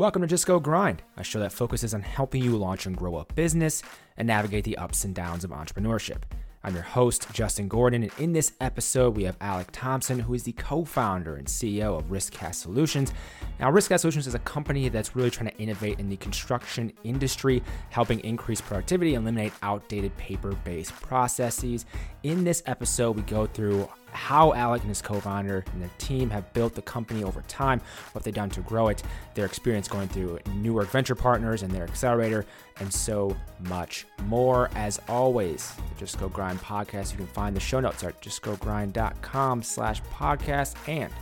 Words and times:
Welcome 0.00 0.22
to 0.22 0.28
Just 0.28 0.46
Go 0.46 0.58
Grind, 0.58 1.02
a 1.18 1.22
show 1.22 1.40
that 1.40 1.52
focuses 1.52 1.92
on 1.92 2.00
helping 2.00 2.42
you 2.42 2.56
launch 2.56 2.86
and 2.86 2.96
grow 2.96 3.18
a 3.18 3.26
business 3.34 3.82
and 4.16 4.26
navigate 4.26 4.64
the 4.64 4.78
ups 4.78 5.04
and 5.04 5.14
downs 5.14 5.44
of 5.44 5.50
entrepreneurship. 5.50 6.22
I'm 6.64 6.72
your 6.72 6.82
host, 6.82 7.26
Justin 7.34 7.68
Gordon, 7.68 8.04
and 8.04 8.12
in 8.18 8.32
this 8.32 8.54
episode, 8.62 9.14
we 9.14 9.24
have 9.24 9.36
Alec 9.42 9.68
Thompson, 9.72 10.18
who 10.18 10.32
is 10.32 10.42
the 10.42 10.52
co 10.52 10.86
founder 10.86 11.36
and 11.36 11.46
CEO 11.46 11.98
of 11.98 12.06
RiskCast 12.06 12.54
Solutions. 12.54 13.12
Now, 13.58 13.70
RiskCast 13.70 14.00
Solutions 14.00 14.26
is 14.26 14.34
a 14.34 14.38
company 14.40 14.88
that's 14.88 15.14
really 15.14 15.30
trying 15.30 15.50
to 15.50 15.56
innovate 15.58 16.00
in 16.00 16.08
the 16.08 16.16
construction 16.16 16.94
industry, 17.04 17.62
helping 17.90 18.20
increase 18.20 18.62
productivity 18.62 19.16
and 19.16 19.24
eliminate 19.24 19.52
outdated 19.62 20.16
paper 20.16 20.52
based 20.64 20.94
processes. 21.02 21.84
In 22.22 22.42
this 22.42 22.62
episode, 22.64 23.16
we 23.16 23.22
go 23.22 23.44
through 23.44 23.86
how 24.12 24.52
Alec 24.54 24.82
and 24.82 24.88
his 24.88 25.02
co 25.02 25.20
founder 25.20 25.64
and 25.72 25.82
the 25.82 25.88
team 25.98 26.30
have 26.30 26.52
built 26.52 26.74
the 26.74 26.82
company 26.82 27.24
over 27.24 27.42
time, 27.42 27.80
what 28.12 28.24
they've 28.24 28.34
done 28.34 28.50
to 28.50 28.60
grow 28.60 28.88
it, 28.88 29.02
their 29.34 29.46
experience 29.46 29.88
going 29.88 30.08
through 30.08 30.38
Newark 30.56 30.88
Venture 30.90 31.14
Partners 31.14 31.62
and 31.62 31.72
their 31.72 31.84
accelerator, 31.84 32.46
and 32.78 32.92
so 32.92 33.36
much 33.60 34.06
more. 34.24 34.70
As 34.74 35.00
always, 35.08 35.72
the 35.74 35.98
Just 35.98 36.18
Go 36.18 36.28
Grind 36.28 36.60
podcast, 36.60 37.12
you 37.12 37.18
can 37.18 37.26
find 37.26 37.54
the 37.54 37.60
show 37.60 37.80
notes 37.80 38.02
at 38.04 38.20
justgogrind.com 38.20 39.62
slash 39.62 40.02
podcast 40.02 40.76
and 40.88 41.12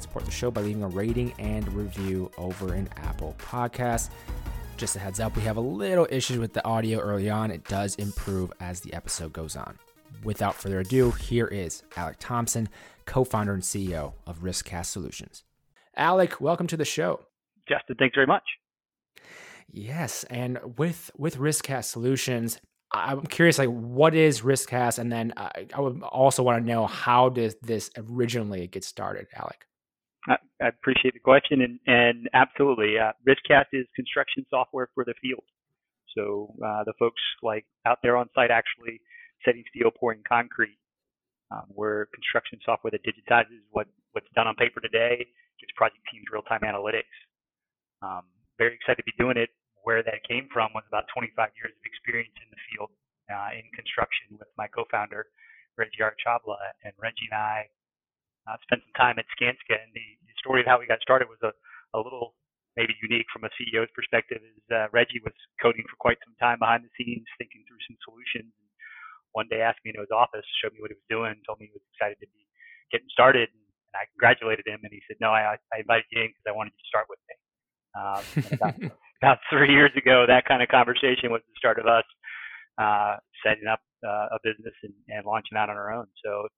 support 0.00 0.24
the 0.24 0.30
show 0.30 0.50
by 0.50 0.60
leaving 0.60 0.82
a 0.82 0.88
rating 0.88 1.32
and 1.38 1.70
review 1.72 2.30
over 2.38 2.74
in 2.74 2.88
Apple 2.96 3.34
Podcasts. 3.38 4.10
Just 4.76 4.94
a 4.94 5.00
heads 5.00 5.18
up, 5.18 5.34
we 5.34 5.42
have 5.42 5.56
a 5.56 5.60
little 5.60 6.06
issue 6.08 6.40
with 6.40 6.52
the 6.52 6.64
audio 6.64 7.00
early 7.00 7.28
on. 7.28 7.50
It 7.50 7.64
does 7.64 7.96
improve 7.96 8.52
as 8.60 8.80
the 8.80 8.94
episode 8.94 9.32
goes 9.32 9.56
on 9.56 9.76
without 10.22 10.54
further 10.54 10.80
ado, 10.80 11.10
here 11.12 11.46
is 11.46 11.82
Alec 11.96 12.16
Thompson, 12.18 12.68
co 13.06 13.24
founder 13.24 13.54
and 13.54 13.62
CEO 13.62 14.14
of 14.26 14.40
RiskCast 14.40 14.86
Solutions. 14.86 15.44
Alec, 15.96 16.40
welcome 16.40 16.66
to 16.68 16.76
the 16.76 16.84
show. 16.84 17.20
Justin, 17.68 17.96
thanks 17.98 18.14
very 18.14 18.26
much. 18.26 18.44
Yes, 19.70 20.24
and 20.24 20.58
with 20.78 21.10
with 21.16 21.36
RiskCast 21.36 21.84
Solutions, 21.84 22.58
I'm 22.92 23.26
curious, 23.26 23.58
like, 23.58 23.68
what 23.68 24.14
is 24.14 24.40
RiskCast, 24.40 24.98
and 24.98 25.12
then 25.12 25.34
I, 25.36 25.66
I 25.74 25.80
would 25.80 26.02
also 26.02 26.42
want 26.42 26.64
to 26.64 26.66
know 26.66 26.86
how 26.86 27.28
did 27.28 27.54
this 27.62 27.90
originally 27.96 28.66
get 28.66 28.82
started, 28.82 29.26
Alec? 29.36 29.66
I, 30.26 30.36
I 30.62 30.68
appreciate 30.68 31.14
the 31.14 31.20
question, 31.20 31.60
and 31.60 31.78
and 31.86 32.28
absolutely, 32.32 32.98
uh, 32.98 33.12
RiskCast 33.28 33.66
is 33.72 33.86
construction 33.94 34.46
software 34.48 34.88
for 34.94 35.04
the 35.04 35.14
field. 35.20 35.44
So 36.16 36.54
uh, 36.64 36.84
the 36.84 36.94
folks 36.98 37.20
like 37.42 37.66
out 37.86 37.98
there 38.02 38.16
on 38.16 38.28
site 38.34 38.50
actually 38.50 39.00
setting 39.44 39.64
steel, 39.70 39.90
pouring 39.90 40.22
concrete. 40.26 40.78
Um, 41.50 41.64
we're 41.72 42.06
construction 42.12 42.60
software 42.64 42.92
that 42.92 43.04
digitizes 43.04 43.64
what, 43.72 43.88
what's 44.12 44.28
done 44.36 44.46
on 44.46 44.54
paper 44.56 44.80
today, 44.80 45.24
gives 45.58 45.72
project 45.76 46.04
teams 46.12 46.28
real-time 46.28 46.60
analytics. 46.60 47.14
Um, 48.04 48.28
very 48.60 48.74
excited 48.76 49.00
to 49.00 49.08
be 49.08 49.16
doing 49.16 49.36
it. 49.36 49.50
Where 49.86 50.02
that 50.04 50.20
came 50.28 50.50
from 50.52 50.74
was 50.76 50.84
about 50.90 51.08
25 51.16 51.32
years 51.56 51.72
of 51.72 51.84
experience 51.86 52.34
in 52.36 52.50
the 52.52 52.60
field 52.68 52.92
uh, 53.32 53.56
in 53.56 53.64
construction 53.72 54.36
with 54.36 54.50
my 54.60 54.68
co-founder, 54.68 55.24
Reggie 55.80 56.04
Archabla. 56.04 56.60
And 56.84 56.92
Reggie 57.00 57.30
and 57.32 57.38
I 57.40 57.56
uh, 58.44 58.60
spent 58.68 58.84
some 58.84 58.96
time 58.98 59.16
at 59.16 59.24
Skanska. 59.32 59.80
And 59.80 59.88
the, 59.96 60.06
the 60.28 60.36
story 60.36 60.60
of 60.60 60.68
how 60.68 60.76
we 60.76 60.84
got 60.84 61.00
started 61.00 61.32
was 61.32 61.40
a, 61.40 61.56
a 61.96 62.00
little 62.02 62.36
maybe 62.76 62.92
unique 63.00 63.26
from 63.32 63.48
a 63.48 63.52
CEO's 63.56 63.88
perspective 63.96 64.44
is 64.44 64.62
uh, 64.70 64.92
Reggie 64.92 65.22
was 65.24 65.34
coding 65.62 65.86
for 65.88 65.96
quite 65.96 66.20
some 66.22 66.36
time 66.36 66.60
behind 66.60 66.84
the 66.84 66.92
scenes, 66.94 67.24
thinking 67.40 67.64
through 67.64 67.80
some 67.88 67.96
solutions 68.04 68.52
one 69.38 69.46
day 69.46 69.62
asked 69.62 69.78
me 69.86 69.94
into 69.94 70.02
his 70.02 70.10
office, 70.10 70.42
showed 70.58 70.74
me 70.74 70.82
what 70.82 70.90
he 70.90 70.98
was 70.98 71.06
doing, 71.06 71.38
told 71.46 71.62
me 71.62 71.70
he 71.70 71.78
was 71.78 71.86
excited 71.94 72.18
to 72.18 72.26
be 72.26 72.42
getting 72.90 73.06
started, 73.14 73.46
and, 73.46 73.62
and 73.86 73.94
I 73.94 74.10
congratulated 74.10 74.66
him. 74.66 74.82
And 74.82 74.90
he 74.90 74.98
said, 75.06 75.22
"No, 75.22 75.30
I, 75.30 75.54
I 75.70 75.76
invited 75.78 76.10
you 76.10 76.26
in 76.26 76.34
because 76.34 76.46
I 76.50 76.58
wanted 76.58 76.74
you 76.74 76.82
to 76.82 76.90
start 76.90 77.06
with 77.06 77.22
me." 77.30 77.34
Um, 77.94 78.22
about, 78.58 78.74
about 79.22 79.38
three 79.46 79.70
years 79.70 79.94
ago, 79.94 80.26
that 80.26 80.50
kind 80.50 80.58
of 80.58 80.68
conversation 80.68 81.30
was 81.30 81.46
the 81.46 81.54
start 81.54 81.78
of 81.78 81.86
us 81.86 82.06
uh, 82.82 83.22
setting 83.46 83.70
up 83.70 83.78
uh, 84.02 84.34
a 84.34 84.38
business 84.42 84.74
and, 84.82 84.94
and 85.08 85.22
launching 85.26 85.54
out 85.54 85.70
on 85.70 85.78
our 85.78 85.94
own. 85.94 86.06
So 86.24 86.50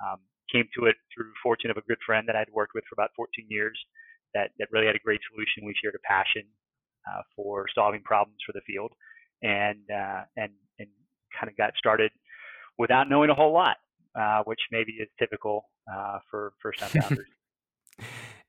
um, 0.00 0.20
came 0.52 0.68
to 0.76 0.86
it 0.86 0.96
through 1.12 1.32
fortune 1.42 1.70
of 1.70 1.76
a 1.76 1.86
good 1.88 2.00
friend 2.04 2.28
that 2.28 2.36
I'd 2.36 2.52
worked 2.52 2.72
with 2.74 2.84
for 2.88 2.94
about 2.94 3.10
14 3.16 3.46
years 3.48 3.76
that, 4.34 4.52
that 4.58 4.68
really 4.70 4.86
had 4.86 4.96
a 4.96 5.04
great 5.04 5.20
solution. 5.32 5.64
We 5.64 5.74
shared 5.80 5.96
a 5.96 6.04
passion 6.04 6.44
uh, 7.08 7.22
for 7.34 7.66
solving 7.74 8.02
problems 8.04 8.38
for 8.44 8.52
the 8.52 8.64
field 8.66 8.92
and, 9.42 9.80
uh, 9.88 10.28
and, 10.36 10.52
and 10.78 10.88
kind 11.32 11.48
of 11.48 11.56
got 11.56 11.72
started 11.76 12.12
without 12.82 13.08
knowing 13.08 13.30
a 13.30 13.34
whole 13.34 13.52
lot, 13.52 13.76
uh, 14.18 14.42
which 14.44 14.58
maybe 14.72 14.92
is 15.00 15.08
typical 15.16 15.70
uh, 15.90 16.18
for 16.28 16.52
first 16.60 16.80
time 16.80 16.88
founders. 17.02 17.28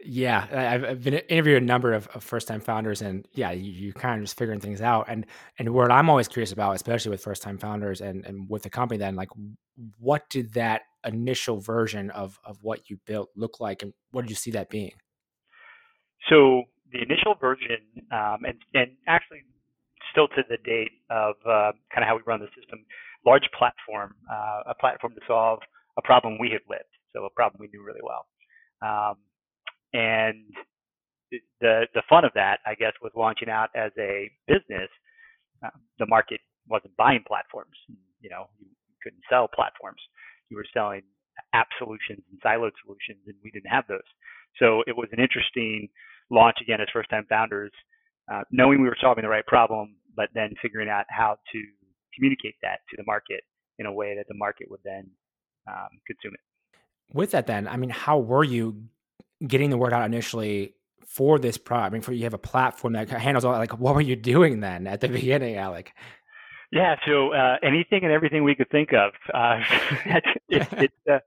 yeah, 0.04 0.48
I've, 0.52 0.84
I've, 0.84 1.04
been 1.04 1.14
interviewed 1.14 1.62
a 1.62 1.66
number 1.66 1.94
of, 1.94 2.08
of 2.16 2.24
first 2.24 2.48
time 2.48 2.60
founders, 2.60 3.04
and 3.04 3.28
yeah, 3.34 3.52
you, 3.52 3.72
you 3.72 3.94
kind 3.94 4.20
of 4.20 4.26
just 4.26 4.36
figuring 4.36 4.60
things 4.60 4.82
out. 4.82 5.06
And 5.08 5.28
and 5.60 5.70
what 5.70 5.92
I'm 5.92 6.10
always 6.10 6.28
curious 6.28 6.52
about, 6.52 6.76
especially 6.76 7.12
with 7.12 7.22
first 7.22 7.44
time 7.44 7.60
founders 7.60 8.02
and 8.02 8.26
and 8.26 8.50
with 8.50 8.64
the 8.64 8.72
company, 8.72 8.98
then 8.98 9.16
like, 9.16 9.30
what 10.00 10.28
did 10.32 10.54
that 10.56 10.82
initial 11.06 11.60
version 11.60 12.10
of 12.10 12.40
of 12.44 12.58
what 12.64 12.90
you 12.90 12.98
built 13.06 13.30
look 13.36 13.60
like, 13.60 13.84
and 13.84 13.94
what 14.12 14.24
did 14.24 14.32
you 14.32 14.36
see 14.36 14.52
that 14.52 14.72
being? 14.72 14.94
So 16.28 16.64
the 16.92 17.04
initial 17.04 17.36
version, 17.40 17.78
um, 18.12 18.40
and 18.46 18.58
and 18.74 18.92
actually 19.08 19.44
still 20.12 20.28
to 20.30 20.42
the 20.50 20.58
date 20.64 20.92
of 21.10 21.36
uh, 21.46 21.72
kind 21.94 22.02
of 22.02 22.08
how 22.08 22.16
we 22.16 22.22
run 22.26 22.40
the 22.40 22.48
system, 22.60 22.86
large 23.26 23.48
platform, 23.58 24.16
uh, 24.32 24.62
a 24.68 24.76
platform 24.76 25.14
to 25.16 25.22
solve 25.28 25.60
a 25.98 26.02
problem 26.02 26.38
we 26.40 26.50
had 26.52 26.62
lived, 26.70 26.90
so 27.14 27.26
a 27.26 27.30
problem 27.30 27.60
we 27.60 27.70
knew 27.74 27.84
really 27.86 28.02
well. 28.04 28.26
Um, 28.82 29.16
and 29.94 30.46
the 31.62 31.88
the 31.94 32.04
fun 32.10 32.26
of 32.26 32.32
that, 32.36 32.60
I 32.66 32.76
guess, 32.76 32.94
was 33.02 33.12
launching 33.16 33.50
out 33.50 33.70
as 33.76 33.92
a 33.98 34.32
business. 34.48 34.90
Uh, 35.64 35.70
the 36.00 36.06
market 36.08 36.42
wasn't 36.68 36.96
buying 36.98 37.24
platforms. 37.28 37.76
You 38.22 38.30
know, 38.30 38.48
you 38.60 38.68
couldn't 39.04 39.22
sell 39.30 39.48
platforms. 39.48 40.02
You 40.50 40.58
were 40.58 40.66
selling 40.74 41.02
app 41.54 41.68
solutions 41.78 42.22
and 42.32 42.40
siloed 42.42 42.74
solutions, 42.86 43.22
and 43.28 43.36
we 43.44 43.52
didn't 43.52 43.70
have 43.70 43.86
those. 43.88 44.06
So 44.60 44.84
it 44.88 44.96
was 44.96 45.10
an 45.12 45.20
interesting 45.20 45.90
launch 46.30 46.58
again 46.62 46.82
as 46.82 46.88
first 46.94 47.10
time 47.10 47.26
founders, 47.30 47.72
uh, 48.32 48.44
knowing 48.52 48.82
we 48.82 48.88
were 48.88 48.98
solving 49.02 49.24
the 49.24 49.30
right 49.30 49.46
problem, 49.46 49.96
but 50.16 50.30
then 50.34 50.54
figuring 50.62 50.90
out 50.90 51.06
how 51.10 51.38
to 51.52 51.60
communicate 52.16 52.56
that 52.62 52.80
to 52.90 52.98
the 52.98 53.04
market 53.06 53.44
in 53.80 53.86
a 53.86 53.94
way 53.94 54.16
that 54.16 54.28
the 54.28 54.36
market 54.36 54.70
would 54.70 54.80
then 54.84 55.10
um, 55.68 55.90
consume 56.08 56.34
it. 56.34 56.40
With 57.14 57.32
that, 57.32 57.48
then, 57.48 57.68
I 57.68 57.78
mean, 57.78 57.90
how 57.90 58.20
were 58.20 58.44
you 58.44 58.84
getting 59.46 59.70
the 59.70 59.78
word 59.78 59.94
out 59.94 60.06
initially 60.06 60.76
for 61.06 61.38
this 61.38 61.58
product? 61.58 61.92
I 61.92 61.94
mean, 61.94 62.02
for 62.02 62.14
you 62.14 62.24
have 62.24 62.34
a 62.34 62.40
platform 62.40 62.94
that 62.94 63.10
handles 63.10 63.46
all. 63.46 63.54
Like, 63.54 63.78
what 63.78 63.96
were 63.96 64.02
you 64.02 64.16
doing 64.16 64.62
then 64.62 64.88
at 64.88 65.02
the 65.02 65.08
beginning, 65.20 65.58
Alec? 65.58 65.94
Yeah, 66.72 66.96
so 67.06 67.34
uh, 67.34 67.58
anything 67.62 68.04
and 68.04 68.12
everything 68.12 68.44
we 68.44 68.56
could 68.56 68.70
think 68.72 68.94
of. 68.94 69.12
Uh, 69.32 69.62
it, 70.50 70.68
it, 70.74 70.92
uh, 71.12 71.20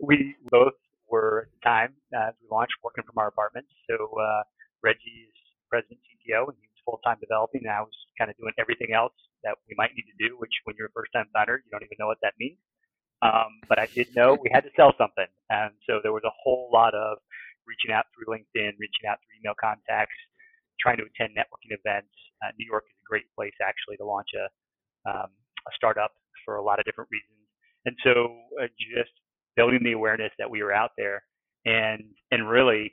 we 0.00 0.34
both 0.50 0.72
were 1.08 1.46
at 1.46 1.48
the 1.52 1.64
time 1.64 1.94
uh, 2.16 2.30
we 2.42 2.48
launched 2.50 2.74
working 2.82 3.04
from 3.04 3.18
our 3.18 3.28
apartments. 3.28 3.68
So 3.88 3.94
uh, 4.18 4.42
Reggie 4.82 5.30
is 5.30 5.34
president 5.70 6.00
CTO, 6.00 6.48
and 6.48 6.56
he 6.58 6.66
was 6.66 6.80
full 6.84 7.00
time 7.04 7.18
developing. 7.20 7.62
And 7.64 7.70
I 7.70 7.82
was 7.82 7.94
kind 8.18 8.30
of 8.30 8.36
doing 8.36 8.52
everything 8.58 8.92
else 8.94 9.14
that 9.44 9.56
we 9.68 9.74
might 9.76 9.94
need 9.94 10.08
to 10.08 10.18
do, 10.18 10.36
which 10.40 10.52
when 10.64 10.74
you're 10.76 10.88
a 10.88 10.96
first 10.96 11.12
time 11.12 11.28
founder, 11.32 11.62
you 11.64 11.70
don't 11.70 11.84
even 11.84 11.96
know 11.98 12.08
what 12.08 12.18
that 12.22 12.34
means. 12.38 12.58
Um, 13.22 13.60
but 13.68 13.78
I 13.78 13.86
did 13.86 14.08
know 14.16 14.36
we 14.36 14.50
had 14.52 14.64
to 14.64 14.72
sell 14.76 14.92
something. 14.98 15.28
And 15.48 15.72
so 15.86 16.00
there 16.02 16.12
was 16.12 16.24
a 16.24 16.34
whole 16.42 16.68
lot 16.72 16.94
of 16.94 17.18
reaching 17.66 17.92
out 17.92 18.04
through 18.12 18.28
LinkedIn, 18.28 18.76
reaching 18.76 19.08
out 19.08 19.16
through 19.24 19.40
email 19.40 19.56
contacts, 19.56 20.16
trying 20.80 20.98
to 20.98 21.04
attend 21.08 21.32
networking 21.32 21.72
events. 21.72 22.12
Uh, 22.44 22.52
New 22.58 22.66
York 22.66 22.84
is 22.84 22.96
a 23.00 23.08
great 23.08 23.24
place 23.32 23.54
actually 23.64 23.96
to 23.96 24.04
launch 24.04 24.28
a, 24.36 24.44
um, 25.08 25.30
a 25.64 25.72
startup 25.76 26.12
for 26.44 26.56
a 26.56 26.62
lot 26.62 26.78
of 26.78 26.84
different 26.84 27.08
reasons. 27.08 27.40
And 27.86 27.96
so 28.04 28.36
uh, 28.60 28.68
just 28.92 29.12
building 29.56 29.80
the 29.82 29.92
awareness 29.92 30.32
that 30.38 30.50
we 30.50 30.62
were 30.62 30.72
out 30.72 30.92
there 30.98 31.24
and, 31.64 32.04
and 32.30 32.48
really, 32.48 32.92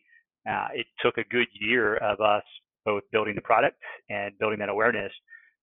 uh, 0.50 0.69
it 0.73 0.88
took 1.03 1.18
a 1.18 1.23
good 1.29 1.47
year 1.53 1.97
of 1.97 2.19
us 2.19 2.44
both 2.85 3.03
building 3.12 3.36
the 3.36 3.42
product 3.42 3.77
and 4.09 4.38
building 4.39 4.59
that 4.59 4.69
awareness 4.69 5.12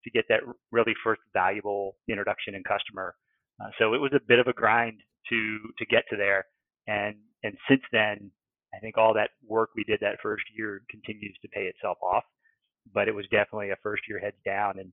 to 0.05 0.11
get 0.11 0.25
that 0.29 0.41
really 0.71 0.95
first 1.05 1.21
valuable 1.33 1.97
introduction 2.09 2.55
and 2.55 2.65
customer. 2.65 3.15
Uh, 3.61 3.71
so 3.79 3.95
it 3.95 4.01
was 4.01 4.13
a 4.15 4.21
bit 4.27 4.39
of 4.39 4.47
a 4.47 4.53
grind 4.53 5.01
to 5.29 5.59
to 5.79 5.87
get 5.87 6.05
to 6.11 6.17
there, 6.17 6.45
and 6.87 7.17
and 7.43 7.57
since 7.69 7.83
then, 7.93 8.31
I 8.75 8.79
think 8.79 8.97
all 8.97 9.15
that 9.15 9.31
work 9.47 9.71
we 9.75 9.85
did 9.85 10.01
that 10.01 10.19
first 10.23 10.45
year 10.57 10.83
continues 10.91 11.37
to 11.43 11.49
pay 11.49 11.63
itself 11.63 11.99
off. 12.03 12.25
But 12.95 13.09
it 13.09 13.15
was 13.15 13.27
definitely 13.31 13.71
a 13.71 13.77
first 13.83 14.03
year 14.09 14.19
heads 14.19 14.37
down, 14.45 14.79
and 14.79 14.93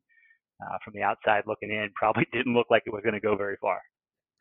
uh, 0.62 0.78
from 0.84 0.94
the 0.94 1.04
outside 1.04 1.44
looking 1.48 1.70
in, 1.70 1.90
probably 1.96 2.28
didn't 2.34 2.54
look 2.54 2.68
like 2.70 2.84
it 2.86 2.94
was 2.94 3.04
going 3.04 3.14
to 3.14 3.20
go 3.20 3.36
very 3.36 3.58
far. 3.62 3.82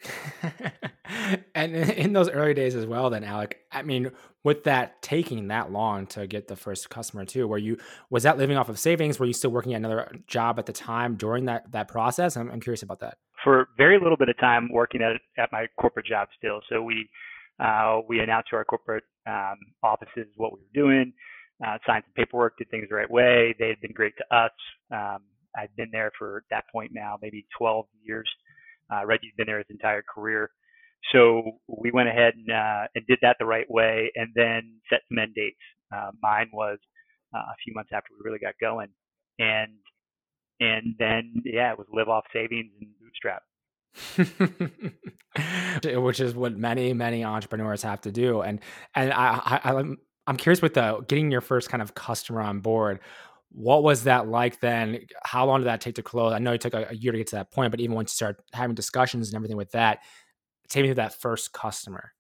and 1.55 1.75
in 1.75 2.13
those 2.13 2.29
early 2.29 2.55
days 2.55 2.75
as 2.75 2.87
well, 2.87 3.11
then 3.11 3.25
Alec, 3.25 3.61
I 3.73 3.83
mean, 3.83 4.11
with 4.43 4.65
that 4.65 5.01
taking 5.03 5.49
that 5.49 5.73
long 5.73 6.07
to 6.09 6.27
get 6.27 6.49
the 6.49 6.57
first 6.57 6.91
customer 6.91 7.25
too, 7.25 7.47
were 7.49 7.59
you 7.59 7.79
was 8.11 8.23
that 8.25 8.39
living 8.39 8.57
off 8.57 8.69
of 8.69 8.79
savings? 8.79 9.19
Were 9.19 9.27
you 9.27 9.33
still 9.33 9.51
working 9.51 9.75
at 9.75 9.79
another 9.79 10.13
job 10.27 10.59
at 10.59 10.67
the 10.67 10.73
time 10.73 11.17
during 11.17 11.47
that 11.47 11.71
that 11.73 11.89
process? 11.89 12.37
I'm, 12.37 12.51
I'm 12.51 12.61
curious 12.61 12.83
about 12.83 13.01
that. 13.01 13.19
For 13.43 13.69
very 13.77 13.99
little 13.99 14.17
bit 14.17 14.29
of 14.29 14.39
time 14.39 14.69
working 14.73 15.03
at 15.03 15.21
at 15.43 15.51
my 15.53 15.67
corporate 15.81 16.07
job 16.07 16.29
still. 16.39 16.61
So 16.69 16.83
we 16.83 17.09
uh, 17.59 18.01
we 18.09 18.21
announced 18.21 18.51
to 18.51 18.57
our 18.57 18.65
corporate 18.65 19.05
um, 19.27 19.57
offices 19.83 20.27
what 20.37 20.53
we 20.53 20.61
were 20.61 20.75
doing. 20.75 21.13
uh, 21.65 21.79
signed 21.87 22.05
some 22.07 22.13
paperwork, 22.17 22.59
did 22.59 22.71
things 22.71 22.87
the 22.89 22.95
right 22.95 23.11
way. 23.11 23.55
They 23.59 23.69
had 23.69 23.81
been 23.81 23.93
great 23.93 24.15
to 24.19 24.37
us. 24.37 24.51
Um, 24.91 25.19
I've 25.57 25.75
been 25.77 25.91
there 25.93 26.11
for 26.19 26.45
that 26.51 26.65
point 26.73 26.91
now, 26.93 27.17
maybe 27.23 27.47
12 27.57 27.87
years. 28.03 28.29
Uh, 28.93 29.07
Reggie's 29.07 29.33
been 29.37 29.47
there 29.47 29.59
his 29.59 29.67
entire 29.71 30.03
career. 30.03 30.51
So 31.13 31.59
we 31.69 31.91
went 31.93 32.09
ahead 32.09 32.35
and, 32.35 32.51
uh, 32.51 32.87
and 32.95 33.07
did 33.07 33.19
that 33.23 33.37
the 33.39 33.47
right 33.47 33.71
way 33.71 34.11
and 34.15 34.29
then 34.35 34.81
set 34.91 35.01
some 35.09 35.19
end 35.19 35.35
dates. 35.35 35.57
Uh, 35.95 36.11
mine 36.23 36.49
was 36.53 36.79
uh, 37.35 37.39
a 37.39 37.55
few 37.65 37.75
months 37.75 37.91
after 37.93 38.09
we 38.13 38.25
really 38.29 38.41
got 38.41 38.55
going. 38.61 38.89
And, 39.39 39.73
and 40.61 40.95
then, 40.99 41.43
yeah, 41.45 41.73
it 41.73 41.79
was 41.79 41.87
live 41.93 42.09
off 42.09 42.25
savings 42.33 42.73
and 42.81 42.91
bootstrap. 43.01 43.43
Which 46.03 46.21
is 46.21 46.35
what 46.35 46.57
many, 46.57 46.93
many 46.93 47.25
entrepreneurs 47.25 47.83
have 47.83 48.01
to 48.03 48.13
do. 48.13 48.41
And, 48.41 48.61
and 48.95 49.13
I, 49.13 49.61
I, 49.65 49.73
I'm, 49.73 49.99
I'm 50.27 50.37
curious 50.37 50.63
with 50.63 50.75
the 50.75 51.05
getting 51.07 51.31
your 51.31 51.43
first 51.43 51.69
kind 51.69 51.83
of 51.83 51.95
customer 51.95 52.41
on 52.41 52.61
board 52.61 53.01
what 53.55 53.85
was 53.85 54.03
that 54.03 54.27
like 54.27 54.59
then? 54.61 55.07
How 55.23 55.47
long 55.47 55.61
did 55.61 55.67
that 55.67 55.81
take 55.81 55.95
to 55.95 56.03
close? 56.03 56.33
I 56.33 56.41
know 56.41 56.53
it 56.53 56.61
took 56.61 56.75
a 56.75 56.89
year 56.93 57.13
to 57.13 57.19
get 57.19 57.29
to 57.29 57.37
that 57.37 57.53
point, 57.53 57.71
but 57.71 57.79
even 57.79 57.95
once 57.95 58.13
you 58.13 58.17
start 58.17 58.43
having 58.53 58.75
discussions 58.75 59.29
and 59.29 59.37
everything 59.37 59.57
with 59.57 59.71
that, 59.71 60.01
take 60.69 60.83
me 60.83 60.89
to 60.89 60.95
that 60.95 61.21
first 61.21 61.53
customer. 61.53 62.13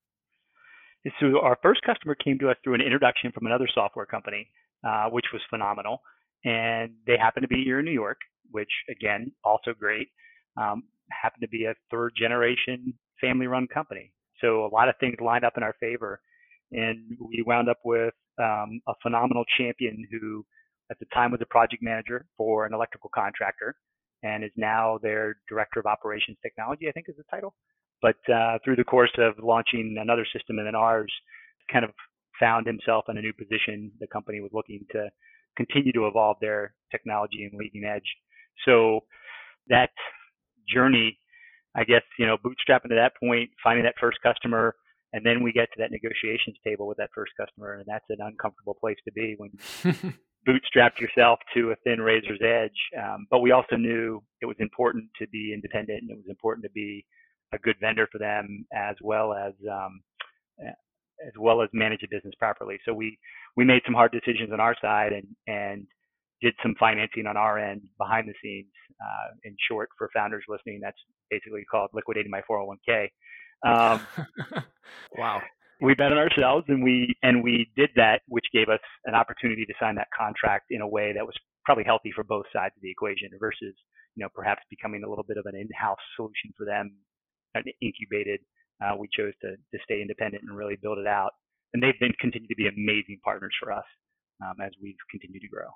So 1.21 1.41
our 1.41 1.59
first 1.63 1.83
customer 1.83 2.15
came 2.15 2.39
to 2.39 2.51
us 2.51 2.57
through 2.65 2.75
an 2.75 2.81
introduction 2.81 3.31
from 3.33 3.47
another 3.47 3.69
software 3.75 4.07
company, 4.07 4.49
uh, 4.87 5.09
which 5.11 5.27
was 5.33 5.43
phenomenal, 5.51 6.01
and 6.45 6.93
they 7.07 7.19
happened 7.19 7.43
to 7.43 7.49
be 7.49 7.63
here 7.63 7.81
in 7.81 7.85
New 7.85 7.91
York, 7.91 8.19
which 8.51 8.71
again 8.91 9.33
also 9.45 9.73
great. 9.79 10.09
Um, 10.57 10.85
happened 11.11 11.43
to 11.43 11.49
be 11.49 11.67
a 11.67 11.75
third 11.91 12.13
generation 12.17 12.95
family 13.21 13.47
run 13.47 13.67
company, 13.67 14.13
so 14.41 14.65
a 14.65 14.69
lot 14.73 14.89
of 14.89 14.95
things 14.99 15.17
lined 15.23 15.45
up 15.45 15.55
in 15.57 15.63
our 15.63 15.75
favor, 15.79 16.21
and 16.73 17.19
we 17.21 17.45
wound 17.47 17.69
up 17.69 17.79
with 17.85 18.15
um, 18.39 18.81
a 18.89 18.95
phenomenal 19.03 19.45
champion 19.59 20.07
who 20.11 20.45
at 20.91 20.99
the 20.99 21.07
time 21.13 21.31
was 21.31 21.41
a 21.43 21.47
project 21.47 21.83
manager 21.83 22.27
for 22.37 22.67
an 22.67 22.75
electrical 22.75 23.11
contractor 23.15 23.75
and 24.23 24.43
is 24.43 24.51
now 24.57 24.99
their 25.03 25.37
director 25.49 25.81
of 25.81 25.87
operations 25.87 26.37
technology, 26.43 26.89
I 26.89 26.93
think 26.93 27.07
is 27.09 27.17
the 27.17 27.25
title. 27.31 27.55
But 28.05 28.21
uh, 28.31 28.59
through 28.63 28.77
the 28.77 28.85
course 28.85 29.17
of 29.17 29.43
launching 29.43 29.97
another 29.99 30.27
system 30.31 30.59
and 30.59 30.67
then 30.67 30.75
ours, 30.75 31.11
kind 31.73 31.87
of 31.87 31.91
found 32.39 32.67
himself 32.67 33.07
in 33.09 33.17
a 33.17 33.23
new 33.23 33.33
position. 33.33 33.91
The 33.99 34.07
company 34.07 34.43
was 34.43 34.51
looking 34.53 34.85
to 34.93 35.09
continue 35.57 35.91
to 35.93 36.07
evolve 36.07 36.37
their 36.39 36.75
technology 36.91 37.49
and 37.51 37.59
leading 37.59 37.89
edge. 37.89 38.05
So 38.67 39.01
that 39.69 39.89
journey, 40.69 41.19
I 41.75 41.85
guess, 41.85 42.03
you 42.19 42.27
know, 42.27 42.37
bootstrapping 42.37 42.91
to 42.91 42.97
that 42.97 43.13
point, 43.19 43.49
finding 43.63 43.85
that 43.85 43.95
first 43.99 44.19
customer, 44.23 44.75
and 45.15 45.25
then 45.25 45.43
we 45.43 45.51
get 45.53 45.73
to 45.73 45.79
that 45.79 45.91
negotiations 45.91 46.59
table 46.63 46.87
with 46.87 46.99
that 46.99 47.09
first 47.15 47.33
customer, 47.41 47.77
and 47.77 47.85
that's 47.87 48.05
an 48.11 48.19
uncomfortable 48.21 48.77
place 48.79 48.99
to 49.07 49.13
be 49.13 49.35
when 49.39 49.49
you 49.55 50.13
bootstrapped 50.47 51.01
yourself 51.01 51.39
to 51.55 51.71
a 51.71 51.77
thin 51.85 52.03
razor's 52.03 52.43
edge. 52.45 53.01
Um, 53.03 53.27
but 53.31 53.39
we 53.39 53.53
also 53.53 53.77
knew 53.77 54.23
it 54.43 54.47
was 54.47 54.57
important 54.59 55.07
to 55.21 55.27
be 55.29 55.55
independent 55.55 56.03
and 56.03 56.11
it 56.11 56.17
was 56.19 56.29
important 56.29 56.65
to 56.65 56.71
be 56.73 57.07
a 57.53 57.59
good 57.59 57.77
vendor 57.81 58.09
for 58.11 58.19
them 58.19 58.67
as 58.73 58.97
well 59.03 59.35
as 59.35 59.53
um, 59.71 60.01
as 60.61 61.33
well 61.39 61.63
as 61.63 61.69
manage 61.73 62.03
a 62.03 62.09
business 62.11 62.35
properly. 62.39 62.79
So 62.85 62.93
we 62.93 63.19
we 63.57 63.65
made 63.65 63.83
some 63.85 63.95
hard 63.95 64.13
decisions 64.13 64.53
on 64.53 64.61
our 64.61 64.77
side 64.81 65.13
and 65.13 65.27
and 65.47 65.87
did 66.43 66.55
some 66.63 66.75
financing 66.79 67.27
on 67.27 67.37
our 67.37 67.59
end 67.59 67.83
behind 67.99 68.29
the 68.29 68.35
scenes. 68.43 68.71
Uh, 69.01 69.35
in 69.45 69.57
short, 69.69 69.89
for 69.99 70.09
founders 70.15 70.45
listening, 70.49 70.81
that's 70.83 70.99
basically 71.31 71.65
called 71.65 71.91
liquidating 71.93 72.31
my 72.31 72.43
401k. 72.49 73.09
Um, 73.67 74.07
wow 75.19 75.41
we 75.81 75.95
bet 75.95 76.13
on 76.13 76.19
ourselves 76.19 76.65
and 76.69 76.83
we 76.83 77.15
and 77.23 77.43
we 77.43 77.71
did 77.77 77.91
that, 77.97 78.23
which 78.29 78.45
gave 78.53 78.69
us 78.69 78.81
an 79.05 79.15
opportunity 79.15 79.65
to 79.65 79.75
sign 79.81 79.95
that 79.97 80.09
contract 80.17 80.67
in 80.71 80.81
a 80.81 80.89
way 80.89 81.13
that 81.13 81.25
was 81.25 81.35
probably 81.65 81.85
healthy 81.85 82.13
for 82.15 82.25
both 82.25 82.47
sides 82.53 82.75
of 82.77 82.83
the 82.83 82.91
equation 82.91 83.29
versus 83.39 83.75
you 84.15 84.23
know 84.23 84.29
perhaps 84.35 84.63
becoming 84.71 85.03
a 85.05 85.09
little 85.09 85.25
bit 85.25 85.37
of 85.37 85.47
an 85.47 85.57
in-house 85.57 85.99
solution 86.17 86.53
for 86.57 86.65
them, 86.65 86.95
incubated. 87.81 88.41
Uh, 88.83 88.97
we 88.99 89.09
chose 89.17 89.33
to 89.43 89.57
to 89.57 89.79
stay 89.85 90.01
independent 90.01 90.43
and 90.47 90.57
really 90.57 90.77
build 90.81 90.99
it 90.99 91.07
out, 91.07 91.33
and 91.73 91.83
they've 91.83 91.99
been 92.01 92.13
continued 92.21 92.49
to 92.49 92.57
be 92.57 92.69
amazing 92.69 93.19
partners 93.25 93.55
for 93.63 93.73
us 93.73 93.85
um, 94.43 94.55
as 94.65 94.73
we've 94.83 94.97
continued 95.11 95.41
to 95.41 95.49
grow. 95.49 95.69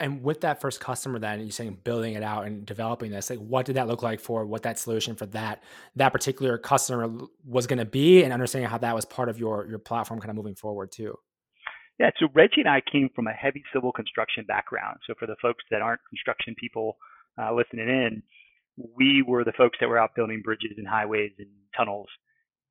And 0.00 0.22
with 0.22 0.42
that 0.42 0.60
first 0.60 0.80
customer, 0.80 1.18
then 1.18 1.40
you're 1.40 1.50
saying 1.50 1.78
building 1.82 2.14
it 2.14 2.22
out 2.22 2.46
and 2.46 2.64
developing 2.64 3.10
this, 3.10 3.30
like 3.30 3.40
what 3.40 3.66
did 3.66 3.74
that 3.76 3.88
look 3.88 4.02
like 4.02 4.20
for 4.20 4.46
what 4.46 4.62
that 4.62 4.78
solution 4.78 5.16
for 5.16 5.26
that 5.26 5.62
that 5.96 6.10
particular 6.12 6.56
customer 6.56 7.10
was 7.44 7.66
going 7.66 7.80
to 7.80 7.84
be, 7.84 8.22
and 8.22 8.32
understanding 8.32 8.70
how 8.70 8.78
that 8.78 8.94
was 8.94 9.04
part 9.04 9.28
of 9.28 9.38
your 9.38 9.66
your 9.66 9.78
platform, 9.78 10.20
kind 10.20 10.30
of 10.30 10.36
moving 10.36 10.54
forward 10.54 10.92
too. 10.92 11.14
Yeah, 11.98 12.10
so 12.20 12.28
Reggie 12.32 12.60
and 12.60 12.68
I 12.68 12.80
came 12.92 13.10
from 13.14 13.26
a 13.26 13.32
heavy 13.32 13.64
civil 13.74 13.90
construction 13.90 14.44
background. 14.46 14.98
So 15.06 15.14
for 15.18 15.26
the 15.26 15.34
folks 15.42 15.64
that 15.72 15.82
aren't 15.82 16.00
construction 16.08 16.54
people 16.56 16.96
uh, 17.36 17.52
listening 17.52 17.88
in, 17.88 18.22
we 18.96 19.24
were 19.26 19.44
the 19.44 19.52
folks 19.56 19.78
that 19.80 19.88
were 19.88 19.98
out 19.98 20.10
building 20.14 20.42
bridges 20.44 20.72
and 20.76 20.86
highways 20.86 21.32
and 21.38 21.48
tunnels. 21.76 22.08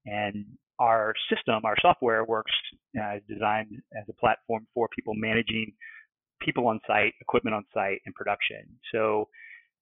And 0.06 0.46
our 0.80 1.14
system, 1.30 1.62
our 1.66 1.76
software 1.82 2.24
works 2.24 2.52
uh, 3.02 3.18
designed 3.28 3.72
as 3.98 4.06
a 4.10 4.14
platform 4.14 4.68
for 4.74 4.88
people 4.96 5.14
managing 5.16 5.74
people 6.42 6.68
on 6.68 6.80
site, 6.88 7.14
equipment 7.20 7.56
on 7.56 7.66
site, 7.74 8.00
and 8.06 8.14
production. 8.16 8.64
So 8.94 9.28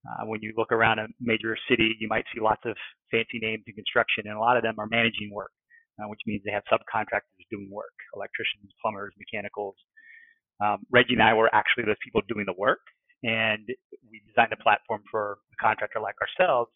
uh, 0.07 0.25
when 0.25 0.41
you 0.41 0.53
look 0.57 0.71
around 0.71 0.99
a 0.99 1.07
major 1.19 1.57
city, 1.69 1.95
you 1.99 2.07
might 2.07 2.25
see 2.33 2.39
lots 2.39 2.61
of 2.65 2.75
fancy 3.11 3.39
names 3.41 3.63
in 3.67 3.73
construction, 3.73 4.23
and 4.25 4.37
a 4.37 4.39
lot 4.39 4.57
of 4.57 4.63
them 4.63 4.75
are 4.79 4.87
managing 4.87 5.31
work, 5.33 5.51
uh, 5.99 6.07
which 6.07 6.21
means 6.25 6.41
they 6.45 6.51
have 6.51 6.63
subcontractors 6.71 7.45
doing 7.51 7.69
work, 7.71 7.93
electricians, 8.15 8.71
plumbers, 8.81 9.13
mechanicals. 9.19 9.75
Um, 10.63 10.85
Reggie 10.91 11.13
and 11.13 11.23
I 11.23 11.33
were 11.33 11.53
actually 11.53 11.85
those 11.85 11.99
people 12.03 12.21
doing 12.29 12.45
the 12.45 12.55
work, 12.57 12.79
and 13.23 13.67
we 14.09 14.21
designed 14.27 14.53
a 14.53 14.61
platform 14.61 15.01
for 15.09 15.39
a 15.53 15.57
contractor 15.61 15.99
like 15.99 16.15
ourselves. 16.21 16.71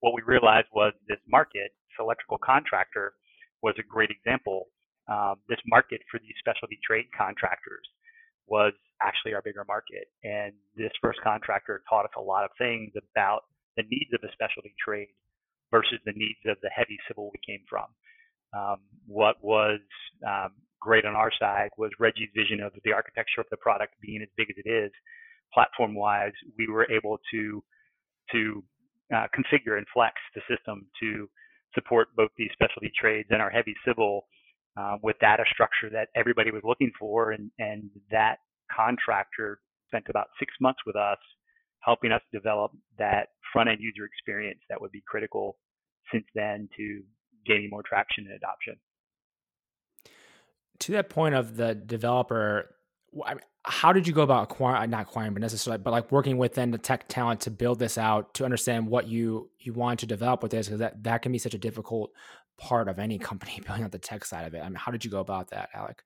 What 0.00 0.14
we 0.14 0.22
realized 0.22 0.68
was 0.74 0.92
this 1.08 1.20
market, 1.28 1.72
this 1.88 1.98
electrical 2.00 2.38
contractor, 2.38 3.14
was 3.62 3.74
a 3.78 3.82
great 3.82 4.10
example. 4.10 4.68
Um, 5.08 5.36
this 5.48 5.60
market 5.66 6.00
for 6.10 6.18
these 6.18 6.34
specialty 6.40 6.78
trade 6.84 7.06
contractors 7.16 7.86
was 8.46 8.72
actually 9.02 9.34
our 9.34 9.42
bigger 9.42 9.64
market. 9.66 10.08
And 10.24 10.52
this 10.76 10.92
first 11.02 11.20
contractor 11.22 11.82
taught 11.88 12.04
us 12.04 12.14
a 12.16 12.20
lot 12.20 12.44
of 12.44 12.50
things 12.58 12.92
about 12.96 13.44
the 13.76 13.84
needs 13.90 14.12
of 14.14 14.20
a 14.22 14.32
specialty 14.32 14.74
trade 14.82 15.08
versus 15.70 15.98
the 16.04 16.12
needs 16.12 16.38
of 16.46 16.56
the 16.62 16.70
heavy 16.70 16.98
civil 17.08 17.30
we 17.32 17.40
came 17.44 17.64
from. 17.68 17.86
Um, 18.54 18.78
what 19.06 19.36
was 19.42 19.80
um, 20.26 20.52
great 20.80 21.04
on 21.04 21.14
our 21.14 21.32
side 21.38 21.70
was 21.76 21.90
Reggie's 21.98 22.30
vision 22.34 22.60
of 22.60 22.72
the 22.84 22.92
architecture 22.92 23.40
of 23.40 23.46
the 23.50 23.56
product 23.56 23.94
being 24.00 24.22
as 24.22 24.28
big 24.36 24.48
as 24.50 24.56
it 24.64 24.68
is. 24.68 24.92
Platform 25.52 25.94
wise, 25.94 26.32
we 26.58 26.68
were 26.68 26.86
able 26.90 27.18
to 27.32 27.62
to 28.32 28.64
uh, 29.14 29.26
configure 29.34 29.78
and 29.78 29.86
flex 29.94 30.14
the 30.34 30.42
system 30.48 30.86
to 31.00 31.28
support 31.74 32.08
both 32.16 32.30
these 32.36 32.50
specialty 32.52 32.90
trades 32.98 33.28
and 33.30 33.40
our 33.40 33.50
heavy 33.50 33.74
civil 33.86 34.26
uh, 34.76 34.96
with 35.02 35.16
data 35.20 35.44
structure 35.52 35.88
that 35.90 36.08
everybody 36.16 36.50
was 36.50 36.62
looking 36.64 36.90
for, 36.98 37.32
and 37.32 37.50
and 37.58 37.90
that 38.10 38.38
contractor 38.74 39.60
spent 39.88 40.04
about 40.08 40.26
six 40.38 40.52
months 40.60 40.80
with 40.86 40.96
us 40.96 41.18
helping 41.80 42.10
us 42.10 42.20
develop 42.32 42.72
that 42.98 43.28
front 43.52 43.68
end 43.68 43.78
user 43.80 44.04
experience 44.04 44.60
that 44.68 44.80
would 44.80 44.90
be 44.90 45.02
critical 45.06 45.56
since 46.12 46.24
then 46.34 46.68
to 46.76 47.02
gaining 47.46 47.70
more 47.70 47.82
traction 47.82 48.26
and 48.26 48.34
adoption. 48.34 48.74
To 50.80 50.92
that 50.92 51.08
point 51.08 51.34
of 51.34 51.56
the 51.56 51.74
developer, 51.74 52.75
how 53.64 53.92
did 53.92 54.06
you 54.06 54.12
go 54.12 54.22
about 54.22 54.44
acquiring, 54.44 54.90
not 54.90 55.02
acquiring, 55.02 55.32
but 55.32 55.42
necessarily, 55.42 55.82
but 55.82 55.90
like 55.90 56.12
working 56.12 56.38
within 56.38 56.70
the 56.70 56.78
tech 56.78 57.08
talent 57.08 57.40
to 57.42 57.50
build 57.50 57.78
this 57.78 57.98
out 57.98 58.34
to 58.34 58.44
understand 58.44 58.86
what 58.86 59.08
you 59.08 59.50
you 59.58 59.72
want 59.72 60.00
to 60.00 60.06
develop 60.06 60.42
with 60.42 60.52
this? 60.52 60.66
Because 60.66 60.80
that, 60.80 61.02
that 61.04 61.22
can 61.22 61.32
be 61.32 61.38
such 61.38 61.54
a 61.54 61.58
difficult 61.58 62.12
part 62.58 62.88
of 62.88 62.98
any 62.98 63.18
company 63.18 63.60
building 63.66 63.84
out 63.84 63.92
the 63.92 63.98
tech 63.98 64.24
side 64.24 64.46
of 64.46 64.54
it. 64.54 64.60
I 64.60 64.68
mean, 64.68 64.76
how 64.76 64.92
did 64.92 65.04
you 65.04 65.10
go 65.10 65.20
about 65.20 65.50
that, 65.50 65.70
Alec? 65.74 66.02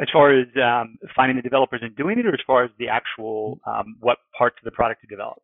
as 0.00 0.08
far 0.12 0.32
as 0.32 0.46
um, 0.62 0.96
finding 1.14 1.36
the 1.36 1.42
developers 1.42 1.80
and 1.82 1.94
doing 1.96 2.18
it, 2.18 2.26
or 2.26 2.32
as 2.32 2.40
far 2.46 2.64
as 2.64 2.70
the 2.78 2.88
actual 2.88 3.60
um, 3.66 3.96
what 4.00 4.18
parts 4.36 4.56
of 4.60 4.64
the 4.64 4.70
product 4.70 5.00
to 5.00 5.06
develop? 5.06 5.42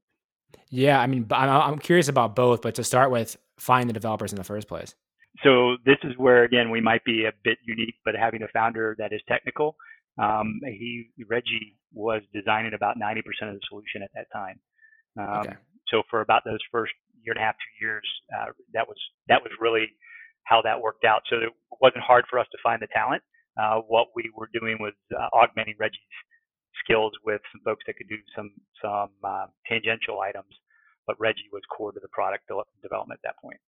Yeah, 0.70 1.00
I 1.00 1.06
mean, 1.06 1.26
I'm 1.30 1.78
curious 1.78 2.08
about 2.08 2.37
both, 2.37 2.62
but 2.62 2.76
to 2.76 2.84
start 2.84 3.11
with, 3.11 3.37
find 3.58 3.88
the 3.88 3.92
developers 3.92 4.32
in 4.32 4.37
the 4.37 4.44
first 4.44 4.68
place. 4.68 4.94
So 5.42 5.76
this 5.84 5.96
is 6.04 6.12
where 6.16 6.44
again 6.44 6.70
we 6.70 6.80
might 6.80 7.04
be 7.04 7.25
a 7.25 7.32
bit 7.42 7.58
unique, 7.64 7.96
but 8.04 8.14
having 8.14 8.42
a 8.42 8.49
founder 8.49 8.94
that 8.99 9.12
is 9.12 9.20
technical, 9.28 9.76
um, 10.18 10.61
he 10.64 11.11
Reggie 11.28 11.76
was 11.92 12.23
designing 12.33 12.75
about 12.75 12.99
90% 12.99 13.18
of 13.49 13.54
the 13.54 13.61
solution 13.68 14.02
at 14.02 14.11
that 14.14 14.26
time. 14.33 14.61
Um, 15.18 15.47
okay. 15.47 15.56
So 15.88 16.02
for 16.11 16.21
about 16.21 16.42
those 16.44 16.61
first 16.71 16.92
year 17.23 17.35
and 17.35 17.42
a 17.42 17.47
half, 17.47 17.54
two 17.54 17.85
years, 17.85 18.06
uh, 18.35 18.52
that 18.73 18.87
was 18.87 18.97
that 19.28 19.42
was 19.42 19.52
really 19.61 19.87
how 20.44 20.62
that 20.62 20.80
worked 20.80 21.04
out. 21.04 21.23
So 21.30 21.37
it 21.37 21.52
wasn't 21.80 22.04
hard 22.04 22.25
for 22.30 22.38
us 22.38 22.47
to 22.52 22.59
find 22.62 22.80
the 22.80 22.88
talent. 22.94 23.23
Uh, 23.61 23.80
what 23.87 24.09
we 24.14 24.30
were 24.37 24.50
doing 24.52 24.78
was 24.80 24.94
uh, 25.14 25.28
augmenting 25.33 25.75
Reggie's 25.78 26.00
skills 26.83 27.12
with 27.25 27.40
some 27.52 27.62
folks 27.64 27.85
that 27.87 27.97
could 27.97 28.09
do 28.09 28.18
some 28.35 28.50
some 28.83 29.11
uh, 29.23 29.47
tangential 29.66 30.21
items, 30.21 30.50
but 31.06 31.18
Reggie 31.18 31.49
was 31.52 31.62
core 31.71 31.92
to 31.92 32.00
the 32.00 32.12
product 32.12 32.44
development 32.83 33.21
at 33.23 33.28
that 33.28 33.40
point. 33.42 33.59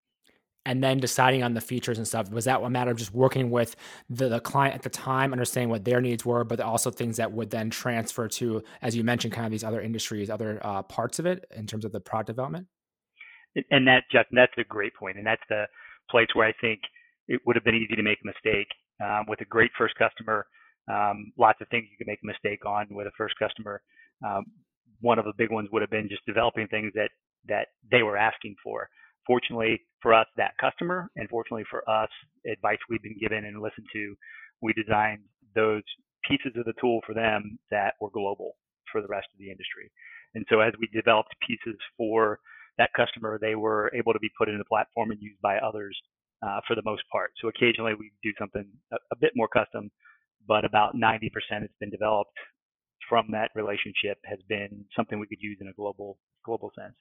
And 0.67 0.83
then 0.83 0.99
deciding 0.99 1.45
on 1.45 1.55
the 1.55 1.61
features 1.61 1.97
and 1.97 2.07
stuff. 2.07 2.31
Was 2.31 2.45
that 2.45 2.61
a 2.61 2.69
matter 2.69 2.91
of 2.91 2.99
just 2.99 3.15
working 3.15 3.51
with 3.51 3.77
the, 4.11 4.29
the 4.29 4.41
client 4.41 4.75
at 4.75 4.83
the 4.83 4.91
time, 4.91 5.33
understanding 5.33 5.71
what 5.71 5.85
their 5.85 6.01
needs 6.01 6.27
were, 6.27 6.43
but 6.43 6.61
also 6.61 6.91
things 6.91 7.17
that 7.19 7.33
would 7.33 7.51
then 7.51 7.71
transfer 7.71 8.27
to, 8.29 8.63
as 8.83 8.97
you 8.97 9.05
mentioned, 9.05 9.33
kind 9.33 9.47
of 9.47 9.53
these 9.53 9.63
other 9.63 9.81
industries, 9.81 10.29
other 10.29 10.61
uh, 10.63 10.83
parts 10.83 11.21
of 11.21 11.25
it 11.25 11.47
in 11.55 11.67
terms 11.67 11.85
of 11.85 11.93
the 11.93 12.01
product 12.01 12.27
development? 12.27 12.67
And 13.71 13.87
that, 13.87 14.03
Justin, 14.11 14.35
that's 14.35 14.53
a 14.59 14.65
great 14.65 14.93
point, 14.95 15.17
and 15.17 15.27
that's 15.27 15.43
the 15.49 15.65
place 16.11 16.27
where 16.35 16.47
I 16.47 16.53
think 16.61 16.81
it 17.29 17.41
would 17.47 17.57
have 17.57 17.65
been 17.65 17.77
easy 17.77 17.95
to 17.95 18.03
make 18.03 18.19
a 18.23 18.27
mistake 18.27 18.69
um, 19.03 19.25
with 19.29 19.41
a 19.41 19.47
great 19.47 19.71
first 19.79 19.95
customer. 19.95 20.47
Um, 20.93 21.33
lots 21.39 21.61
of 21.61 21.69
things 21.69 21.87
you 21.91 21.97
can 21.97 22.11
make 22.11 22.19
a 22.23 22.27
mistake 22.27 22.67
on 22.67 22.89
with 22.91 23.07
a 23.07 23.13
first 23.17 23.35
customer. 23.39 23.81
Um, 24.27 24.45
one 25.01 25.19
of 25.19 25.25
the 25.25 25.33
big 25.39 25.51
ones 25.51 25.69
would 25.73 25.83
have 25.83 25.91
been 25.91 26.09
just 26.09 26.27
developing 26.27 26.67
things 26.69 26.93
that 26.95 27.11
that 27.49 27.69
they 27.91 28.03
were 28.03 28.17
asking 28.17 28.57
for. 28.63 28.89
Fortunately 29.27 29.81
for 30.03 30.15
us, 30.15 30.27
that 30.37 30.57
customer, 30.61 31.11
and 31.17 31.29
fortunately 31.29 31.65
for 31.71 31.89
us, 31.89 32.11
advice 32.51 32.79
we've 32.89 33.03
been 33.03 33.19
given 33.21 33.45
and 33.45 33.61
listened 33.61 33.87
to, 33.93 34.15
we 34.63 34.73
designed 34.73 35.21
those 35.55 35.83
pieces 36.29 36.53
of 36.57 36.65
the 36.65 36.75
tool 36.81 37.01
for 37.07 37.15
them 37.15 37.59
that 37.71 37.95
were 38.01 38.11
global 38.11 38.53
for 38.91 39.01
the 39.01 39.09
rest 39.09 39.27
of 39.33 39.39
the 39.39 39.51
industry. 39.51 39.91
And 40.35 40.45
so 40.51 40.61
as 40.61 40.73
we 40.79 40.89
developed 40.93 41.35
pieces 41.47 41.79
for 41.97 42.39
that 42.79 42.91
customer, 42.95 43.39
they 43.41 43.55
were 43.55 43.91
able 43.95 44.13
to 44.13 44.19
be 44.19 44.31
put 44.39 44.49
into 44.49 44.59
the 44.59 44.69
platform 44.69 45.11
and 45.11 45.21
used 45.21 45.41
by 45.41 45.59
others 45.59 45.97
uh, 46.43 46.61
for 46.67 46.75
the 46.75 46.83
most 46.85 47.03
part. 47.11 47.33
So 47.41 47.49
occasionally 47.49 47.95
we 47.99 48.13
do 48.23 48.33
something 48.39 48.67
a, 48.93 48.97
a 49.13 49.17
bit 49.17 49.33
more 49.35 49.49
custom, 49.49 49.91
but 50.47 50.65
about 50.65 50.95
90% 50.95 51.31
has 51.51 51.71
been 51.81 51.91
developed 51.91 52.37
from 53.09 53.29
that 53.31 53.51
relationship 53.55 54.19
has 54.25 54.39
been 54.49 54.85
something 54.97 55.19
we 55.19 55.27
could 55.27 55.41
use 55.41 55.59
in 55.61 55.69
a 55.69 55.73
global 55.73 56.19
global 56.45 56.71
sense. 56.79 56.95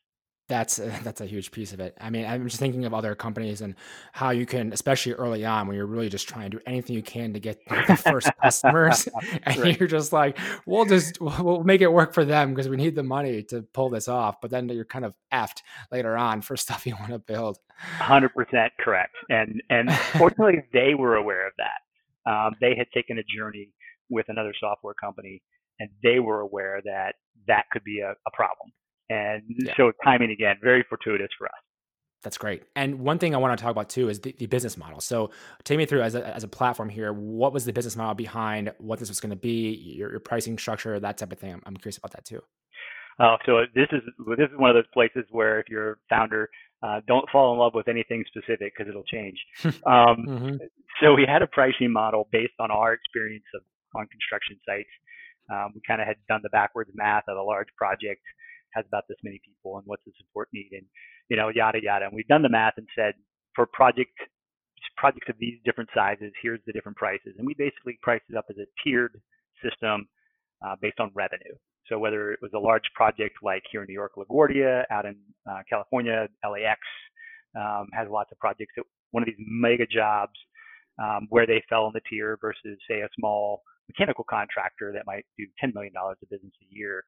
That's 0.48 0.78
a, 0.80 0.88
that's 1.04 1.22
a 1.22 1.25
huge 1.25 1.52
piece 1.52 1.74
of 1.74 1.80
it. 1.80 1.98
I 2.00 2.10
mean, 2.10 2.25
I'm 2.25 2.44
just 2.48 2.60
thinking 2.60 2.86
of 2.86 2.94
other 2.94 3.16
companies 3.16 3.62
and 3.62 3.75
how 4.12 4.30
you 4.30 4.46
can, 4.46 4.74
especially 4.74 5.14
early 5.14 5.46
on, 5.46 5.68
when 5.68 5.75
you're 5.75 5.86
really 5.86 6.10
just 6.10 6.28
trying 6.28 6.52
to 6.52 6.58
do 6.58 6.64
anything 6.66 6.96
you 6.96 7.04
can 7.04 7.34
to 7.34 7.40
get 7.40 7.60
the 7.68 7.98
first 7.98 8.30
customers, 8.42 9.08
and 9.44 9.58
right. 9.58 9.80
you're 9.80 9.88
just 9.88 10.14
like, 10.14 10.38
we'll 10.66 10.86
just 10.86 11.20
we'll 11.20 11.64
make 11.64 11.82
it 11.82 11.92
work 11.92 12.14
for 12.14 12.25
them 12.25 12.52
because 12.52 12.70
we 12.70 12.78
need 12.78 12.96
the 12.96 13.04
money 13.04 13.44
to 13.44 13.62
pull 13.74 13.90
this 13.90 14.08
off. 14.08 14.42
But 14.42 14.52
then 14.52 14.70
you're 14.70 14.86
kind 14.86 15.06
of 15.06 15.14
effed 15.34 15.62
later 15.92 16.16
on 16.16 16.42
for 16.42 16.56
stuff 16.58 16.86
you 16.86 16.96
want 16.96 17.12
to 17.12 17.20
build. 17.20 17.58
Hundred 17.78 18.30
percent 18.30 18.72
correct, 18.80 19.16
and 19.30 19.62
and 19.70 19.92
fortunately 20.18 20.64
they 20.74 20.94
were 20.94 21.16
aware 21.16 21.48
of 21.48 21.54
that. 21.58 22.32
Um, 22.32 22.56
they 22.60 22.75
had 22.75 22.88
taken 22.94 23.20
a 23.20 23.24
journey 23.24 23.70
with 24.10 24.28
another 24.30 24.54
software 24.60 24.94
company, 24.94 25.42
and 25.80 25.90
they 26.04 26.20
were 26.20 26.40
aware 26.40 26.82
that 26.86 27.16
that 27.48 27.66
could 27.72 27.84
be 27.84 28.00
a, 28.00 28.12
a 28.12 28.32
problem 28.34 28.72
and 29.10 29.44
yeah. 29.48 29.74
so 29.78 29.92
timing 30.04 30.32
again, 30.32 30.56
very 30.62 30.86
fortuitous 30.88 31.30
for 31.38 31.46
us. 31.48 31.54
That's 32.24 32.40
great. 32.40 32.64
And 32.76 33.02
one 33.02 33.20
thing 33.20 33.36
I 33.36 33.38
want 33.38 33.56
to 33.58 33.62
talk 33.62 33.72
about 33.72 33.88
too 33.88 34.10
is 34.10 34.20
the, 34.20 34.36
the, 34.40 34.48
business 34.48 34.78
model. 34.78 35.00
So 35.00 35.30
take 35.64 35.78
me 35.78 35.86
through 35.86 36.02
as 36.02 36.16
a, 36.16 36.26
as 36.36 36.44
a 36.44 36.48
platform 36.48 36.90
here. 36.90 37.14
What 37.14 37.54
was 37.54 37.66
the 37.66 37.72
business 37.72 37.96
model 37.96 38.16
behind 38.16 38.74
what 38.80 38.98
this 38.98 39.10
was 39.10 39.20
going 39.20 39.30
to 39.30 39.36
be, 39.36 39.74
your, 39.96 40.10
your 40.10 40.20
pricing 40.20 40.58
structure, 40.58 41.00
that 41.00 41.20
type 41.20 41.32
of 41.32 41.38
thing? 41.38 41.54
I'm, 41.54 41.62
I'm 41.68 41.78
curious 41.78 42.00
about 42.00 42.14
that 42.14 42.26
too. 42.26 42.42
Uh, 43.20 43.38
so 43.46 43.62
this 43.76 43.88
is 43.92 44.02
this 44.38 44.50
is 44.52 44.58
one 44.58 44.72
of 44.72 44.76
those 44.76 44.90
places 44.92 45.24
where 45.30 45.60
if 45.60 45.70
you're 45.70 45.92
a 45.92 45.96
founder, 46.10 46.50
uh, 46.84 47.00
don't 47.08 47.30
fall 47.30 47.54
in 47.54 47.60
love 47.60 47.74
with 47.74 47.88
anything 47.88 48.26
specific 48.28 48.74
because 48.76 48.90
it'll 48.90 49.04
change. 49.04 49.38
Um, 49.86 50.26
mm-hmm. 50.28 50.56
So 51.02 51.14
we 51.14 51.26
had 51.28 51.42
a 51.42 51.48
pricing 51.48 51.92
model 51.92 52.28
based 52.32 52.58
on 52.60 52.72
our 52.72 52.94
experience 52.94 53.46
of 53.54 53.62
on 53.96 54.08
construction 54.08 54.58
sites. 54.66 54.90
Um, 55.52 55.74
we 55.76 55.82
kind 55.88 56.02
of 56.02 56.08
had 56.08 56.18
done 56.28 56.42
the 56.42 56.50
backwards 56.50 56.90
math 56.96 57.24
of 57.28 57.38
a 57.38 57.42
large 57.42 57.68
project 57.78 58.22
has 58.75 58.86
about 58.88 59.03
this 59.08 59.17
many 59.24 59.39
people 59.44 59.77
and 59.77 59.84
what's 59.88 60.03
the 60.05 60.12
support 60.17 60.50
need 60.53 60.70
and 60.72 60.86
you 61.29 61.38
know 61.38 61.50
yada 61.50 61.79
yada. 61.82 62.05
And 62.05 62.13
we've 62.13 62.27
done 62.27 62.41
the 62.41 62.50
math 62.50 62.74
and 62.77 62.88
said 62.96 63.13
for 63.55 63.65
project 63.65 64.12
projects 64.98 65.27
of 65.29 65.36
these 65.39 65.58
different 65.65 65.89
sizes, 65.96 66.32
here's 66.41 66.60
the 66.67 66.74
different 66.74 66.98
prices, 66.98 67.34
and 67.38 67.48
we 67.48 67.53
basically 67.55 67.98
priced 68.01 68.25
it 68.29 68.38
up 68.38 68.46
as 68.50 68.58
a 68.58 68.67
tiered 68.84 69.20
system 69.63 70.08
uh, 70.65 70.75
based 70.82 71.00
on 71.00 71.12
revenue. 71.13 71.55
So 71.89 72.00
whether 72.00 72.32
it 72.32 72.39
was 72.41 72.51
a 72.55 72.60
large 72.60 72.86
project 72.96 73.38
like 73.44 73.63
here 73.72 73.82
in 73.82 73.88
New 73.88 73.94
York, 73.94 74.13
LaGuardia, 74.17 74.84
out 74.91 75.05
in 75.05 75.15
uh, 75.50 75.62
California, 75.70 76.27
LAX 76.44 76.79
um, 77.55 77.88
has 77.94 78.08
lots 78.10 78.32
of 78.32 78.39
projects. 78.39 78.74
That 78.75 78.86
one 79.12 79.22
of 79.22 79.27
these 79.27 79.38
mega 79.39 79.86
jobs 79.86 80.34
um, 81.01 81.27
where 81.29 81.46
they 81.46 81.63
fell 81.70 81.88
in 81.88 81.94
the 81.94 82.01
tier 82.10 82.38
versus 82.41 82.77
say 82.89 83.01
a 83.01 83.10
small 83.20 83.62
mechanical 83.88 84.25
contractor 84.27 84.91
that 84.94 85.05
might 85.05 85.25
do 85.38 85.46
$10 85.63 85.74
million 85.74 85.94
of 85.96 86.29
business 86.29 86.53
a 86.62 86.75
year. 86.75 87.03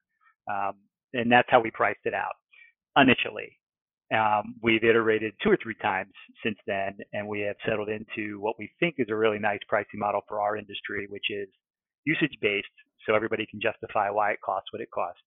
Um, 0.50 0.74
and 1.14 1.30
that's 1.30 1.48
how 1.50 1.60
we 1.60 1.70
priced 1.70 2.04
it 2.04 2.14
out 2.14 2.34
initially. 2.96 3.56
Um, 4.14 4.54
we've 4.62 4.84
iterated 4.84 5.34
two 5.42 5.50
or 5.50 5.58
three 5.62 5.76
times 5.82 6.12
since 6.42 6.56
then, 6.66 6.96
and 7.12 7.28
we 7.28 7.40
have 7.40 7.56
settled 7.68 7.88
into 7.90 8.40
what 8.40 8.58
we 8.58 8.70
think 8.80 8.94
is 8.98 9.08
a 9.10 9.16
really 9.16 9.38
nice 9.38 9.60
pricing 9.68 10.00
model 10.00 10.22
for 10.26 10.40
our 10.40 10.56
industry, 10.56 11.06
which 11.10 11.26
is 11.30 11.48
usage 12.04 12.36
based, 12.40 12.66
so 13.06 13.14
everybody 13.14 13.46
can 13.46 13.60
justify 13.60 14.08
why 14.08 14.32
it 14.32 14.40
costs 14.42 14.72
what 14.72 14.80
it 14.80 14.90
costs, 14.90 15.20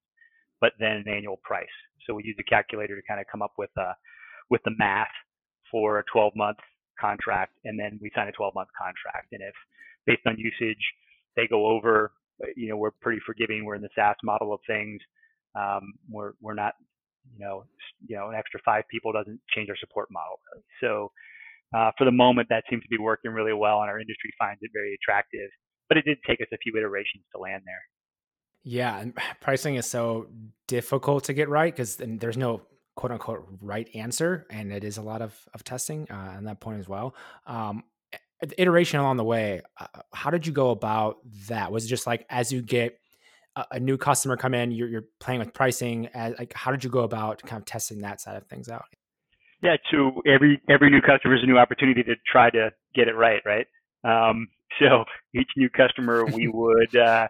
but 0.59 0.73
then 0.79 1.03
an 1.05 1.07
annual 1.07 1.38
price. 1.43 1.65
So 2.07 2.15
we 2.15 2.23
use 2.23 2.38
a 2.39 2.43
calculator 2.43 2.95
to 2.95 3.01
kind 3.07 3.19
of 3.19 3.27
come 3.31 3.41
up 3.43 3.53
with 3.57 3.69
a 3.77 3.93
with 4.50 4.61
the 4.65 4.71
math 4.77 5.13
for 5.71 6.00
a 6.00 6.03
12 6.11 6.33
month 6.35 6.57
contract, 7.00 7.53
and 7.63 7.79
then 7.79 8.00
we 8.01 8.11
sign 8.15 8.27
a 8.27 8.31
12 8.31 8.55
month 8.55 8.69
contract. 8.77 9.27
And 9.31 9.41
if 9.43 9.53
based 10.07 10.25
on 10.25 10.38
usage 10.38 10.81
they 11.35 11.47
go 11.47 11.67
over, 11.67 12.11
you 12.55 12.69
know, 12.69 12.77
we're 12.77 12.91
pretty 13.01 13.21
forgiving. 13.25 13.63
We're 13.63 13.75
in 13.75 13.81
the 13.81 13.89
SaaS 13.95 14.17
model 14.23 14.53
of 14.53 14.59
things 14.67 15.01
um, 15.55 15.93
we're 16.10 16.34
we're 16.41 16.53
not 16.53 16.74
you 17.34 17.46
know 17.46 17.63
you 18.08 18.15
know 18.15 18.29
an 18.29 18.36
extra 18.36 18.60
five 18.63 18.84
people 18.89 19.12
doesn't 19.12 19.39
change 19.55 19.70
our 19.70 19.77
support 19.77 20.10
model 20.12 20.39
really. 20.51 20.63
So 20.81 21.12
uh, 21.74 21.91
for 21.98 22.05
the 22.05 22.12
moment, 22.12 22.50
that 22.50 22.63
seems 22.70 22.84
to 22.84 22.89
be 22.89 22.98
working 22.98 23.31
really 23.31 23.53
well, 23.53 23.81
and 23.81 23.89
our 23.89 24.00
industry 24.00 24.31
finds 24.38 24.60
it 24.62 24.72
very 24.74 24.98
attractive. 25.01 25.50
But 25.88 25.98
it 25.98 26.05
did 26.05 26.17
take 26.27 26.41
us 26.41 26.48
a 26.53 26.58
few 26.58 26.74
iterations 26.77 27.24
to 27.34 27.41
land 27.41 27.63
there. 27.65 27.81
Yeah, 28.63 29.00
and 29.00 29.17
pricing 29.41 29.75
is 29.75 29.86
so 29.86 30.27
difficult 30.67 31.25
to 31.25 31.34
get 31.34 31.50
right 31.50 31.74
because 31.74 31.98
there's 31.98 32.38
no 32.38 32.62
quote 32.96 33.12
unquote 33.12 33.48
right 33.62 33.89
answer, 33.96 34.46
and 34.50 34.72
it 34.72 34.84
is 34.84 34.98
a 34.98 35.01
lot 35.01 35.22
of 35.22 35.38
of 35.53 35.63
testing 35.63 36.08
uh, 36.10 36.34
on 36.38 36.46
that 36.46 36.60
point 36.60 36.79
as 36.79 36.88
well. 36.89 37.15
Um, 37.46 37.84
iteration 38.58 39.00
along 39.00 39.17
the 39.17 39.24
way, 39.24 39.62
uh, 39.79 39.86
how 40.13 40.29
did 40.29 40.46
you 40.46 40.53
go 40.53 40.72
about 40.72 41.17
that? 41.48 41.72
Was 41.72 41.86
it 41.86 41.89
just 41.89 42.08
like 42.08 42.25
as 42.29 42.51
you 42.51 42.62
get 42.62 42.98
a, 43.55 43.65
a 43.72 43.79
new 43.79 43.98
customer 43.98 44.38
come 44.38 44.53
in, 44.53 44.72
you're, 44.72 44.88
you're 44.88 45.05
playing 45.20 45.39
with 45.39 45.53
pricing. 45.53 46.08
As, 46.13 46.36
like, 46.39 46.53
how 46.53 46.72
did 46.72 46.84
you 46.84 46.89
go 46.89 47.00
about 47.00 47.41
kind 47.43 47.60
of 47.62 47.65
testing 47.65 48.01
that 48.01 48.22
side 48.22 48.38
of 48.38 48.46
things 48.48 48.70
out? 48.70 48.86
Yeah, 49.62 49.75
so 49.91 50.22
every 50.25 50.60
every 50.70 50.89
new 50.89 51.01
customer 51.01 51.36
is 51.36 51.43
a 51.43 51.46
new 51.46 51.58
opportunity 51.58 52.01
to 52.03 52.15
try 52.29 52.50
to 52.50 52.72
get 52.96 53.08
it 53.08 53.15
right, 53.15 53.41
right? 53.46 53.67
Um, 54.03 54.48
so 54.79 55.03
each 55.36 55.50
new 55.55 55.70
customer, 55.70 56.25
we 56.34 56.48
would 56.48 56.96
uh, 56.96 57.27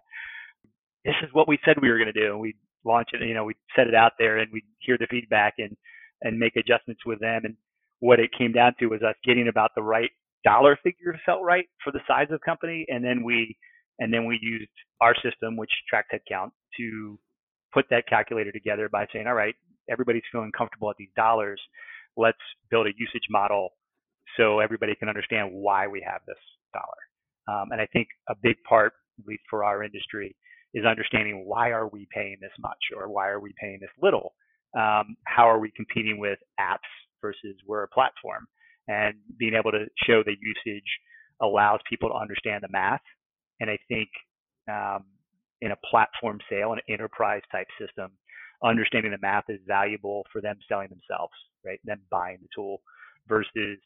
this 1.04 1.16
is 1.24 1.30
what 1.34 1.48
we 1.48 1.60
said 1.66 1.76
we 1.82 1.90
were 1.90 1.98
going 1.98 2.12
to 2.14 2.20
do, 2.20 2.32
and 2.32 2.40
we 2.40 2.56
launch 2.86 3.10
it. 3.14 3.22
You 3.28 3.34
know, 3.34 3.44
we 3.44 3.56
set 3.76 3.88
it 3.88 3.96
out 3.96 4.14
there, 4.18 4.38
and 4.38 4.52
we 4.54 4.64
hear 4.80 4.98
the 4.98 5.08
feedback 5.10 5.56
and 5.58 5.76
and 6.22 6.38
make 6.38 6.56
adjustments 6.56 7.02
with 7.06 7.20
them. 7.20 7.42
And 7.44 7.56
what 8.00 8.20
it 8.20 8.30
came 8.38 8.52
down 8.52 8.76
to 8.80 8.88
was 8.88 9.02
us 9.02 9.16
getting 9.26 9.48
about 9.48 9.72
the 9.76 9.84
right 9.84 10.12
dollar 10.44 10.78
figure 10.84 11.20
felt 11.26 11.44
right 11.44 11.66
for 11.84 11.92
the 11.92 12.00
size 12.08 12.28
of 12.32 12.40
the 12.40 12.46
company, 12.46 12.86
and 12.88 13.04
then 13.04 13.24
we 13.24 13.58
and 14.02 14.12
then 14.12 14.26
we 14.26 14.40
used 14.42 14.72
our 15.00 15.14
system, 15.24 15.56
which 15.56 15.70
tracks 15.88 16.10
headcount, 16.12 16.50
to 16.78 17.20
put 17.72 17.86
that 17.92 18.08
calculator 18.10 18.52
together 18.52 18.90
by 18.90 19.06
saying, 19.14 19.28
all 19.28 19.36
right, 19.36 19.54
everybody's 19.90 20.24
feeling 20.32 20.52
comfortable 20.58 20.90
at 20.90 20.96
these 20.98 21.14
dollars. 21.16 21.62
Let's 22.18 22.42
build 22.72 22.88
a 22.88 22.92
usage 22.98 23.28
model 23.30 23.70
so 24.38 24.60
everybody 24.60 24.96
can 24.96 25.08
understand 25.08 25.50
why 25.54 25.88
we 25.88 26.04
have 26.06 26.22
this 26.28 26.38
dollar. 26.74 26.98
Um, 27.48 27.72
and 27.72 27.80
I 27.80 27.86
think 27.94 28.08
a 28.28 28.34
big 28.42 28.56
part, 28.68 28.94
at 29.20 29.28
least 29.28 29.44
for 29.50 29.64
our 29.64 29.84
industry, 29.84 30.36
is 30.74 30.84
understanding 30.84 31.44
why 31.46 31.70
are 31.70 31.88
we 31.88 32.08
paying 32.12 32.38
this 32.42 32.52
much 32.60 32.80
or 32.98 33.08
why 33.08 33.30
are 33.30 33.40
we 33.40 33.54
paying 33.62 33.78
this 33.82 33.92
little? 34.02 34.34
Um, 34.76 35.16
how 35.26 35.48
are 35.48 35.60
we 35.60 35.72
competing 35.76 36.18
with 36.18 36.40
apps 36.60 36.90
versus 37.22 37.56
we're 37.68 37.84
a 37.84 37.90
platform? 37.90 38.48
And 38.88 39.14
being 39.38 39.54
able 39.54 39.72
to 39.72 39.86
show 40.08 40.24
the 40.24 40.34
usage 40.42 40.90
allows 41.40 41.82
people 41.88 42.10
to 42.10 42.16
understand 42.16 42.64
the 42.64 42.70
math 42.72 43.02
and 43.62 43.70
I 43.70 43.78
think 43.88 44.10
um, 44.70 45.06
in 45.62 45.72
a 45.72 45.78
platform 45.90 46.40
sale, 46.50 46.74
an 46.74 46.80
enterprise 46.90 47.44
type 47.52 47.68
system, 47.80 48.12
understanding 48.64 49.12
the 49.12 49.20
math 49.22 49.46
is 49.48 49.60
valuable 49.68 50.26
for 50.34 50.42
them 50.42 50.58
selling 50.68 50.90
themselves, 50.90 51.34
right? 51.66 51.80
Them 51.86 52.02
buying 52.10 52.40
the 52.42 52.48
tool 52.54 52.82
versus 53.30 53.78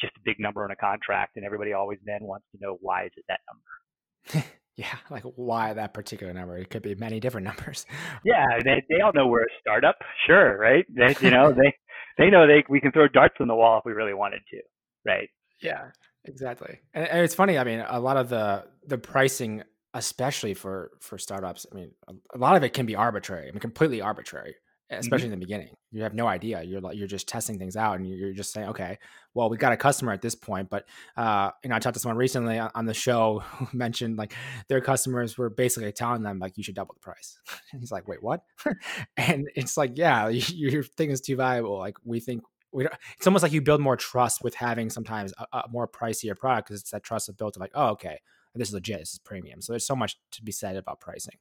just 0.00 0.14
a 0.16 0.20
big 0.24 0.40
number 0.40 0.64
on 0.64 0.70
a 0.70 0.76
contract. 0.76 1.36
And 1.36 1.44
everybody 1.44 1.74
always 1.74 1.98
then 2.04 2.20
wants 2.22 2.46
to 2.52 2.58
know 2.60 2.78
why 2.80 3.04
is 3.04 3.12
it 3.16 3.24
that 3.28 3.40
number? 3.46 4.46
yeah, 4.76 4.96
like 5.10 5.24
why 5.36 5.74
that 5.74 5.92
particular 5.92 6.32
number? 6.32 6.56
It 6.56 6.70
could 6.70 6.82
be 6.82 6.94
many 6.94 7.20
different 7.20 7.44
numbers. 7.46 7.84
yeah, 8.24 8.46
they 8.64 8.82
they 8.88 9.02
all 9.02 9.12
know 9.12 9.26
we're 9.26 9.42
a 9.42 9.58
startup, 9.60 9.96
sure, 10.26 10.56
right? 10.56 10.86
They 10.94 11.14
you 11.20 11.30
know 11.30 11.52
they 11.56 11.74
they 12.16 12.30
know 12.30 12.46
they 12.46 12.64
we 12.68 12.80
can 12.80 12.92
throw 12.92 13.08
darts 13.08 13.36
on 13.40 13.48
the 13.48 13.54
wall 13.54 13.78
if 13.78 13.84
we 13.84 13.92
really 13.92 14.14
wanted 14.14 14.40
to, 14.50 14.60
right? 15.04 15.28
Yeah, 15.60 15.90
Exactly, 16.24 16.78
and, 16.94 17.06
and, 17.06 17.20
it's 17.20 17.34
funny. 17.34 17.58
I 17.58 17.64
mean, 17.64 17.84
a 17.88 17.98
lot 17.98 18.16
of 18.16 18.28
the 18.28 18.64
the 18.86 18.98
pricing, 18.98 19.62
especially 19.94 20.54
for 20.54 20.90
for 21.00 21.18
startups, 21.18 21.66
I 21.72 21.74
mean, 21.74 21.92
a, 22.08 22.12
a, 22.36 22.38
lot 22.38 22.56
of 22.56 22.62
it 22.62 22.74
can 22.74 22.86
be 22.86 22.94
arbitrary. 22.94 23.48
I 23.48 23.52
mean, 23.52 23.60
completely 23.60 24.02
arbitrary. 24.02 24.56
especially 24.90 25.26
mm-hmm. 25.26 25.34
in 25.34 25.40
the 25.40 25.46
beginning. 25.46 25.76
You 25.92 26.02
have 26.02 26.14
no 26.14 26.26
idea. 26.26 26.62
You're 26.62 26.80
like 26.80 26.96
you're 26.96 27.06
just 27.06 27.26
testing 27.26 27.58
things 27.58 27.76
out, 27.76 27.96
and 27.96 28.06
you're 28.06 28.34
just 28.34 28.52
saying, 28.52 28.68
okay, 28.68 28.98
well, 29.34 29.48
we 29.48 29.56
got 29.56 29.72
a 29.72 29.76
customer 29.76 30.12
at 30.12 30.20
this 30.20 30.34
point, 30.34 30.68
but 30.68 30.84
uh, 31.16 31.50
you 31.62 31.70
know, 31.70 31.76
I 31.76 31.78
talked 31.78 31.94
to 31.94 32.00
someone 32.00 32.16
recently 32.16 32.58
on 32.58 32.84
the 32.84 32.94
show 32.94 33.38
who 33.56 33.68
mentioned 33.72 34.18
like 34.18 34.34
their 34.68 34.80
customers 34.80 35.38
were 35.38 35.48
basically 35.48 35.92
telling 35.92 36.22
them 36.22 36.38
like 36.38 36.58
you 36.58 36.64
should 36.64 36.74
double 36.74 36.94
the 36.94 37.00
price. 37.00 37.38
and 37.72 37.80
he's 37.80 37.92
like, 37.92 38.08
wait, 38.08 38.22
what? 38.22 38.42
and 39.16 39.48
it's 39.54 39.76
like, 39.76 39.92
yeah, 39.94 40.28
your 40.28 40.82
thing 40.82 41.10
is 41.10 41.20
too 41.20 41.36
valuable. 41.36 41.78
Like 41.78 41.96
we 42.04 42.20
think 42.20 42.42
we 42.72 42.84
don't, 42.84 42.94
it's 43.16 43.26
almost 43.26 43.42
like 43.42 43.52
you 43.52 43.60
build 43.60 43.80
more 43.80 43.96
trust 43.96 44.42
with 44.42 44.54
having 44.54 44.90
sometimes 44.90 45.32
a, 45.38 45.58
a 45.58 45.68
more 45.70 45.88
pricier 45.88 46.36
product 46.36 46.68
because 46.68 46.80
it's 46.80 46.90
that 46.90 47.02
trust 47.02 47.28
of 47.28 47.36
built 47.36 47.56
of 47.56 47.60
like, 47.60 47.72
oh, 47.74 47.88
okay, 47.88 48.20
this 48.54 48.68
is 48.68 48.74
legit, 48.74 49.00
this 49.00 49.12
is 49.12 49.18
premium. 49.18 49.60
So 49.60 49.72
there's 49.72 49.86
so 49.86 49.96
much 49.96 50.16
to 50.32 50.42
be 50.42 50.52
said 50.52 50.76
about 50.76 51.00
pricing. 51.00 51.36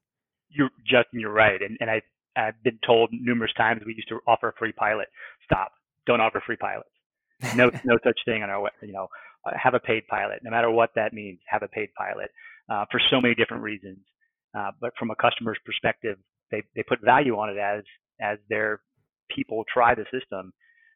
You're 0.49 0.69
Justin, 0.85 1.19
you're 1.19 1.31
right, 1.31 1.61
and 1.61 1.77
and 1.79 1.89
I 1.89 2.01
I've 2.35 2.61
been 2.63 2.79
told 2.85 3.09
numerous 3.11 3.53
times 3.53 3.81
we 3.85 3.93
used 3.93 4.09
to 4.09 4.19
offer 4.27 4.49
a 4.49 4.53
free 4.53 4.71
pilot. 4.71 5.07
Stop. 5.43 5.71
Don't 6.05 6.21
offer 6.21 6.41
free 6.45 6.55
pilots. 6.55 6.89
No, 7.55 7.69
no 7.85 7.97
such 8.03 8.19
thing 8.25 8.43
on 8.43 8.49
our, 8.49 8.69
you 8.81 8.93
know, 8.93 9.07
uh, 9.45 9.51
have 9.61 9.73
a 9.73 9.79
paid 9.79 10.07
pilot. 10.07 10.39
No 10.43 10.51
matter 10.51 10.69
what 10.69 10.91
that 10.95 11.13
means, 11.13 11.39
have 11.47 11.63
a 11.63 11.67
paid 11.67 11.89
pilot 11.97 12.31
uh, 12.69 12.85
for 12.91 12.99
so 13.09 13.21
many 13.21 13.35
different 13.35 13.63
reasons. 13.63 13.99
Uh, 14.57 14.71
but 14.81 14.91
from 14.97 15.11
a 15.11 15.15
customer's 15.15 15.59
perspective, 15.65 16.17
they, 16.51 16.63
they 16.75 16.83
put 16.83 16.99
value 17.03 17.37
on 17.37 17.49
it 17.49 17.57
as 17.57 17.83
as 18.21 18.37
their 18.49 18.81
people 19.33 19.63
try 19.71 19.95
the 19.95 20.05
system. 20.11 20.51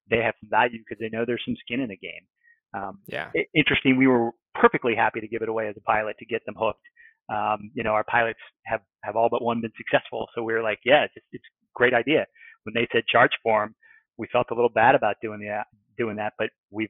They 0.09 0.17
have 0.17 0.35
some 0.41 0.49
value 0.49 0.79
because 0.79 0.99
they 0.99 1.09
know 1.09 1.25
there's 1.25 1.43
some 1.45 1.55
skin 1.59 1.79
in 1.79 1.89
the 1.89 1.97
game. 1.97 2.25
Um, 2.73 2.99
yeah. 3.07 3.29
It, 3.33 3.47
interesting. 3.55 3.97
We 3.97 4.07
were 4.07 4.31
perfectly 4.55 4.95
happy 4.95 5.21
to 5.21 5.27
give 5.27 5.41
it 5.41 5.49
away 5.49 5.67
as 5.67 5.75
a 5.77 5.81
pilot 5.81 6.15
to 6.19 6.25
get 6.25 6.45
them 6.45 6.55
hooked 6.57 6.85
um, 7.29 7.71
you 7.73 7.83
know, 7.83 7.91
our 7.91 8.03
pilots 8.03 8.39
have, 8.65 8.81
have 9.03 9.15
all 9.15 9.29
but 9.29 9.41
one 9.41 9.61
been 9.61 9.71
successful. 9.77 10.27
So 10.35 10.43
we 10.43 10.53
were 10.53 10.61
like, 10.61 10.79
yeah, 10.85 11.03
it's, 11.03 11.13
it's 11.31 11.43
a 11.43 11.73
great 11.73 11.93
idea. 11.93 12.25
When 12.63 12.73
they 12.73 12.87
said 12.91 13.03
charge 13.07 13.31
for 13.41 13.61
them, 13.61 13.75
we 14.17 14.27
felt 14.31 14.47
a 14.51 14.55
little 14.55 14.69
bad 14.69 14.95
about 14.95 15.15
doing 15.21 15.39
that, 15.47 15.67
doing 15.97 16.15
that, 16.17 16.33
but 16.37 16.49
we've 16.71 16.89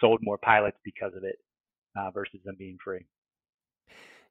sold 0.00 0.20
more 0.22 0.38
pilots 0.38 0.78
because 0.84 1.12
of 1.16 1.24
it 1.24 1.36
uh, 1.98 2.10
versus 2.12 2.40
them 2.44 2.56
being 2.58 2.78
free. 2.82 3.04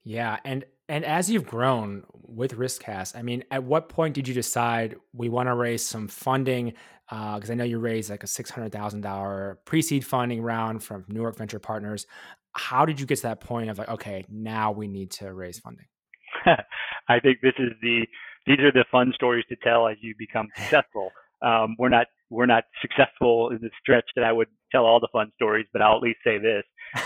Yeah, 0.03 0.38
and 0.43 0.65
and 0.89 1.05
as 1.05 1.29
you've 1.29 1.46
grown 1.46 2.03
with 2.13 2.58
RiskCast, 2.58 3.15
I 3.15 3.22
mean, 3.22 3.43
at 3.51 3.63
what 3.63 3.89
point 3.89 4.15
did 4.15 4.27
you 4.27 4.34
decide 4.34 4.96
we 5.13 5.29
want 5.29 5.48
to 5.48 5.53
raise 5.53 5.86
some 5.86 6.08
funding? 6.08 6.74
Because 7.10 7.50
uh, 7.50 7.53
I 7.53 7.55
know 7.55 7.65
you 7.65 7.79
raised 7.79 8.10
like 8.10 8.24
a 8.24 8.27
six 8.27 8.50
hundred 8.50 8.72
thousand 8.72 9.01
dollar 9.01 9.60
pre 9.65 9.81
seed 9.81 10.05
funding 10.05 10.41
round 10.41 10.84
from 10.84 11.05
Newark 11.08 11.38
Venture 11.38 11.60
Partners 11.60 12.08
how 12.53 12.86
did 12.86 13.00
you 13.00 13.05
get 13.05 13.17
to 13.17 13.24
that 13.24 13.39
point 13.39 13.70
of 13.70 13.77
like, 13.77 13.89
okay, 13.89 14.25
now 14.29 14.72
we 14.72 14.88
need 14.88 15.12
to 15.12 15.34
raise 15.34 15.60
funding? 15.60 15.86
I 16.46 17.20
think 17.20 17.39
this 17.41 17.53
is 17.60 17.72
the 17.81 18.05
these 18.48 18.60
are 18.60 18.72
the 18.72 18.86
fun 18.91 19.12
stories 19.15 19.46
to 19.50 19.55
tell 19.58 19.88
as 19.88 19.98
you 20.01 20.15
become 20.17 20.50
successful. 20.55 21.12
Um, 21.43 21.75
we're 21.79 21.89
not 21.89 22.05
we're 22.29 22.46
not 22.46 22.65
successful 22.84 23.50
in 23.50 23.58
the 23.62 23.72
stretch 23.81 24.05
that 24.15 24.24
I 24.24 24.31
would 24.31 24.48
tell 24.72 24.86
all 24.86 25.00
the 25.00 25.08
fun 25.12 25.31
stories, 25.38 25.65
but 25.74 25.81
I'll 25.81 25.96
at 25.96 26.03
least 26.03 26.20
say 26.24 26.38
this: 26.38 26.62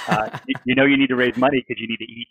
uh, 0.09 0.27
you, 0.45 0.55
you, 0.65 0.75
know, 0.75 0.83
you 0.83 0.97
need 0.97 1.07
to 1.07 1.15
raise 1.15 1.37
money 1.37 1.63
because 1.65 1.81
you 1.81 1.87
need 1.87 1.99
to 1.99 2.11
eat. 2.11 2.27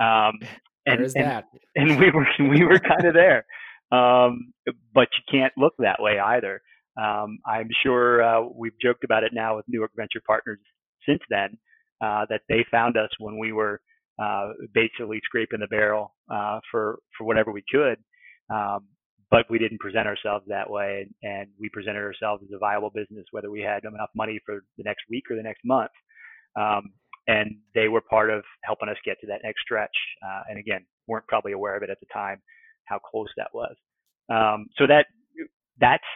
Um, 0.00 0.38
and, 0.86 1.00
and, 1.00 1.14
that. 1.14 1.44
and 1.76 1.98
we 1.98 2.10
were 2.10 2.26
we 2.38 2.64
were 2.64 2.80
kind 2.80 3.04
of 3.04 3.14
there, 3.14 3.44
um, 3.92 4.52
but 4.94 5.08
you 5.16 5.24
can't 5.30 5.52
look 5.56 5.74
that 5.78 6.00
way 6.00 6.18
either. 6.18 6.60
Um, 7.00 7.38
I'm 7.46 7.68
sure 7.82 8.22
uh, 8.22 8.42
we've 8.54 8.78
joked 8.82 9.04
about 9.04 9.24
it 9.24 9.32
now 9.32 9.56
with 9.56 9.64
Newark 9.68 9.92
Venture 9.96 10.22
Partners 10.26 10.58
since 11.08 11.20
then. 11.30 11.58
Uh, 12.02 12.24
that 12.30 12.40
they 12.48 12.64
found 12.70 12.96
us 12.96 13.10
when 13.18 13.38
we 13.38 13.52
were 13.52 13.78
uh, 14.20 14.52
basically 14.72 15.20
scraping 15.24 15.60
the 15.60 15.66
barrel 15.66 16.14
uh, 16.32 16.60
for 16.70 16.98
for 17.16 17.24
whatever 17.24 17.52
we 17.52 17.62
could. 17.70 17.98
Um, 18.50 18.86
but 19.30 19.46
we 19.48 19.58
didn't 19.58 19.80
present 19.80 20.08
ourselves 20.08 20.44
that 20.48 20.68
way, 20.68 21.06
and, 21.22 21.30
and, 21.30 21.48
we 21.60 21.68
presented 21.68 22.00
ourselves 22.00 22.42
as 22.42 22.50
a 22.52 22.58
viable 22.58 22.90
business, 22.90 23.24
whether 23.30 23.48
we 23.48 23.60
had 23.60 23.84
enough 23.84 24.10
money 24.16 24.40
for 24.44 24.64
the 24.76 24.82
next 24.82 25.02
week 25.08 25.24
or 25.30 25.36
the 25.36 25.42
next 25.42 25.60
month. 25.64 25.92
Um, 26.58 26.90
and 27.30 27.54
they 27.76 27.86
were 27.86 28.00
part 28.00 28.28
of 28.28 28.42
helping 28.64 28.88
us 28.88 28.96
get 29.04 29.20
to 29.20 29.26
that 29.28 29.40
next 29.44 29.60
stretch. 29.62 29.94
Uh, 30.24 30.42
and 30.50 30.58
again, 30.58 30.84
weren't 31.06 31.26
probably 31.28 31.52
aware 31.52 31.76
of 31.76 31.82
it 31.84 31.90
at 31.90 32.00
the 32.00 32.06
time, 32.12 32.42
how 32.86 32.98
close 32.98 33.28
that 33.36 33.50
was. 33.54 33.74
Um, 34.28 34.66
so 34.76 34.86
that 34.88 35.06
that's 35.80 36.10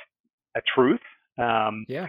a 0.56 0.60
truth. 0.74 1.00
Um, 1.38 1.84
yeah. 1.88 2.08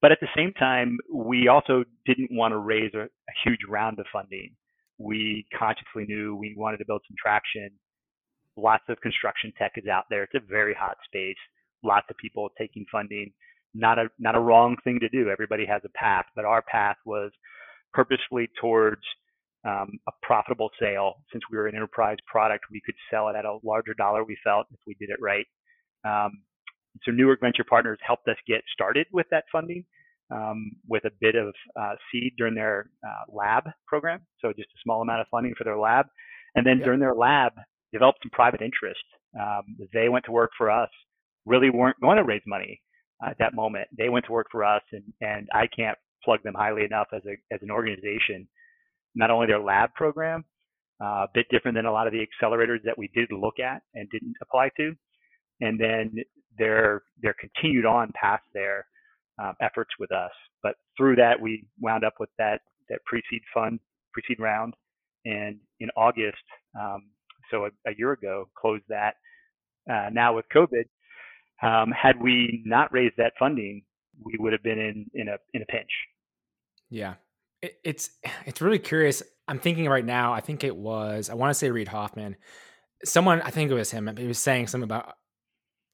But 0.00 0.12
at 0.12 0.18
the 0.20 0.28
same 0.36 0.52
time, 0.54 0.98
we 1.12 1.48
also 1.48 1.84
didn't 2.06 2.30
want 2.32 2.52
to 2.52 2.58
raise 2.58 2.92
a, 2.94 3.04
a 3.04 3.34
huge 3.44 3.60
round 3.68 3.98
of 3.98 4.06
funding. 4.12 4.50
We 4.98 5.46
consciously 5.58 6.06
knew 6.06 6.34
we 6.34 6.54
wanted 6.56 6.78
to 6.78 6.84
build 6.86 7.02
some 7.08 7.16
traction. 7.22 7.70
Lots 8.56 8.84
of 8.88 9.00
construction 9.00 9.52
tech 9.58 9.72
is 9.76 9.86
out 9.86 10.04
there. 10.08 10.22
It's 10.22 10.34
a 10.34 10.40
very 10.48 10.74
hot 10.74 10.96
space. 11.04 11.36
Lots 11.82 12.06
of 12.08 12.16
people 12.16 12.48
taking 12.58 12.86
funding. 12.90 13.32
Not 13.74 13.98
a 13.98 14.08
not 14.18 14.34
a 14.34 14.40
wrong 14.40 14.76
thing 14.84 14.98
to 15.00 15.08
do. 15.10 15.28
Everybody 15.28 15.66
has 15.66 15.82
a 15.84 15.90
path, 15.90 16.24
but 16.34 16.46
our 16.46 16.62
path 16.62 16.96
was 17.04 17.30
purposefully 17.92 18.48
towards 18.60 19.02
um, 19.66 19.98
a 20.08 20.12
profitable 20.22 20.70
sale. 20.80 21.14
Since 21.32 21.44
we 21.50 21.58
were 21.58 21.66
an 21.66 21.74
enterprise 21.74 22.18
product, 22.26 22.64
we 22.70 22.80
could 22.84 22.94
sell 23.10 23.28
it 23.28 23.36
at 23.36 23.44
a 23.44 23.58
larger 23.64 23.94
dollar. 23.94 24.24
We 24.24 24.36
felt 24.44 24.66
if 24.72 24.80
we 24.86 24.94
did 24.94 25.10
it 25.10 25.18
right. 25.20 25.46
Um, 26.04 26.42
so 27.02 27.10
Newark 27.12 27.40
Venture 27.40 27.64
Partners 27.68 27.98
helped 28.06 28.28
us 28.28 28.36
get 28.46 28.62
started 28.72 29.06
with 29.12 29.26
that 29.30 29.44
funding 29.52 29.84
um, 30.30 30.72
with 30.88 31.04
a 31.04 31.10
bit 31.20 31.34
of 31.34 31.54
uh, 31.78 31.94
seed 32.10 32.34
during 32.36 32.54
their 32.54 32.90
uh, 33.06 33.24
lab 33.32 33.64
program, 33.86 34.20
so 34.40 34.48
just 34.48 34.68
a 34.68 34.82
small 34.82 35.02
amount 35.02 35.20
of 35.20 35.26
funding 35.30 35.54
for 35.56 35.64
their 35.64 35.78
lab, 35.78 36.06
and 36.54 36.66
then 36.66 36.78
yep. 36.78 36.84
during 36.84 37.00
their 37.00 37.14
lab 37.14 37.52
developed 37.92 38.18
some 38.22 38.30
private 38.30 38.60
interest. 38.60 39.02
Um, 39.38 39.76
they 39.92 40.08
went 40.08 40.24
to 40.24 40.32
work 40.32 40.50
for 40.56 40.70
us. 40.70 40.90
Really 41.44 41.70
weren't 41.70 42.00
going 42.00 42.16
to 42.16 42.24
raise 42.24 42.42
money 42.46 42.80
uh, 43.24 43.30
at 43.30 43.38
that 43.38 43.54
moment. 43.54 43.88
They 43.96 44.08
went 44.08 44.26
to 44.26 44.32
work 44.32 44.48
for 44.50 44.64
us, 44.64 44.82
and 44.92 45.04
and 45.20 45.48
I 45.54 45.66
can't 45.68 45.98
plug 46.26 46.42
them 46.42 46.54
highly 46.54 46.84
enough 46.84 47.06
as 47.14 47.22
a 47.26 47.54
as 47.54 47.62
an 47.62 47.70
organization. 47.70 48.46
Not 49.14 49.30
only 49.30 49.46
their 49.46 49.60
lab 49.60 49.94
program, 49.94 50.44
uh, 51.02 51.24
a 51.24 51.28
bit 51.32 51.46
different 51.50 51.76
than 51.76 51.86
a 51.86 51.92
lot 51.92 52.06
of 52.06 52.12
the 52.12 52.20
accelerators 52.20 52.82
that 52.84 52.98
we 52.98 53.08
did 53.14 53.30
look 53.32 53.58
at 53.58 53.80
and 53.94 54.10
didn't 54.10 54.34
apply 54.42 54.70
to, 54.76 54.94
and 55.62 55.80
then 55.80 56.12
their 56.58 57.02
their 57.22 57.34
continued 57.40 57.86
on 57.86 58.12
past 58.20 58.42
their 58.52 58.86
um, 59.42 59.54
efforts 59.60 59.90
with 59.98 60.12
us. 60.12 60.32
But 60.62 60.74
through 60.96 61.16
that, 61.16 61.40
we 61.40 61.64
wound 61.80 62.04
up 62.04 62.14
with 62.18 62.30
that 62.38 62.60
that 62.88 63.04
pre-seed 63.04 63.42
fund, 63.54 63.80
pre-seed 64.12 64.40
round, 64.40 64.74
and 65.24 65.58
in 65.80 65.88
August, 65.96 66.36
um, 66.78 67.10
so 67.50 67.66
a, 67.66 67.90
a, 67.90 67.94
year 67.96 68.12
ago, 68.12 68.48
closed 68.56 68.84
that. 68.88 69.14
Uh, 69.90 70.08
now 70.12 70.34
with 70.34 70.44
COVID, 70.54 70.84
um, 71.62 71.90
had 71.90 72.20
we 72.20 72.62
not 72.64 72.92
raised 72.92 73.14
that 73.18 73.32
funding, 73.38 73.82
we 74.24 74.34
would 74.38 74.52
have 74.52 74.62
been 74.62 74.78
in 74.78 75.06
in 75.14 75.28
a 75.28 75.36
in 75.54 75.62
a 75.62 75.66
pinch. 75.66 75.90
Yeah, 76.90 77.14
it, 77.62 77.74
it's 77.84 78.10
it's 78.46 78.60
really 78.60 78.78
curious. 78.78 79.22
I'm 79.48 79.58
thinking 79.58 79.88
right 79.88 80.04
now. 80.04 80.32
I 80.32 80.40
think 80.40 80.64
it 80.64 80.76
was 80.76 81.30
I 81.30 81.34
want 81.34 81.50
to 81.50 81.54
say 81.54 81.70
Reid 81.70 81.88
Hoffman. 81.88 82.36
Someone 83.04 83.42
I 83.42 83.50
think 83.50 83.70
it 83.70 83.74
was 83.74 83.90
him. 83.90 84.14
He 84.16 84.26
was 84.26 84.38
saying 84.38 84.68
something 84.68 84.84
about 84.84 85.14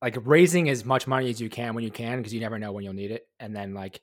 like 0.03 0.17
raising 0.25 0.69
as 0.69 0.85
much 0.85 1.07
money 1.07 1.31
as 1.31 1.41
you 1.41 1.49
can 1.49 1.75
when 1.75 1.85
you 1.85 1.91
can 1.91 2.19
because 2.19 2.35
you 2.35 2.41
never 2.41 2.59
know 2.59 2.73
when 2.73 2.85
you'll 2.85 2.93
need 2.93 3.13
it 3.13 3.27
and 3.39 3.55
then 3.55 3.73
like 3.73 4.01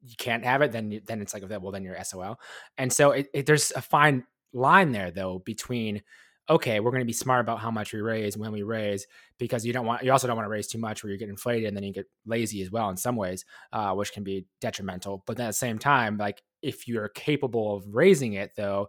you 0.00 0.14
can't 0.16 0.44
have 0.44 0.62
it 0.62 0.72
then 0.72 1.00
then 1.06 1.20
it's 1.20 1.34
like 1.34 1.42
well 1.48 1.72
then 1.72 1.82
you're 1.82 2.02
sol 2.04 2.38
and 2.78 2.92
so 2.92 3.10
it, 3.10 3.28
it, 3.34 3.46
there's 3.46 3.72
a 3.72 3.82
fine 3.82 4.24
line 4.52 4.92
there 4.92 5.10
though 5.10 5.40
between 5.40 6.02
okay 6.50 6.80
we're 6.80 6.90
going 6.90 7.00
to 7.00 7.06
be 7.06 7.12
smart 7.12 7.40
about 7.40 7.60
how 7.60 7.70
much 7.70 7.92
we 7.92 8.00
raise 8.00 8.36
when 8.36 8.52
we 8.52 8.62
raise 8.62 9.06
because 9.38 9.64
you 9.64 9.72
don't 9.72 9.86
want 9.86 10.02
you 10.02 10.10
also 10.10 10.26
don't 10.26 10.36
want 10.36 10.46
to 10.46 10.50
raise 10.50 10.66
too 10.66 10.78
much 10.78 11.02
where 11.02 11.12
you 11.12 11.18
get 11.18 11.28
inflated 11.28 11.68
and 11.68 11.76
then 11.76 11.84
you 11.84 11.92
get 11.92 12.06
lazy 12.26 12.62
as 12.62 12.70
well 12.70 12.90
in 12.90 12.96
some 12.96 13.16
ways 13.16 13.44
uh, 13.72 13.92
which 13.92 14.12
can 14.12 14.24
be 14.24 14.44
detrimental. 14.60 15.22
But 15.26 15.38
at 15.38 15.46
the 15.46 15.52
same 15.52 15.78
time 15.78 16.16
like 16.16 16.42
if 16.60 16.88
you're 16.88 17.08
capable 17.08 17.76
of 17.76 17.84
raising 17.88 18.34
it 18.34 18.52
though 18.56 18.88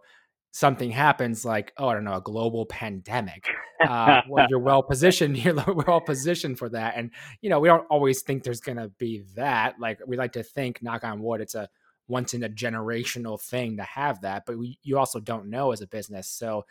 something 0.52 0.90
happens 0.90 1.44
like 1.44 1.72
oh 1.78 1.88
i 1.88 1.94
don't 1.94 2.04
know 2.04 2.14
a 2.14 2.20
global 2.20 2.64
pandemic 2.66 3.48
uh, 3.88 4.22
well, 4.28 4.46
you're 4.48 4.58
well 4.58 4.82
positioned 4.82 5.36
you're 5.44 5.54
well 5.54 6.00
positioned 6.00 6.58
for 6.58 6.68
that. 6.70 6.94
And 6.96 7.10
you 7.40 7.50
know 7.50 7.60
we 7.60 7.68
don't 7.68 7.86
always 7.90 8.22
think 8.22 8.42
there's 8.42 8.60
going 8.60 8.78
to 8.78 8.88
be 8.98 9.22
that 9.36 9.76
like 9.78 10.00
we 10.06 10.16
like 10.16 10.32
to 10.32 10.42
think 10.42 10.82
knock 10.82 11.04
on 11.04 11.22
wood 11.22 11.40
it's 11.40 11.54
a 11.54 11.68
once 12.06 12.34
in 12.34 12.42
a 12.42 12.48
generational 12.48 13.40
thing 13.40 13.78
to 13.78 13.82
have 13.82 14.20
that 14.20 14.44
but 14.46 14.58
we, 14.58 14.78
you 14.82 14.98
also 14.98 15.18
don't 15.20 15.48
know 15.48 15.72
as 15.72 15.80
a 15.80 15.86
business. 15.86 16.28
So 16.28 16.64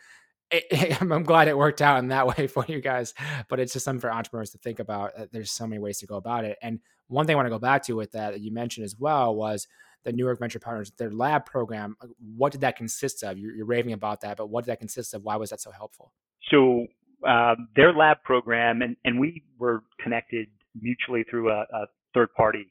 it, 0.50 1.00
I'm 1.00 1.22
glad 1.22 1.48
it 1.48 1.56
worked 1.56 1.82
out 1.82 1.98
in 1.98 2.08
that 2.08 2.26
way 2.38 2.46
for 2.46 2.64
you 2.68 2.80
guys, 2.80 3.14
but 3.48 3.60
it's 3.60 3.72
just 3.72 3.84
something 3.84 4.00
for 4.00 4.12
entrepreneurs 4.12 4.50
to 4.50 4.58
think 4.58 4.78
about. 4.78 5.12
Uh, 5.18 5.26
there's 5.32 5.50
so 5.50 5.66
many 5.66 5.78
ways 5.80 5.98
to 5.98 6.06
go 6.06 6.16
about 6.16 6.44
it. 6.44 6.58
And 6.62 6.80
one 7.08 7.26
thing 7.26 7.34
I 7.34 7.36
want 7.36 7.46
to 7.46 7.50
go 7.50 7.58
back 7.58 7.82
to 7.84 7.94
with 7.94 8.12
that 8.12 8.32
that 8.32 8.40
you 8.40 8.52
mentioned 8.52 8.84
as 8.84 8.96
well 8.98 9.34
was 9.34 9.66
the 10.04 10.12
Newark 10.12 10.38
Venture 10.38 10.58
Partners, 10.58 10.92
their 10.98 11.10
lab 11.10 11.46
program. 11.46 11.96
What 12.36 12.52
did 12.52 12.60
that 12.60 12.76
consist 12.76 13.22
of? 13.22 13.38
You're, 13.38 13.54
you're 13.54 13.66
raving 13.66 13.92
about 13.92 14.20
that, 14.20 14.36
but 14.36 14.48
what 14.48 14.64
did 14.64 14.72
that 14.72 14.78
consist 14.78 15.14
of? 15.14 15.24
Why 15.24 15.36
was 15.36 15.50
that 15.50 15.60
so 15.60 15.70
helpful? 15.70 16.12
So 16.50 16.86
um, 17.26 17.68
their 17.74 17.92
lab 17.92 18.18
program, 18.22 18.82
and, 18.82 18.96
and 19.04 19.18
we 19.18 19.42
were 19.58 19.82
connected 20.02 20.48
mutually 20.78 21.24
through 21.30 21.50
a, 21.50 21.62
a 21.72 21.86
third 22.12 22.28
party. 22.36 22.70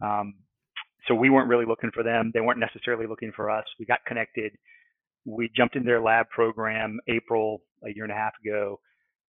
Um, 0.00 0.34
so 1.06 1.14
we 1.14 1.30
weren't 1.30 1.48
really 1.48 1.64
looking 1.66 1.90
for 1.92 2.02
them. 2.02 2.30
They 2.32 2.40
weren't 2.40 2.60
necessarily 2.60 3.06
looking 3.06 3.32
for 3.34 3.50
us. 3.50 3.64
We 3.78 3.86
got 3.86 3.98
connected. 4.06 4.52
We 5.26 5.50
jumped 5.56 5.76
in 5.76 5.84
their 5.84 6.02
lab 6.02 6.28
program 6.30 6.98
April 7.08 7.62
a 7.84 7.94
year 7.94 8.04
and 8.04 8.12
a 8.12 8.16
half 8.16 8.32
ago, 8.44 8.80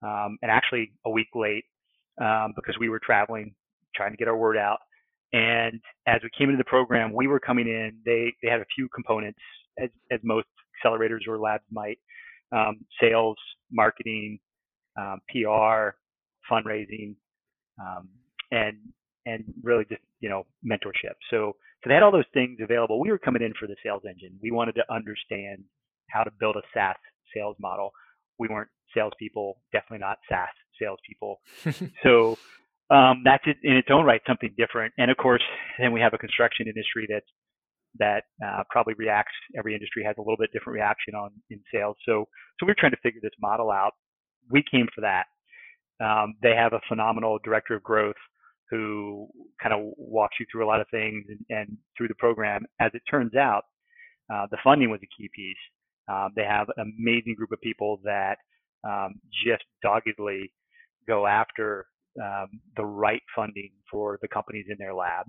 um, 0.03 0.37
and 0.43 0.51
actually 0.51 0.93
a 1.05 1.11
week 1.11 1.29
late. 1.35 1.65
um, 2.21 2.53
because 2.55 2.77
we 2.79 2.89
were 2.89 3.01
traveling, 3.01 3.55
trying 3.95 4.11
to 4.13 4.17
get 4.17 4.29
our 4.29 4.37
word 4.37 4.57
out. 4.57 4.79
And 5.33 5.81
as 6.07 6.21
we 6.23 6.31
came 6.37 6.49
into 6.49 6.59
the 6.59 6.65
program, 6.69 7.13
we 7.13 7.27
were 7.27 7.41
coming 7.41 7.67
in. 7.67 7.99
They 8.05 8.33
they 8.43 8.49
had 8.49 8.61
a 8.61 8.67
few 8.75 8.89
components, 8.95 9.39
as 9.79 9.89
as 10.11 10.21
most 10.23 10.47
accelerators 10.85 11.27
or 11.27 11.39
labs 11.39 11.65
might: 11.71 11.99
um, 12.53 12.85
sales, 13.01 13.37
marketing, 13.71 14.39
um, 14.97 15.21
PR, 15.29 15.97
fundraising, 16.51 17.15
um, 17.81 18.09
and 18.51 18.77
and 19.27 19.45
really 19.63 19.85
just 19.89 20.01
you 20.21 20.29
know 20.29 20.45
mentorship. 20.65 21.15
So 21.31 21.55
so 21.83 21.89
they 21.89 21.95
had 21.95 22.03
all 22.03 22.11
those 22.13 22.25
things 22.33 22.59
available. 22.61 22.99
We 23.01 23.11
were 23.11 23.19
coming 23.19 23.43
in 23.43 23.53
for 23.59 23.67
the 23.67 23.77
sales 23.83 24.03
engine. 24.09 24.39
We 24.41 24.51
wanted 24.51 24.73
to 24.75 24.93
understand 24.93 25.63
how 26.11 26.23
to 26.23 26.31
build 26.39 26.55
a 26.55 26.61
SaaS 26.73 26.95
sales 27.35 27.55
model. 27.59 27.91
We 28.37 28.47
weren't 28.47 28.69
salespeople, 28.95 29.61
definitely 29.71 29.99
not 29.99 30.17
SaaS 30.29 30.49
salespeople. 30.81 31.39
so 32.03 32.37
um, 32.89 33.21
that's 33.23 33.43
it 33.45 33.57
in 33.63 33.75
its 33.75 33.89
own 33.91 34.05
right 34.05 34.21
something 34.27 34.53
different. 34.57 34.93
And 34.97 35.11
of 35.11 35.17
course, 35.17 35.43
then 35.79 35.91
we 35.91 36.01
have 36.01 36.13
a 36.13 36.17
construction 36.17 36.67
industry 36.67 37.07
that's 37.09 37.25
that 37.97 38.23
uh, 38.45 38.63
probably 38.69 38.93
reacts. 38.97 39.33
Every 39.57 39.73
industry 39.73 40.03
has 40.03 40.15
a 40.17 40.21
little 40.21 40.37
bit 40.37 40.51
different 40.53 40.75
reaction 40.75 41.15
on 41.15 41.31
in 41.49 41.59
sales. 41.73 41.97
So 42.05 42.25
so 42.59 42.65
we're 42.65 42.75
trying 42.77 42.91
to 42.91 43.01
figure 43.03 43.19
this 43.21 43.31
model 43.41 43.71
out. 43.71 43.91
We 44.49 44.63
came 44.69 44.87
for 44.93 45.01
that. 45.01 45.25
Um, 46.03 46.35
they 46.41 46.55
have 46.55 46.73
a 46.73 46.81
phenomenal 46.87 47.39
director 47.43 47.75
of 47.75 47.83
growth 47.83 48.15
who 48.69 49.27
kind 49.61 49.73
of 49.73 49.93
walks 49.97 50.35
you 50.39 50.45
through 50.51 50.65
a 50.65 50.67
lot 50.67 50.79
of 50.79 50.87
things 50.91 51.25
and, 51.27 51.39
and 51.49 51.77
through 51.97 52.07
the 52.07 52.15
program. 52.15 52.65
As 52.79 52.91
it 52.93 53.01
turns 53.09 53.35
out, 53.35 53.63
uh, 54.31 54.45
the 54.51 54.57
funding 54.63 54.89
was 54.89 54.99
a 55.03 55.09
key 55.17 55.29
piece. 55.35 55.57
Um, 56.09 56.29
they 56.35 56.43
have 56.43 56.67
an 56.77 56.93
amazing 56.97 57.35
group 57.35 57.51
of 57.51 57.61
people 57.61 57.99
that 58.03 58.37
um, 58.83 59.19
just 59.45 59.63
doggedly 59.83 60.51
go 61.07 61.27
after 61.27 61.85
um, 62.21 62.59
the 62.75 62.85
right 62.85 63.21
funding 63.35 63.71
for 63.91 64.17
the 64.21 64.27
companies 64.27 64.65
in 64.69 64.77
their 64.79 64.93
lab. 64.93 65.25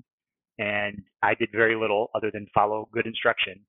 And 0.59 1.03
I 1.23 1.35
did 1.35 1.51
very 1.53 1.77
little 1.77 2.09
other 2.15 2.31
than 2.33 2.47
follow 2.55 2.89
good 2.93 3.07
instruction. 3.07 3.61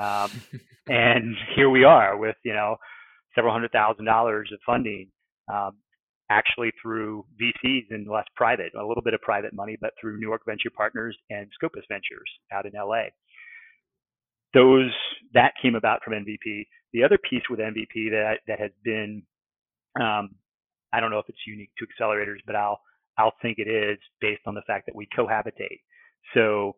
Um, 0.00 0.30
and 0.86 1.36
here 1.56 1.70
we 1.70 1.84
are 1.84 2.16
with, 2.16 2.36
you 2.44 2.52
know, 2.52 2.76
several 3.34 3.52
hundred 3.52 3.72
thousand 3.72 4.04
dollars 4.04 4.50
of 4.52 4.58
funding, 4.64 5.08
um, 5.52 5.76
actually 6.30 6.72
through 6.82 7.24
VCs 7.40 7.86
and 7.90 8.06
less 8.08 8.26
private, 8.36 8.72
a 8.74 8.84
little 8.84 9.02
bit 9.02 9.14
of 9.14 9.20
private 9.20 9.54
money, 9.54 9.76
but 9.80 9.92
through 10.00 10.20
Newark 10.20 10.42
Venture 10.46 10.70
Partners 10.76 11.16
and 11.30 11.48
Scopus 11.54 11.84
Ventures 11.88 12.30
out 12.52 12.66
in 12.66 12.72
LA. 12.76 13.04
Those 14.54 14.92
that 15.34 15.54
came 15.62 15.74
about 15.76 16.02
from 16.04 16.14
NVP. 16.14 16.66
The 16.92 17.04
other 17.04 17.18
piece 17.18 17.42
with 17.50 17.60
NVP 17.60 18.10
that 18.10 18.38
that 18.48 18.60
has 18.60 18.72
been 18.84 19.22
um, 20.00 20.30
I 20.92 21.00
don't 21.00 21.10
know 21.10 21.18
if 21.18 21.28
it's 21.28 21.46
unique 21.46 21.70
to 21.78 21.86
accelerators, 21.86 22.38
but 22.46 22.56
I'll 22.56 22.80
I'll 23.18 23.34
think 23.42 23.58
it 23.58 23.68
is 23.68 23.98
based 24.20 24.42
on 24.46 24.54
the 24.54 24.62
fact 24.66 24.86
that 24.86 24.96
we 24.96 25.08
cohabitate. 25.16 25.80
So 26.34 26.76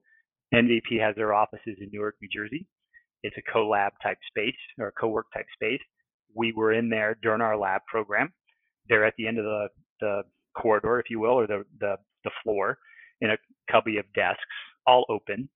NVP 0.54 1.00
has 1.00 1.16
their 1.16 1.34
offices 1.34 1.76
in 1.80 1.90
Newark, 1.92 2.16
New 2.22 2.28
Jersey. 2.34 2.66
It's 3.22 3.36
a 3.38 3.52
co-lab 3.52 3.92
type 4.02 4.18
space 4.28 4.56
or 4.78 4.88
a 4.88 4.92
co-work 4.92 5.26
type 5.34 5.46
space. 5.54 5.80
We 6.34 6.52
were 6.52 6.72
in 6.72 6.88
there 6.90 7.18
during 7.22 7.42
our 7.42 7.56
lab 7.56 7.82
program. 7.86 8.32
They're 8.88 9.04
at 9.06 9.14
the 9.18 9.26
end 9.28 9.38
of 9.38 9.44
the, 9.44 9.68
the 10.00 10.22
corridor, 10.56 11.00
if 11.00 11.10
you 11.10 11.20
will, 11.20 11.32
or 11.32 11.46
the, 11.46 11.64
the, 11.80 11.96
the 12.24 12.30
floor 12.44 12.78
in 13.20 13.30
a 13.30 13.38
cubby 13.70 13.98
of 13.98 14.06
desks, 14.14 14.40
all 14.86 15.04
open. 15.10 15.48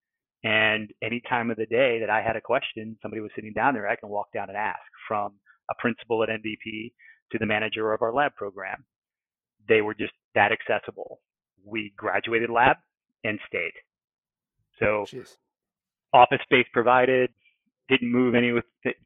And 0.45 0.91
any 1.03 1.23
time 1.29 1.51
of 1.51 1.57
the 1.57 1.67
day 1.67 1.99
that 2.01 2.11
I 2.11 2.21
had 2.23 2.37
a 2.37 2.41
question, 2.41 2.99
somebody 3.01 3.23
was 3.23 3.31
sitting 3.35 3.55
down 3.55 3.73
there, 3.75 3.89
I 3.89 3.97
can 3.97 4.11
walk 4.11 4.29
down 4.35 4.51
and 4.51 4.59
ask 4.59 4.83
from 5.09 5.33
a 5.71 5.75
principal 5.81 6.23
at 6.23 6.29
NVP 6.29 6.93
to 7.33 7.39
the 7.39 7.47
manager 7.47 7.95
of 7.95 8.03
our 8.03 8.13
lab 8.13 8.35
program. 8.37 8.85
They 9.67 9.81
were 9.81 9.95
just 9.95 10.13
that 10.35 10.53
accessible. 10.53 11.21
We 11.65 11.95
graduated 11.97 12.51
lab 12.51 12.77
and 13.25 13.39
stayed. 13.49 13.73
So 14.79 15.07
Jeez. 15.09 15.37
office 16.13 16.41
space 16.43 16.67
provided, 16.75 17.31
didn't 17.89 18.13
move 18.13 18.35
any 18.35 18.53
with 18.53 18.65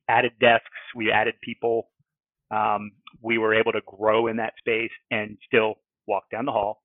added 0.08 0.32
desks. 0.40 0.66
We 0.96 1.12
added 1.12 1.34
people. 1.40 1.88
Um, 2.50 2.92
we 3.22 3.38
were 3.38 3.54
able 3.54 3.72
to 3.72 3.80
grow 3.86 4.26
in 4.26 4.36
that 4.38 4.54
space 4.58 4.90
and 5.12 5.38
still 5.46 5.74
walk 6.08 6.24
down 6.32 6.46
the 6.46 6.52
hall, 6.52 6.82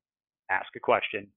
ask 0.51 0.67
a 0.75 0.79
question, 0.79 1.27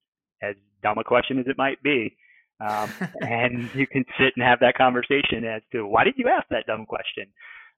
as 0.42 0.54
dumb 0.82 0.98
a 0.98 1.04
question 1.04 1.38
as 1.38 1.46
it 1.46 1.56
might 1.56 1.82
be. 1.82 2.16
Um, 2.60 2.90
and 3.20 3.70
you 3.74 3.86
can 3.86 4.04
sit 4.18 4.32
and 4.36 4.44
have 4.44 4.60
that 4.60 4.76
conversation 4.76 5.44
as 5.44 5.62
to 5.72 5.86
why 5.86 6.04
did 6.04 6.14
you 6.16 6.28
ask 6.28 6.46
that 6.50 6.66
dumb 6.66 6.86
question? 6.86 7.26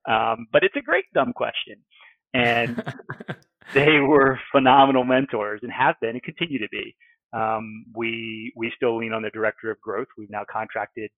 Um, 0.08 0.46
but 0.52 0.62
it's 0.64 0.76
a 0.76 0.80
great 0.80 1.04
dumb 1.14 1.32
question 1.32 1.76
and 2.34 2.82
they 3.74 3.98
were 4.00 4.38
phenomenal 4.52 5.04
mentors 5.04 5.60
and 5.62 5.72
have 5.72 5.96
been 6.00 6.10
and 6.10 6.22
continue 6.22 6.58
to 6.58 6.68
be. 6.70 6.94
Um, 7.32 7.84
we 7.94 8.52
we 8.56 8.72
still 8.74 8.98
lean 8.98 9.12
on 9.12 9.22
the 9.22 9.30
director 9.30 9.70
of 9.70 9.80
growth. 9.80 10.06
We've 10.16 10.30
now 10.30 10.44
contracted 10.50 11.10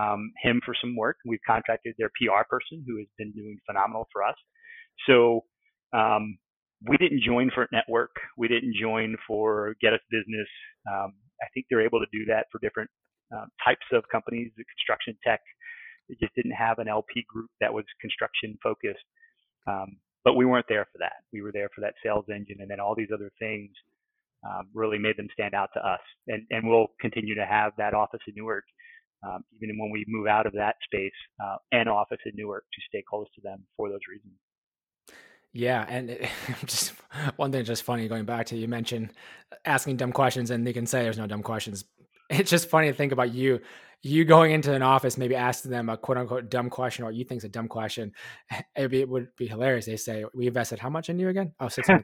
um, 0.00 0.32
him 0.42 0.60
for 0.64 0.74
some 0.80 0.96
work. 0.96 1.16
We've 1.24 1.40
contracted 1.46 1.94
their 1.98 2.10
PR 2.20 2.42
person 2.48 2.84
who 2.86 2.98
has 2.98 3.06
been 3.18 3.32
doing 3.32 3.58
phenomenal 3.66 4.08
for 4.12 4.24
us. 4.24 4.34
So 5.06 5.44
um, 5.92 6.38
we 6.88 6.96
didn't 6.96 7.22
join 7.22 7.50
for 7.54 7.68
network. 7.70 8.10
We 8.36 8.48
didn't 8.48 8.74
join 8.80 9.16
for 9.26 9.76
get 9.80 9.92
us 9.92 10.00
business. 10.10 10.48
I 11.44 11.48
think 11.54 11.66
they're 11.68 11.84
able 11.84 12.00
to 12.00 12.10
do 12.12 12.24
that 12.26 12.46
for 12.50 12.58
different 12.60 12.90
um, 13.32 13.48
types 13.64 13.86
of 13.92 14.04
companies. 14.10 14.50
Construction 14.56 15.16
tech, 15.26 15.40
they 16.08 16.16
just 16.20 16.34
didn't 16.34 16.52
have 16.56 16.78
an 16.78 16.88
LP 16.88 17.24
group 17.28 17.50
that 17.60 17.72
was 17.72 17.84
construction 18.00 18.58
focused. 18.62 19.04
Um, 19.66 19.98
but 20.24 20.34
we 20.34 20.46
weren't 20.46 20.66
there 20.68 20.86
for 20.92 20.98
that. 20.98 21.20
We 21.32 21.42
were 21.42 21.52
there 21.52 21.68
for 21.74 21.82
that 21.82 21.94
sales 22.02 22.24
engine, 22.34 22.58
and 22.60 22.70
then 22.70 22.80
all 22.80 22.94
these 22.94 23.12
other 23.12 23.30
things 23.38 23.70
um, 24.48 24.68
really 24.74 24.98
made 24.98 25.16
them 25.16 25.28
stand 25.32 25.54
out 25.54 25.70
to 25.74 25.80
us. 25.86 26.00
And 26.28 26.46
and 26.50 26.68
we'll 26.68 26.88
continue 27.00 27.34
to 27.34 27.46
have 27.46 27.72
that 27.78 27.94
office 27.94 28.20
in 28.26 28.34
Newark, 28.36 28.64
um, 29.26 29.44
even 29.62 29.78
when 29.78 29.90
we 29.90 30.04
move 30.08 30.26
out 30.26 30.46
of 30.46 30.54
that 30.54 30.76
space, 30.84 31.12
uh, 31.44 31.56
and 31.72 31.88
office 31.88 32.20
in 32.26 32.32
Newark 32.36 32.64
to 32.72 32.80
stay 32.88 33.04
close 33.08 33.26
to 33.34 33.42
them 33.42 33.64
for 33.76 33.90
those 33.90 34.04
reasons. 34.10 34.34
Yeah, 35.54 35.86
and 35.88 36.10
it, 36.10 36.28
just 36.66 36.92
one 37.36 37.52
thing, 37.52 37.64
just 37.64 37.84
funny 37.84 38.08
going 38.08 38.24
back 38.26 38.46
to 38.46 38.56
you 38.56 38.68
mentioned 38.68 39.12
asking 39.64 39.96
dumb 39.96 40.12
questions, 40.12 40.50
and 40.50 40.66
they 40.66 40.72
can 40.72 40.84
say 40.84 41.04
there's 41.04 41.16
no 41.16 41.26
dumb 41.26 41.42
questions. 41.42 41.84
It's 42.30 42.50
just 42.50 42.70
funny 42.70 42.88
to 42.88 42.94
think 42.94 43.12
about 43.12 43.34
you 43.34 43.60
you 44.00 44.24
going 44.24 44.52
into 44.52 44.72
an 44.72 44.82
office, 44.82 45.18
maybe 45.18 45.34
asking 45.34 45.70
them 45.70 45.90
a 45.90 45.96
quote 45.96 46.16
unquote 46.16 46.50
dumb 46.50 46.70
question 46.70 47.04
or 47.04 47.12
you 47.12 47.22
think 47.22 47.38
is 47.38 47.44
a 47.44 47.50
dumb 47.50 47.68
question, 47.68 48.12
it, 48.76 48.88
be, 48.88 49.02
it 49.02 49.08
would 49.08 49.28
be 49.36 49.46
hilarious. 49.46 49.84
They 49.86 49.96
say, 49.96 50.24
We 50.34 50.46
invested 50.46 50.78
how 50.78 50.88
much 50.90 51.10
in 51.10 51.18
you 51.18 51.28
again? 51.28 51.52
Oh, 51.60 51.68
600. 51.68 52.02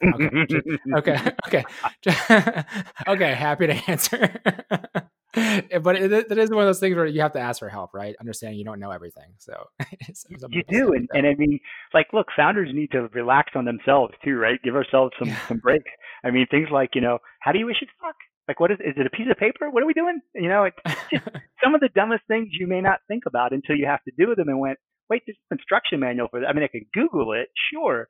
Okay. 0.96 1.18
okay. 1.46 1.64
Okay. 2.06 2.62
okay. 3.08 3.34
Happy 3.34 3.66
to 3.66 3.90
answer. 3.90 5.04
Eh, 5.34 5.78
but 5.78 5.96
it, 5.96 6.12
it 6.12 6.38
is 6.38 6.50
one 6.50 6.60
of 6.60 6.66
those 6.66 6.80
things 6.80 6.96
where 6.96 7.06
you 7.06 7.20
have 7.20 7.32
to 7.32 7.40
ask 7.40 7.60
for 7.60 7.68
help, 7.68 7.94
right? 7.94 8.16
Understanding 8.20 8.58
you 8.58 8.64
don't 8.64 8.80
know 8.80 8.90
everything. 8.90 9.32
So 9.38 9.68
you 10.48 10.62
do. 10.68 10.92
And, 10.92 11.08
and 11.12 11.26
I 11.26 11.34
mean, 11.34 11.60
like, 11.94 12.08
look, 12.12 12.26
founders 12.36 12.70
need 12.72 12.90
to 12.92 13.08
relax 13.08 13.52
on 13.54 13.64
themselves 13.64 14.14
too, 14.24 14.36
right? 14.36 14.60
Give 14.62 14.74
ourselves 14.74 15.12
some, 15.18 15.34
some 15.48 15.58
breaks. 15.58 15.90
I 16.24 16.30
mean, 16.30 16.46
things 16.50 16.68
like, 16.72 16.90
you 16.94 17.00
know, 17.00 17.18
how 17.40 17.52
do 17.52 17.58
you 17.58 17.66
wish 17.66 17.80
it 17.80 17.88
fuck? 18.00 18.16
Like, 18.48 18.58
what 18.58 18.72
is, 18.72 18.78
is 18.80 18.94
it 18.96 19.06
a 19.06 19.10
piece 19.10 19.28
of 19.30 19.36
paper? 19.36 19.70
What 19.70 19.82
are 19.82 19.86
we 19.86 19.94
doing? 19.94 20.20
You 20.34 20.48
know, 20.48 20.64
it's 20.64 20.76
just 21.12 21.24
some 21.62 21.74
of 21.74 21.80
the 21.80 21.90
dumbest 21.94 22.24
things 22.26 22.48
you 22.58 22.66
may 22.66 22.80
not 22.80 22.98
think 23.06 23.24
about 23.26 23.52
until 23.52 23.76
you 23.76 23.86
have 23.86 24.02
to 24.04 24.12
do 24.18 24.34
them 24.34 24.48
and 24.48 24.58
went, 24.58 24.78
wait, 25.08 25.22
there's 25.26 25.38
an 25.50 25.58
instruction 25.58 26.00
manual 26.00 26.28
for 26.28 26.40
that. 26.40 26.46
I 26.46 26.52
mean, 26.52 26.64
I 26.64 26.68
could 26.68 26.90
Google 26.92 27.32
it, 27.32 27.48
sure. 27.72 28.08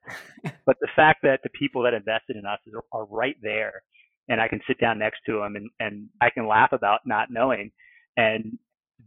but 0.67 0.77
the 0.81 0.89
fact 0.97 1.21
that 1.23 1.41
the 1.43 1.51
people 1.51 1.83
that 1.83 1.95
invested 1.95 2.37
in 2.37 2.47
us 2.47 2.59
are 2.93 3.05
right 3.07 3.37
there 3.43 3.83
and 4.31 4.41
I 4.41 4.49
can 4.49 4.61
sit 4.67 4.79
down 4.81 4.99
next 4.99 5.19
to 5.27 5.41
them 5.41 5.57
and, 5.57 5.69
and 5.81 6.09
I 6.23 6.31
can 6.31 6.47
laugh 6.47 6.71
about 6.73 7.01
not 7.05 7.29
knowing. 7.31 7.71
And 8.17 8.59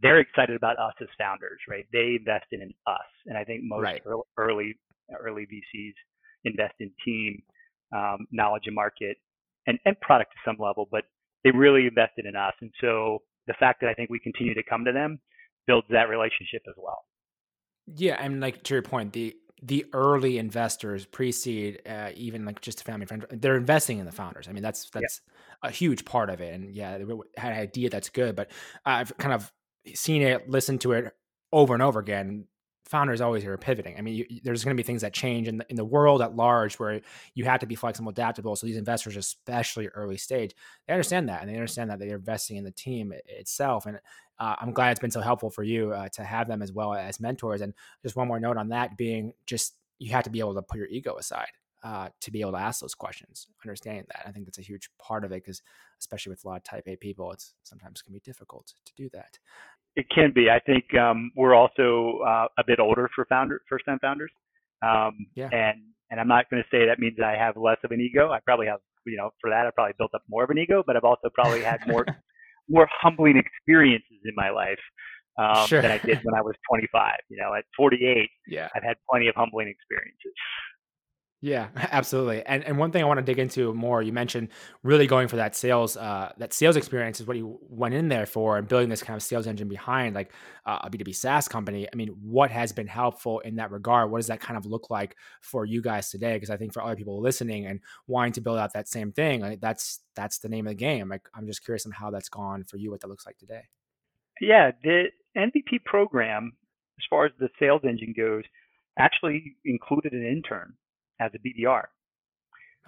they're 0.02 0.20
excited 0.20 0.54
about 0.54 0.78
us 0.78 0.92
as 1.00 1.08
founders, 1.18 1.58
right? 1.68 1.86
They 1.92 2.16
invested 2.18 2.60
in 2.60 2.72
us. 2.86 3.08
And 3.26 3.36
I 3.36 3.42
think 3.42 3.62
most 3.64 3.82
right. 3.82 4.02
early, 4.36 4.76
early 5.18 5.46
VCs 5.46 5.94
invest 6.44 6.74
in 6.78 6.90
team, 7.04 7.42
um, 7.94 8.26
knowledge 8.30 8.64
and 8.66 8.74
market 8.74 9.16
and, 9.66 9.78
and 9.86 9.98
product 10.00 10.32
to 10.32 10.38
some 10.44 10.56
level, 10.58 10.88
but 10.90 11.04
they 11.42 11.50
really 11.50 11.86
invested 11.86 12.26
in 12.26 12.36
us. 12.36 12.52
And 12.60 12.70
so 12.82 13.22
the 13.46 13.54
fact 13.58 13.80
that 13.80 13.88
I 13.88 13.94
think 13.94 14.10
we 14.10 14.18
continue 14.18 14.54
to 14.54 14.62
come 14.62 14.84
to 14.84 14.92
them 14.92 15.18
builds 15.66 15.86
that 15.90 16.10
relationship 16.10 16.62
as 16.68 16.74
well. 16.76 16.98
Yeah, 17.86 18.16
and 18.18 18.40
like 18.40 18.62
to 18.64 18.74
your 18.74 18.82
point, 18.82 19.12
the 19.14 19.34
the 19.64 19.86
early 19.92 20.38
investors 20.38 21.06
pre-seed, 21.06 21.80
uh, 21.88 22.10
even 22.14 22.44
like 22.44 22.60
just 22.60 22.82
a 22.82 22.84
family 22.84 23.06
friend 23.06 23.24
they're 23.30 23.56
investing 23.56 23.98
in 23.98 24.04
the 24.04 24.12
founders. 24.12 24.46
I 24.48 24.52
mean, 24.52 24.62
that's 24.62 24.90
that's 24.90 25.22
yeah. 25.62 25.68
a 25.68 25.72
huge 25.72 26.04
part 26.04 26.28
of 26.28 26.40
it. 26.40 26.54
And 26.54 26.74
yeah, 26.74 26.98
they 26.98 27.04
had 27.36 27.52
an 27.52 27.58
idea 27.58 27.88
that's 27.88 28.10
good, 28.10 28.36
but 28.36 28.50
I've 28.84 29.16
kind 29.16 29.32
of 29.32 29.50
seen 29.94 30.22
it, 30.22 30.48
listened 30.48 30.82
to 30.82 30.92
it 30.92 31.12
over 31.52 31.74
and 31.74 31.82
over 31.82 31.98
again 32.00 32.46
founders 32.86 33.20
always 33.20 33.44
are 33.44 33.56
pivoting. 33.56 33.96
I 33.98 34.02
mean, 34.02 34.14
you, 34.14 34.40
there's 34.42 34.62
going 34.62 34.76
to 34.76 34.80
be 34.80 34.86
things 34.86 35.02
that 35.02 35.12
change 35.12 35.48
in 35.48 35.58
the, 35.58 35.66
in 35.68 35.76
the 35.76 35.84
world 35.84 36.20
at 36.20 36.36
large 36.36 36.78
where 36.78 37.00
you 37.34 37.44
have 37.44 37.60
to 37.60 37.66
be 37.66 37.74
flexible, 37.74 38.10
adaptable. 38.10 38.54
So 38.56 38.66
these 38.66 38.76
investors, 38.76 39.16
especially 39.16 39.88
early 39.88 40.18
stage, 40.18 40.54
they 40.86 40.92
understand 40.92 41.28
that 41.28 41.40
and 41.40 41.50
they 41.50 41.54
understand 41.54 41.90
that 41.90 41.98
they're 41.98 42.16
investing 42.16 42.56
in 42.56 42.64
the 42.64 42.70
team 42.70 43.12
itself. 43.26 43.86
And 43.86 43.98
uh, 44.38 44.56
I'm 44.58 44.72
glad 44.72 44.90
it's 44.90 45.00
been 45.00 45.10
so 45.10 45.20
helpful 45.20 45.50
for 45.50 45.62
you 45.62 45.92
uh, 45.92 46.08
to 46.14 46.24
have 46.24 46.48
them 46.48 46.62
as 46.62 46.72
well 46.72 46.94
as 46.94 47.20
mentors. 47.20 47.60
And 47.60 47.74
just 48.02 48.16
one 48.16 48.28
more 48.28 48.40
note 48.40 48.56
on 48.56 48.68
that 48.70 48.96
being 48.96 49.32
just 49.46 49.74
you 49.98 50.12
have 50.12 50.24
to 50.24 50.30
be 50.30 50.40
able 50.40 50.54
to 50.54 50.62
put 50.62 50.78
your 50.78 50.88
ego 50.88 51.16
aside. 51.16 51.48
uh, 51.84 52.08
to 52.22 52.30
be 52.30 52.40
able 52.40 52.52
to 52.52 52.58
ask 52.58 52.80
those 52.80 52.94
questions, 52.94 53.46
understanding 53.64 54.04
that. 54.08 54.24
I 54.26 54.32
think 54.32 54.46
that's 54.46 54.58
a 54.58 54.62
huge 54.62 54.88
part 54.98 55.22
of 55.22 55.32
it 55.32 55.44
because, 55.44 55.60
especially 56.00 56.30
with 56.30 56.44
a 56.44 56.48
lot 56.48 56.56
of 56.56 56.64
type 56.64 56.84
A 56.88 56.96
people, 56.96 57.30
it's 57.30 57.52
sometimes 57.62 58.00
can 58.00 58.14
be 58.14 58.20
difficult 58.20 58.72
to 58.86 58.92
do 58.96 59.10
that. 59.12 59.38
It 59.94 60.06
can 60.12 60.32
be. 60.34 60.48
I 60.50 60.60
think 60.60 60.86
um, 60.98 61.30
we're 61.36 61.54
also 61.54 62.20
uh, 62.26 62.46
a 62.58 62.64
bit 62.66 62.80
older 62.80 63.08
for 63.14 63.26
founder, 63.26 63.60
first 63.68 63.84
time 63.84 63.98
founders. 64.00 64.32
Um, 64.82 65.26
yeah. 65.34 65.50
And 65.52 65.82
and 66.10 66.18
I'm 66.18 66.28
not 66.28 66.48
going 66.50 66.62
to 66.62 66.68
say 66.76 66.86
that 66.86 66.98
means 66.98 67.18
I 67.22 67.36
have 67.36 67.56
less 67.56 67.78
of 67.84 67.90
an 67.90 68.00
ego. 68.00 68.30
I 68.30 68.40
probably 68.40 68.66
have, 68.66 68.80
you 69.06 69.16
know, 69.18 69.30
for 69.40 69.50
that 69.50 69.66
I 69.66 69.70
probably 69.70 69.94
built 69.98 70.14
up 70.14 70.22
more 70.28 70.44
of 70.44 70.50
an 70.50 70.58
ego, 70.58 70.82
but 70.86 70.96
I've 70.96 71.04
also 71.04 71.28
probably 71.34 71.62
had 71.62 71.86
more 71.86 72.06
more 72.68 72.88
humbling 73.00 73.36
experiences 73.36 74.18
in 74.24 74.32
my 74.36 74.50
life 74.50 74.78
um, 75.38 75.66
sure. 75.66 75.82
than 75.82 75.90
I 75.90 75.98
did 75.98 76.20
when 76.22 76.34
I 76.34 76.42
was 76.42 76.54
25. 76.70 77.12
You 77.28 77.38
know, 77.38 77.54
at 77.54 77.64
48, 77.76 78.28
yeah, 78.46 78.68
I've 78.74 78.82
had 78.82 78.96
plenty 79.10 79.28
of 79.28 79.34
humbling 79.34 79.68
experiences. 79.68 80.32
Yeah, 81.44 81.68
absolutely. 81.76 82.42
And 82.46 82.64
and 82.64 82.78
one 82.78 82.90
thing 82.90 83.02
I 83.02 83.06
want 83.06 83.18
to 83.18 83.22
dig 83.22 83.38
into 83.38 83.74
more, 83.74 84.00
you 84.00 84.14
mentioned 84.14 84.48
really 84.82 85.06
going 85.06 85.28
for 85.28 85.36
that 85.36 85.54
sales 85.54 85.94
uh, 85.94 86.32
that 86.38 86.54
sales 86.54 86.74
experience 86.74 87.20
is 87.20 87.26
what 87.26 87.36
you 87.36 87.58
went 87.68 87.92
in 87.92 88.08
there 88.08 88.24
for, 88.24 88.56
and 88.56 88.66
building 88.66 88.88
this 88.88 89.02
kind 89.02 89.14
of 89.14 89.22
sales 89.22 89.46
engine 89.46 89.68
behind 89.68 90.14
like 90.14 90.32
uh, 90.64 90.78
a 90.84 90.88
B 90.88 90.96
two 90.96 91.04
B 91.04 91.12
SaaS 91.12 91.46
company. 91.46 91.86
I 91.92 91.96
mean, 91.96 92.08
what 92.22 92.50
has 92.50 92.72
been 92.72 92.86
helpful 92.86 93.40
in 93.40 93.56
that 93.56 93.70
regard? 93.70 94.10
What 94.10 94.20
does 94.20 94.28
that 94.28 94.40
kind 94.40 94.56
of 94.56 94.64
look 94.64 94.88
like 94.88 95.16
for 95.42 95.66
you 95.66 95.82
guys 95.82 96.10
today? 96.10 96.32
Because 96.32 96.48
I 96.48 96.56
think 96.56 96.72
for 96.72 96.82
other 96.82 96.96
people 96.96 97.20
listening 97.20 97.66
and 97.66 97.80
wanting 98.06 98.32
to 98.32 98.40
build 98.40 98.56
out 98.56 98.72
that 98.72 98.88
same 98.88 99.12
thing, 99.12 99.42
like 99.42 99.60
that's 99.60 100.00
that's 100.16 100.38
the 100.38 100.48
name 100.48 100.66
of 100.66 100.70
the 100.70 100.76
game. 100.76 101.10
Like 101.10 101.28
I'm 101.34 101.46
just 101.46 101.62
curious 101.62 101.84
on 101.84 101.92
how 101.92 102.10
that's 102.10 102.30
gone 102.30 102.64
for 102.64 102.78
you, 102.78 102.90
what 102.90 103.02
that 103.02 103.08
looks 103.08 103.26
like 103.26 103.36
today. 103.36 103.64
Yeah, 104.40 104.70
the 104.82 105.10
NVP 105.36 105.84
program, 105.84 106.54
as 106.98 107.04
far 107.10 107.26
as 107.26 107.32
the 107.38 107.50
sales 107.60 107.82
engine 107.84 108.14
goes, 108.16 108.44
actually 108.98 109.56
included 109.66 110.14
an 110.14 110.24
intern 110.24 110.72
as 111.24 111.32
a 111.34 111.38
BDR. 111.38 111.82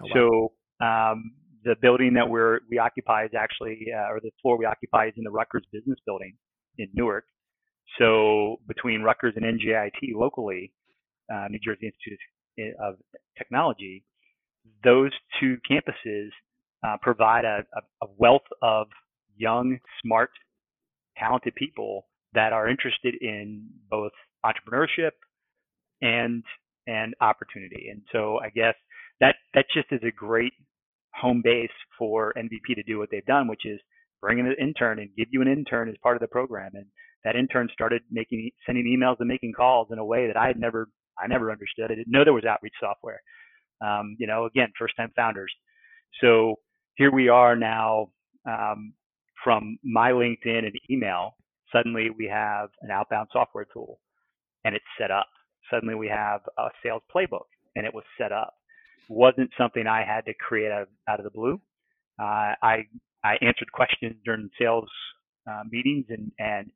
Oh, 0.01 0.05
wow. 0.05 0.51
So 0.79 0.85
um, 0.85 1.31
the 1.63 1.75
building 1.81 2.13
that 2.13 2.29
we're 2.29 2.59
we 2.69 2.79
occupy 2.79 3.25
is 3.25 3.31
actually, 3.37 3.87
uh, 3.93 4.11
or 4.11 4.19
the 4.21 4.31
floor 4.41 4.57
we 4.57 4.65
occupy 4.65 5.07
is 5.07 5.13
in 5.17 5.23
the 5.23 5.31
Rutgers 5.31 5.65
Business 5.71 5.99
Building 6.05 6.35
in 6.77 6.87
Newark. 6.93 7.25
So 7.99 8.57
between 8.67 9.01
Rutgers 9.01 9.33
and 9.35 9.45
NJIT 9.45 10.13
locally, 10.15 10.71
uh, 11.33 11.47
New 11.49 11.59
Jersey 11.59 11.87
Institute 11.87 12.19
of 12.81 12.95
Technology, 13.37 14.03
those 14.83 15.11
two 15.39 15.57
campuses 15.69 16.29
uh, 16.85 16.97
provide 17.01 17.45
a, 17.45 17.63
a, 18.01 18.07
wealth 18.17 18.47
of 18.61 18.87
young, 19.35 19.79
smart, 20.03 20.29
talented 21.17 21.55
people 21.55 22.05
that 22.33 22.53
are 22.53 22.67
interested 22.67 23.15
in 23.21 23.67
both 23.89 24.11
entrepreneurship 24.45 25.11
and 26.01 26.43
and 26.87 27.13
opportunity. 27.21 27.89
And 27.91 28.01
so 28.11 28.39
I 28.39 28.49
guess 28.49 28.75
that 29.19 29.35
that 29.53 29.65
just 29.73 29.87
is 29.91 30.01
a 30.03 30.11
great 30.11 30.53
home 31.13 31.41
base 31.43 31.69
for 31.97 32.33
NVP 32.37 32.75
to 32.75 32.83
do 32.83 32.97
what 32.97 33.09
they've 33.11 33.25
done, 33.25 33.47
which 33.47 33.65
is 33.65 33.79
bring 34.21 34.39
in 34.39 34.47
an 34.47 34.55
intern 34.59 34.99
and 34.99 35.09
give 35.17 35.27
you 35.31 35.41
an 35.41 35.47
intern 35.47 35.89
as 35.89 35.95
part 36.01 36.15
of 36.15 36.21
the 36.21 36.27
program. 36.27 36.71
And 36.73 36.85
that 37.23 37.35
intern 37.35 37.69
started 37.73 38.01
making 38.11 38.49
sending 38.65 38.85
emails 38.85 39.17
and 39.19 39.27
making 39.27 39.53
calls 39.53 39.89
in 39.91 39.99
a 39.99 40.05
way 40.05 40.27
that 40.27 40.37
I 40.37 40.47
had 40.47 40.59
never 40.59 40.87
I 41.19 41.27
never 41.27 41.51
understood. 41.51 41.91
I 41.91 41.95
didn't 41.95 42.11
know 42.11 42.23
there 42.23 42.33
was 42.33 42.45
outreach 42.45 42.75
software. 42.79 43.21
Um, 43.81 44.15
you 44.19 44.27
know, 44.27 44.45
again, 44.45 44.71
first 44.77 44.95
time 44.97 45.11
founders. 45.15 45.51
So 46.21 46.55
here 46.95 47.11
we 47.11 47.27
are 47.29 47.55
now 47.55 48.09
um, 48.47 48.93
from 49.43 49.77
my 49.83 50.11
LinkedIn 50.11 50.65
and 50.65 50.73
email. 50.89 51.35
Suddenly 51.71 52.09
we 52.17 52.27
have 52.27 52.69
an 52.81 52.91
outbound 52.91 53.29
software 53.31 53.65
tool 53.73 53.99
and 54.63 54.75
it's 54.75 54.85
set 54.99 55.11
up 55.11 55.27
suddenly 55.71 55.95
we 55.95 56.07
have 56.07 56.41
a 56.57 56.69
sales 56.83 57.01
playbook 57.13 57.47
and 57.75 57.85
it 57.85 57.93
was 57.93 58.03
set 58.17 58.31
up. 58.31 58.55
Wasn't 59.09 59.51
something 59.57 59.87
I 59.87 60.03
had 60.05 60.25
to 60.25 60.33
create 60.33 60.71
out 60.71 60.83
of, 60.83 60.87
out 61.07 61.19
of 61.19 61.23
the 61.23 61.31
blue. 61.31 61.61
Uh, 62.19 62.53
I 62.61 62.85
I 63.23 63.35
answered 63.41 63.71
questions 63.71 64.15
during 64.25 64.49
sales 64.59 64.89
uh, 65.49 65.63
meetings 65.69 66.05
and 66.09 66.31
and 66.39 66.71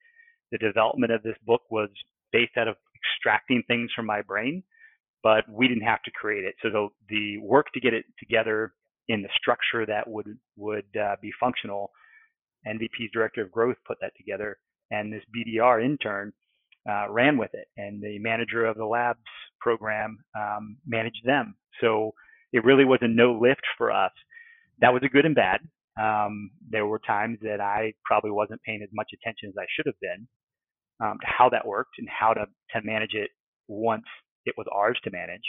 the 0.52 0.58
development 0.58 1.12
of 1.12 1.24
this 1.24 1.36
book 1.46 1.62
was 1.70 1.90
based 2.32 2.58
out 2.58 2.68
of 2.68 2.76
extracting 2.96 3.64
things 3.68 3.90
from 3.96 4.06
my 4.06 4.22
brain, 4.22 4.64
but 5.24 5.48
we 5.50 5.68
didn't 5.68 5.84
have 5.84 6.04
to 6.04 6.12
create 6.12 6.46
it. 6.46 6.56
So 6.62 6.70
the 6.70 6.88
the 7.10 7.38
work 7.40 7.68
to 7.74 7.80
get 7.80 7.94
it 7.94 8.06
together 8.20 8.74
in 9.08 9.22
the 9.22 9.30
structure 9.36 9.86
that 9.86 10.08
would 10.08 10.38
would 10.58 10.86
uh, 11.00 11.16
be 11.22 11.32
functional, 11.40 11.92
NVP's 12.68 13.12
director 13.12 13.42
of 13.42 13.52
growth 13.52 13.78
put 13.86 13.98
that 14.02 14.14
together, 14.18 14.58
and 14.92 15.12
this 15.12 15.24
BDR 15.36 15.84
intern 15.84 16.34
uh, 16.90 17.10
ran 17.10 17.38
with 17.38 17.52
it, 17.54 17.68
and 17.78 18.02
the 18.02 18.20
manager 18.20 18.66
of 18.66 18.78
the 18.78 18.86
labs 18.86 19.20
program 19.60 20.18
um, 20.36 20.78
managed 20.86 21.24
them. 21.24 21.56
So 21.80 22.14
it 22.54 22.66
really 22.66 22.86
was 22.86 23.00
a 23.02 23.08
no 23.08 23.34
lift 23.34 23.62
for 23.78 23.92
us. 23.92 24.12
That 24.80 24.94
was 24.94 25.04
a 25.06 25.10
good 25.10 25.26
and 25.26 25.36
bad. 25.36 25.60
Um, 26.02 26.52
there 26.70 26.86
were 26.86 27.00
times 27.00 27.38
that 27.42 27.62
I 27.62 27.94
probably 28.06 28.32
wasn't 28.32 28.62
paying 28.64 28.82
as 28.82 28.90
much 28.94 29.10
attention 29.14 29.50
as 29.50 29.56
I 29.60 29.66
should 29.76 29.86
have 29.86 30.00
been 30.02 30.28
um, 31.02 31.18
to 31.22 31.28
how 31.28 31.50
that 31.50 31.68
worked 31.68 31.96
and 32.00 32.08
how 32.10 32.34
to, 32.34 32.46
to 32.74 32.82
manage 32.84 33.14
it 33.14 33.30
once 33.68 34.06
it 34.46 34.56
was 34.58 34.68
ours 34.74 35.00
to 35.04 35.12
manage, 35.12 35.44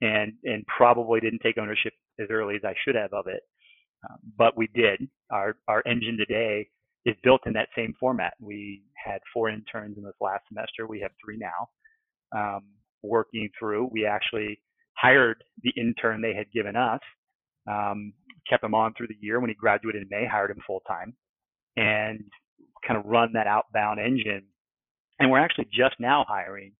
and 0.00 0.34
and 0.44 0.64
probably 0.66 1.20
didn't 1.20 1.40
take 1.42 1.58
ownership 1.58 1.92
as 2.20 2.28
early 2.30 2.54
as 2.54 2.64
I 2.64 2.74
should 2.84 2.94
have 2.94 3.12
of 3.12 3.26
it. 3.26 3.42
Um, 4.08 4.18
but 4.36 4.56
we 4.56 4.68
did. 4.68 5.08
Our 5.30 5.56
our 5.66 5.82
engine 5.86 6.16
today 6.16 6.68
is 7.06 7.16
built 7.22 7.40
in 7.46 7.52
that 7.54 7.68
same 7.74 7.94
format. 7.98 8.34
We 8.40 8.82
had 8.94 9.20
four 9.32 9.48
interns 9.48 9.96
in 9.96 10.04
this 10.04 10.14
last 10.20 10.44
semester. 10.48 10.86
We 10.86 11.00
have 11.00 11.12
three 11.24 11.38
now 11.38 11.68
um, 12.36 12.64
working 13.02 13.48
through. 13.58 13.88
We 13.90 14.06
actually 14.06 14.60
hired 14.94 15.42
the 15.62 15.72
intern 15.76 16.20
they 16.20 16.34
had 16.34 16.52
given 16.52 16.76
us, 16.76 17.00
um, 17.66 18.12
kept 18.48 18.64
him 18.64 18.74
on 18.74 18.92
through 18.94 19.08
the 19.08 19.16
year. 19.20 19.40
When 19.40 19.48
he 19.48 19.54
graduated 19.54 20.02
in 20.02 20.08
May, 20.10 20.26
hired 20.26 20.50
him 20.50 20.60
full 20.66 20.82
time, 20.86 21.14
and 21.76 22.22
kind 22.86 22.98
of 22.98 23.06
run 23.06 23.32
that 23.32 23.46
outbound 23.46 24.00
engine. 24.00 24.44
And 25.18 25.30
we're 25.30 25.38
actually 25.38 25.68
just 25.72 25.94
now 25.98 26.24
hiring 26.28 26.72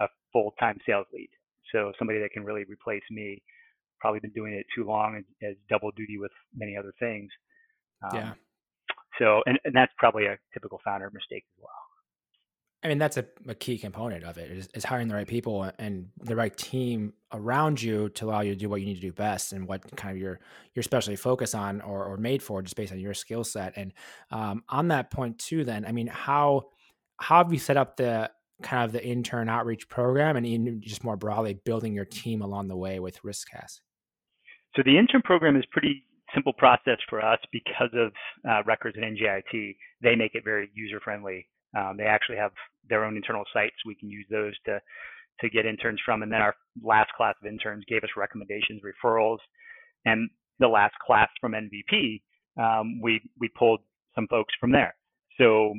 a 0.00 0.06
full 0.32 0.54
time 0.58 0.78
sales 0.86 1.06
lead. 1.12 1.28
So 1.72 1.92
somebody 1.98 2.20
that 2.20 2.30
can 2.32 2.44
really 2.44 2.64
replace 2.64 3.02
me. 3.10 3.42
Probably 4.00 4.20
been 4.20 4.30
doing 4.30 4.54
it 4.54 4.64
too 4.74 4.84
long 4.84 5.16
as, 5.16 5.24
as 5.42 5.56
double 5.68 5.90
duty 5.90 6.18
with 6.18 6.30
many 6.56 6.76
other 6.76 6.94
things. 7.00 7.30
Um, 8.02 8.16
yeah. 8.16 8.32
So, 9.18 9.42
and, 9.46 9.58
and 9.64 9.74
that's 9.74 9.92
probably 9.98 10.26
a 10.26 10.38
typical 10.52 10.80
founder 10.84 11.10
mistake 11.12 11.44
as 11.56 11.62
well. 11.62 11.72
I 12.82 12.86
mean, 12.86 12.98
that's 12.98 13.16
a, 13.16 13.24
a 13.48 13.56
key 13.56 13.76
component 13.76 14.22
of 14.22 14.38
it 14.38 14.52
is, 14.52 14.68
is, 14.72 14.84
hiring 14.84 15.08
the 15.08 15.14
right 15.14 15.26
people 15.26 15.68
and 15.80 16.10
the 16.20 16.36
right 16.36 16.56
team 16.56 17.12
around 17.32 17.82
you 17.82 18.08
to 18.10 18.26
allow 18.26 18.40
you 18.40 18.52
to 18.52 18.58
do 18.58 18.68
what 18.68 18.80
you 18.80 18.86
need 18.86 18.94
to 18.94 19.00
do 19.00 19.12
best 19.12 19.52
and 19.52 19.66
what 19.66 19.84
kind 19.96 20.16
of 20.16 20.22
your 20.22 20.38
your 20.74 20.84
specialty 20.84 21.16
focus 21.16 21.56
on 21.56 21.80
or, 21.80 22.04
or 22.04 22.16
made 22.16 22.40
for 22.40 22.62
just 22.62 22.76
based 22.76 22.92
on 22.92 23.00
your 23.00 23.14
skill 23.14 23.42
set. 23.42 23.72
And 23.76 23.92
um, 24.30 24.62
on 24.68 24.88
that 24.88 25.10
point 25.10 25.40
too, 25.40 25.64
then 25.64 25.84
I 25.84 25.90
mean, 25.90 26.06
how 26.06 26.68
how 27.16 27.38
have 27.42 27.52
you 27.52 27.58
set 27.58 27.76
up 27.76 27.96
the 27.96 28.30
kind 28.62 28.84
of 28.84 28.92
the 28.92 29.04
intern 29.04 29.48
outreach 29.48 29.88
program 29.88 30.36
and 30.36 30.46
even 30.46 30.80
just 30.80 31.02
more 31.02 31.16
broadly 31.16 31.54
building 31.54 31.94
your 31.94 32.04
team 32.04 32.42
along 32.42 32.68
the 32.68 32.76
way 32.76 33.00
with 33.00 33.20
RiskCast? 33.22 33.80
So 34.76 34.82
the 34.84 34.96
intern 34.96 35.22
program 35.22 35.56
is 35.56 35.64
pretty 35.72 36.04
simple 36.34 36.52
process 36.52 36.98
for 37.08 37.24
us 37.24 37.38
because 37.52 37.90
of 37.94 38.12
uh, 38.48 38.62
Rutgers 38.64 38.94
and 38.96 39.16
NJIT. 39.16 39.76
They 40.02 40.14
make 40.14 40.34
it 40.34 40.44
very 40.44 40.70
user 40.74 41.00
friendly. 41.00 41.48
Um, 41.76 41.96
they 41.96 42.04
actually 42.04 42.36
have 42.36 42.52
their 42.88 43.04
own 43.04 43.16
internal 43.16 43.44
sites. 43.52 43.76
We 43.86 43.94
can 43.94 44.10
use 44.10 44.26
those 44.30 44.54
to 44.66 44.80
to 45.40 45.48
get 45.48 45.66
interns 45.66 46.00
from. 46.04 46.22
And 46.22 46.32
then 46.32 46.40
our 46.40 46.54
last 46.82 47.10
class 47.16 47.34
of 47.40 47.46
interns 47.46 47.84
gave 47.88 48.02
us 48.02 48.10
recommendations, 48.16 48.82
referrals, 48.82 49.38
and 50.04 50.28
the 50.58 50.66
last 50.68 50.94
class 51.04 51.28
from 51.40 51.52
NVP, 51.52 52.22
um, 52.60 53.00
we 53.00 53.20
we 53.38 53.48
pulled 53.56 53.80
some 54.14 54.26
folks 54.28 54.52
from 54.60 54.72
there. 54.72 54.94
So 55.38 55.74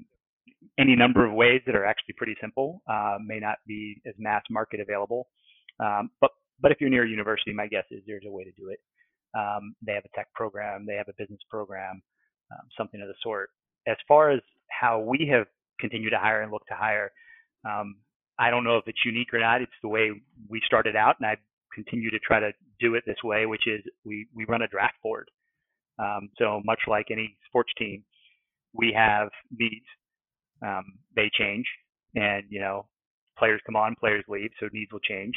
any 0.77 0.95
number 0.95 1.25
of 1.25 1.33
ways 1.33 1.61
that 1.65 1.75
are 1.75 1.85
actually 1.85 2.15
pretty 2.17 2.35
simple 2.41 2.81
uh, 2.89 3.17
may 3.23 3.39
not 3.39 3.57
be 3.67 4.01
as 4.07 4.13
mass 4.17 4.43
market 4.49 4.79
available. 4.79 5.27
Um, 5.79 6.11
but 6.21 6.31
but 6.61 6.71
if 6.71 6.81
you're 6.81 6.89
near 6.89 7.05
a 7.05 7.09
university, 7.09 7.53
my 7.53 7.67
guess 7.67 7.85
is 7.91 8.01
there's 8.05 8.23
a 8.27 8.31
way 8.31 8.43
to 8.43 8.51
do 8.51 8.69
it. 8.69 8.79
Um, 9.37 9.75
they 9.85 9.93
have 9.93 10.05
a 10.05 10.15
tech 10.15 10.27
program, 10.33 10.85
they 10.87 10.95
have 10.95 11.09
a 11.09 11.13
business 11.17 11.41
program, 11.49 12.01
um, 12.51 12.67
something 12.77 13.01
of 13.01 13.07
the 13.07 13.13
sort. 13.21 13.49
As 13.87 13.97
far 14.07 14.31
as 14.31 14.39
how 14.69 14.99
we 14.99 15.29
have 15.31 15.47
continued 15.79 16.11
to 16.11 16.17
hire 16.19 16.41
and 16.41 16.51
look 16.51 16.65
to 16.67 16.75
hire, 16.75 17.11
um, 17.65 17.95
I 18.39 18.49
don't 18.49 18.63
know 18.63 18.77
if 18.77 18.87
it's 18.87 19.05
unique 19.05 19.33
or 19.33 19.39
not. 19.39 19.61
It's 19.61 19.71
the 19.81 19.89
way 19.89 20.11
we 20.47 20.61
started 20.65 20.95
out, 20.95 21.17
and 21.19 21.27
I 21.27 21.35
continue 21.73 22.09
to 22.09 22.19
try 22.19 22.39
to 22.39 22.51
do 22.79 22.95
it 22.95 23.03
this 23.05 23.21
way, 23.23 23.45
which 23.45 23.67
is 23.67 23.81
we 24.05 24.27
we 24.33 24.45
run 24.45 24.61
a 24.61 24.67
draft 24.67 24.95
board. 25.03 25.29
Um, 25.99 26.29
so 26.37 26.61
much 26.63 26.79
like 26.87 27.07
any 27.11 27.37
sports 27.47 27.71
team, 27.77 28.03
we 28.73 28.93
have 28.95 29.29
needs. 29.51 29.85
Um, 30.65 30.85
they 31.15 31.29
change, 31.37 31.65
and 32.15 32.43
you 32.49 32.61
know, 32.61 32.87
players 33.37 33.61
come 33.65 33.75
on, 33.75 33.95
players 33.99 34.23
leave, 34.27 34.51
so 34.59 34.67
needs 34.71 34.91
will 34.91 34.99
change. 34.99 35.35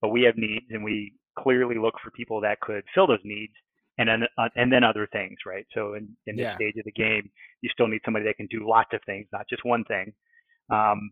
But 0.00 0.10
we 0.10 0.22
have 0.22 0.36
needs, 0.36 0.66
and 0.70 0.84
we 0.84 1.14
clearly 1.38 1.76
look 1.76 1.94
for 2.02 2.10
people 2.10 2.40
that 2.40 2.60
could 2.60 2.84
fill 2.94 3.06
those 3.06 3.24
needs 3.24 3.52
and 3.98 4.08
then 4.08 4.22
uh, 4.38 4.48
and 4.56 4.72
then 4.72 4.84
other 4.84 5.08
things, 5.12 5.38
right? 5.46 5.66
So 5.74 5.94
in, 5.94 6.08
in 6.26 6.36
this 6.36 6.44
yeah. 6.44 6.56
stage 6.56 6.76
of 6.78 6.84
the 6.84 6.92
game, 6.92 7.30
you 7.60 7.70
still 7.72 7.86
need 7.86 8.00
somebody 8.04 8.24
that 8.26 8.36
can 8.36 8.46
do 8.46 8.68
lots 8.68 8.90
of 8.92 9.00
things, 9.06 9.26
not 9.32 9.48
just 9.48 9.64
one 9.64 9.84
thing. 9.84 10.12
Um, 10.70 11.10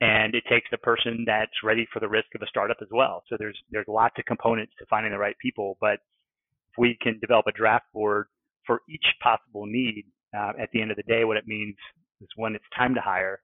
and 0.00 0.34
it 0.34 0.42
takes 0.48 0.68
a 0.72 0.78
person 0.78 1.24
that's 1.26 1.62
ready 1.62 1.86
for 1.92 2.00
the 2.00 2.08
risk 2.08 2.26
of 2.34 2.42
a 2.42 2.46
startup 2.46 2.78
as 2.82 2.88
well. 2.90 3.22
So 3.28 3.36
there's 3.38 3.58
there's 3.70 3.86
lots 3.88 4.16
of 4.18 4.24
components 4.24 4.72
to 4.78 4.86
finding 4.90 5.12
the 5.12 5.18
right 5.18 5.36
people, 5.40 5.78
but 5.80 5.94
if 5.94 6.78
we 6.78 6.98
can 7.00 7.18
develop 7.20 7.46
a 7.46 7.52
draft 7.52 7.86
board 7.92 8.26
for 8.66 8.80
each 8.88 9.04
possible 9.22 9.66
need, 9.66 10.04
uh, 10.36 10.52
at 10.60 10.70
the 10.72 10.82
end 10.82 10.90
of 10.90 10.96
the 10.96 11.02
day, 11.04 11.24
what 11.24 11.36
it 11.36 11.46
means 11.46 11.76
is 12.20 12.28
when 12.36 12.54
it's 12.54 12.64
time 12.76 12.94
to 12.94 13.00
hire, 13.00 13.40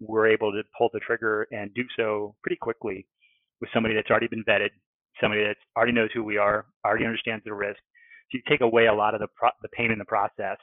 we're 0.00 0.26
able 0.26 0.52
to 0.52 0.62
pull 0.76 0.90
the 0.92 1.00
trigger 1.00 1.46
and 1.50 1.72
do 1.74 1.82
so 1.96 2.34
pretty 2.42 2.56
quickly 2.56 3.06
with 3.60 3.70
somebody 3.72 3.94
that's 3.94 4.10
already 4.10 4.28
been 4.28 4.44
vetted, 4.44 4.70
somebody 5.20 5.44
that 5.44 5.56
already 5.76 5.92
knows 5.92 6.10
who 6.14 6.24
we 6.24 6.38
are, 6.38 6.66
already 6.84 7.04
understands 7.04 7.44
the 7.44 7.54
risk. 7.54 7.78
So 8.30 8.38
you 8.38 8.42
take 8.48 8.60
away 8.60 8.86
a 8.86 8.94
lot 8.94 9.14
of 9.14 9.20
the 9.20 9.28
pro- 9.36 9.50
the 9.62 9.68
pain 9.68 9.90
in 9.90 9.98
the 9.98 10.04
process, 10.04 10.58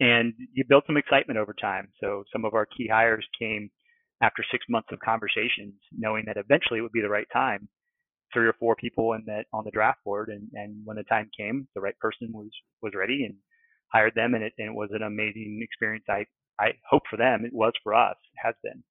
and 0.00 0.34
you 0.52 0.64
build 0.68 0.84
some 0.86 0.96
excitement 0.96 1.38
over 1.38 1.54
time. 1.54 1.88
So 2.00 2.24
some 2.32 2.44
of 2.44 2.54
our 2.54 2.66
key 2.66 2.88
hires 2.90 3.26
came 3.38 3.70
after 4.20 4.44
six 4.50 4.64
months 4.68 4.88
of 4.92 4.98
conversations, 5.00 5.74
knowing 5.96 6.24
that 6.26 6.36
eventually 6.36 6.80
it 6.80 6.82
would 6.82 6.92
be 6.92 7.00
the 7.00 7.08
right 7.08 7.28
time. 7.32 7.68
Three 8.34 8.46
or 8.46 8.54
four 8.60 8.76
people 8.76 9.14
in 9.14 9.24
that 9.26 9.46
on 9.54 9.64
the 9.64 9.70
draft 9.70 10.00
board, 10.04 10.28
and, 10.28 10.48
and 10.52 10.82
when 10.84 10.96
the 10.96 11.04
time 11.04 11.30
came, 11.38 11.66
the 11.74 11.80
right 11.80 11.98
person 11.98 12.28
was 12.32 12.50
was 12.82 12.92
ready 12.94 13.24
and 13.24 13.36
hired 13.92 14.14
them, 14.14 14.34
and 14.34 14.44
it, 14.44 14.52
and 14.58 14.68
it 14.68 14.74
was 14.74 14.90
an 14.92 15.02
amazing 15.02 15.60
experience. 15.62 16.04
I 16.10 16.26
I 16.60 16.72
hope 16.90 17.04
for 17.08 17.16
them 17.16 17.44
it 17.44 17.54
was 17.54 17.72
for 17.82 17.94
us, 17.94 18.16
has 18.36 18.54
been. 18.62 18.82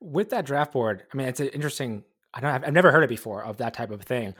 With 0.00 0.30
that 0.30 0.44
draft 0.44 0.72
board, 0.72 1.04
I 1.12 1.16
mean, 1.16 1.28
it's 1.28 1.40
an 1.40 1.48
interesting. 1.48 2.04
I 2.34 2.40
don't. 2.40 2.64
I've 2.64 2.72
never 2.72 2.90
heard 2.90 3.04
it 3.04 3.08
before 3.08 3.44
of 3.44 3.58
that 3.58 3.74
type 3.74 3.90
of 3.90 4.02
thing. 4.02 4.34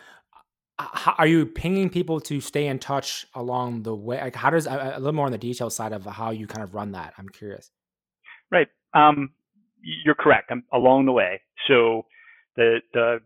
How, 0.78 1.14
are 1.18 1.26
you 1.26 1.46
pinging 1.46 1.88
people 1.88 2.20
to 2.22 2.40
stay 2.40 2.66
in 2.66 2.80
touch 2.80 3.26
along 3.35 3.85
the 3.85 3.94
way? 3.94 4.20
Like, 4.20 4.35
how 4.35 4.50
does 4.50 4.66
a, 4.66 4.94
a 4.96 4.98
little 4.98 5.12
more 5.12 5.26
on 5.26 5.33
the 5.33 5.38
detail 5.38 5.70
side 5.70 5.92
of 5.92 6.04
how 6.04 6.30
you 6.33 6.48
kind 6.48 6.64
of 6.64 6.74
run 6.74 6.92
that? 6.92 7.14
I'm 7.16 7.28
curious. 7.28 7.70
Right. 8.50 8.66
Um, 8.92 9.30
you're 10.04 10.16
correct. 10.16 10.50
I'm 10.50 10.64
along 10.72 11.07
the 11.07 11.12
way. 11.12 11.40
So 11.68 12.02
the 12.57 12.78
the 12.92 13.18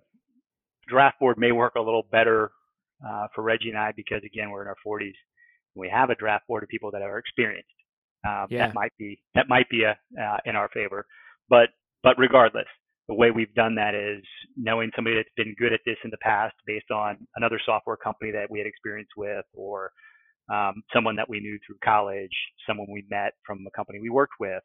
draft 0.88 1.18
board 1.20 1.38
may 1.38 1.52
work 1.52 1.74
a 1.76 1.80
little 1.80 2.04
better 2.10 2.50
uh, 3.06 3.28
for 3.34 3.42
Reggie 3.42 3.70
and 3.70 3.78
I 3.78 3.92
because 3.96 4.22
again 4.24 4.50
we're 4.50 4.62
in 4.62 4.68
our 4.68 4.76
40s. 4.86 5.12
We 5.74 5.88
have 5.88 6.10
a 6.10 6.14
draft 6.14 6.46
board 6.48 6.62
of 6.62 6.68
people 6.68 6.90
that 6.90 7.02
are 7.02 7.18
experienced. 7.18 7.68
Um, 8.26 8.46
yeah. 8.50 8.66
That 8.66 8.74
might 8.74 8.92
be 8.98 9.20
that 9.34 9.48
might 9.48 9.70
be 9.70 9.84
a, 9.84 9.96
uh, 10.20 10.36
in 10.44 10.56
our 10.56 10.68
favor, 10.74 11.06
but 11.48 11.68
but 12.02 12.18
regardless, 12.18 12.66
the 13.08 13.14
way 13.14 13.30
we've 13.30 13.54
done 13.54 13.74
that 13.76 13.94
is 13.94 14.24
knowing 14.56 14.90
somebody 14.94 15.16
that's 15.16 15.28
been 15.36 15.54
good 15.58 15.72
at 15.72 15.80
this 15.86 15.96
in 16.04 16.10
the 16.10 16.18
past 16.18 16.54
based 16.66 16.90
on 16.90 17.18
another 17.36 17.60
software 17.64 17.96
company 17.96 18.30
that 18.32 18.50
we 18.50 18.58
had 18.58 18.66
experience 18.66 19.08
with, 19.16 19.44
or 19.54 19.92
um, 20.52 20.82
someone 20.94 21.16
that 21.16 21.28
we 21.28 21.40
knew 21.40 21.58
through 21.66 21.76
college, 21.84 22.32
someone 22.66 22.86
we 22.90 23.04
met 23.10 23.32
from 23.46 23.66
a 23.66 23.76
company 23.76 24.00
we 24.00 24.10
worked 24.10 24.34
with, 24.40 24.62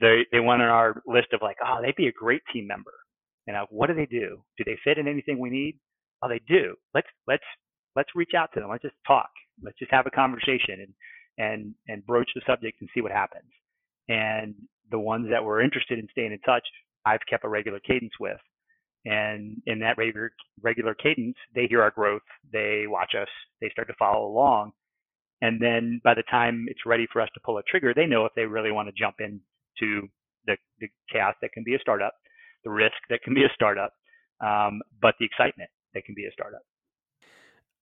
they 0.00 0.26
they 0.32 0.40
went 0.40 0.62
on 0.62 0.68
our 0.68 1.02
list 1.06 1.28
of 1.32 1.40
like, 1.42 1.56
oh, 1.64 1.78
they'd 1.82 1.96
be 1.96 2.08
a 2.08 2.12
great 2.12 2.42
team 2.52 2.66
member. 2.66 2.92
And 3.46 3.56
uh, 3.56 3.66
what 3.70 3.88
do 3.88 3.94
they 3.94 4.06
do? 4.06 4.42
Do 4.58 4.64
they 4.64 4.78
fit 4.84 4.98
in 4.98 5.08
anything 5.08 5.38
we 5.38 5.50
need? 5.50 5.78
Oh, 6.22 6.28
they 6.28 6.40
do. 6.48 6.74
Let's 6.94 7.08
let's 7.26 7.44
let's 7.96 8.10
reach 8.14 8.32
out 8.36 8.50
to 8.54 8.60
them. 8.60 8.70
Let's 8.70 8.82
just 8.82 8.96
talk. 9.06 9.30
Let's 9.62 9.78
just 9.78 9.92
have 9.92 10.06
a 10.06 10.10
conversation 10.10 10.80
and 10.80 10.94
and 11.38 11.74
and 11.88 12.06
broach 12.06 12.30
the 12.34 12.42
subject 12.46 12.78
and 12.80 12.90
see 12.94 13.00
what 13.00 13.12
happens. 13.12 13.50
And 14.08 14.54
the 14.90 14.98
ones 14.98 15.28
that 15.30 15.44
were 15.44 15.60
interested 15.62 15.98
in 15.98 16.08
staying 16.10 16.32
in 16.32 16.40
touch, 16.40 16.64
I've 17.06 17.24
kept 17.30 17.44
a 17.44 17.48
regular 17.48 17.80
cadence 17.80 18.12
with. 18.20 18.38
And 19.06 19.62
in 19.66 19.78
that 19.80 19.96
regular 19.96 20.32
regular 20.60 20.94
cadence, 20.94 21.36
they 21.54 21.66
hear 21.68 21.80
our 21.80 21.92
growth, 21.92 22.22
they 22.52 22.84
watch 22.88 23.12
us, 23.20 23.28
they 23.60 23.70
start 23.70 23.86
to 23.88 23.94
follow 23.98 24.26
along. 24.26 24.72
And 25.42 25.62
then 25.62 26.00
by 26.02 26.14
the 26.14 26.24
time 26.28 26.66
it's 26.68 26.84
ready 26.84 27.06
for 27.12 27.22
us 27.22 27.28
to 27.34 27.40
pull 27.44 27.58
a 27.58 27.62
trigger, 27.62 27.94
they 27.94 28.06
know 28.06 28.24
if 28.24 28.32
they 28.34 28.46
really 28.46 28.72
want 28.72 28.88
to 28.88 28.94
jump 28.98 29.16
in 29.20 29.40
to 29.78 30.08
the, 30.46 30.56
the 30.80 30.88
chaos 31.12 31.34
that 31.40 31.52
can 31.52 31.62
be 31.62 31.74
a 31.74 31.78
startup, 31.78 32.14
the 32.64 32.70
risk 32.70 32.96
that 33.10 33.22
can 33.22 33.34
be 33.34 33.44
a 33.44 33.52
startup, 33.54 33.92
um, 34.40 34.80
but 35.00 35.14
the 35.20 35.26
excitement 35.26 35.70
that 35.94 36.04
can 36.04 36.14
be 36.14 36.26
a 36.26 36.32
startup. 36.32 36.62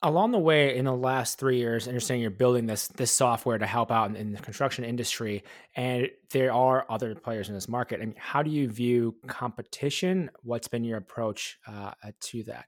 Along 0.05 0.33
the 0.33 0.39
way, 0.39 0.77
in 0.77 0.85
the 0.85 0.95
last 0.95 1.39
three 1.39 1.57
years, 1.57 1.89
understanding 1.89 2.21
you're 2.21 2.31
building 2.31 2.67
this 2.67 2.89
this 2.89 3.11
software 3.11 3.57
to 3.57 3.65
help 3.65 3.91
out 3.91 4.11
in, 4.11 4.17
in 4.17 4.33
the 4.33 4.39
construction 4.39 4.85
industry, 4.85 5.43
and 5.77 6.11
there 6.31 6.53
are 6.53 6.85
other 6.91 7.15
players 7.15 7.49
in 7.49 7.55
this 7.55 7.69
market. 7.69 8.03
And 8.03 8.15
how 8.19 8.43
do 8.43 8.51
you 8.51 8.69
view 8.69 9.17
competition? 9.27 10.31
What's 10.43 10.69
been 10.69 10.85
your 10.85 10.99
approach 10.99 11.59
uh, 11.67 11.93
to 12.21 12.43
that? 12.43 12.67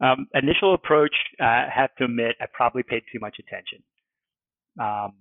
Um, 0.00 0.28
initial 0.32 0.74
approach, 0.74 1.14
uh, 1.40 1.44
I 1.44 1.68
have 1.74 1.92
to 1.96 2.04
admit, 2.04 2.36
I 2.40 2.46
probably 2.52 2.84
paid 2.84 3.02
too 3.12 3.18
much 3.18 3.38
attention. 3.40 3.82
Um, 4.80 5.12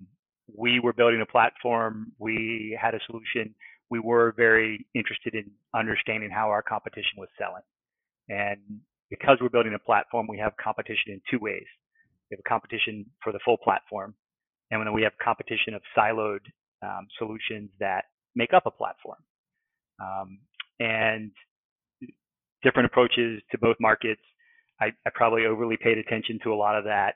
we 0.56 0.80
were 0.80 0.94
building 0.94 1.22
a 1.22 1.26
platform, 1.26 2.12
we 2.20 2.78
had 2.80 2.94
a 2.94 3.00
solution, 3.08 3.56
we 3.90 4.00
were 4.00 4.34
very 4.38 4.86
interested 4.94 5.34
in 5.34 5.50
understanding 5.74 6.30
how 6.30 6.50
our 6.50 6.62
competition 6.62 7.18
was 7.18 7.30
selling. 7.40 7.64
And 8.30 8.60
because 9.10 9.38
we're 9.42 9.50
building 9.50 9.74
a 9.76 9.80
platform, 9.80 10.28
we 10.28 10.38
have 10.38 10.54
competition 10.62 11.14
in 11.14 11.22
two 11.30 11.40
ways. 11.40 11.66
We 12.30 12.36
have 12.36 12.42
a 12.46 12.50
competition 12.50 13.06
for 13.24 13.34
the 13.34 13.40
full 13.44 13.58
platform, 13.58 14.14
and 14.72 14.86
then 14.86 14.94
we 14.94 15.02
have 15.04 15.14
competition 15.24 15.74
of 15.74 15.82
siloed 15.98 16.42
um, 16.84 17.08
solutions 17.18 17.70
that 17.80 18.06
make 18.36 18.54
up 18.54 18.64
a 18.66 18.72
platform. 18.72 19.18
Um, 20.02 20.40
and 20.80 21.32
different 22.64 22.86
approaches 22.86 23.42
to 23.52 23.58
both 23.58 23.76
markets. 23.80 24.22
I, 24.80 24.88
I 25.06 25.10
probably 25.14 25.46
overly 25.46 25.78
paid 25.82 25.98
attention 25.98 26.40
to 26.44 26.54
a 26.54 26.56
lot 26.56 26.78
of 26.78 26.86
that 26.86 27.16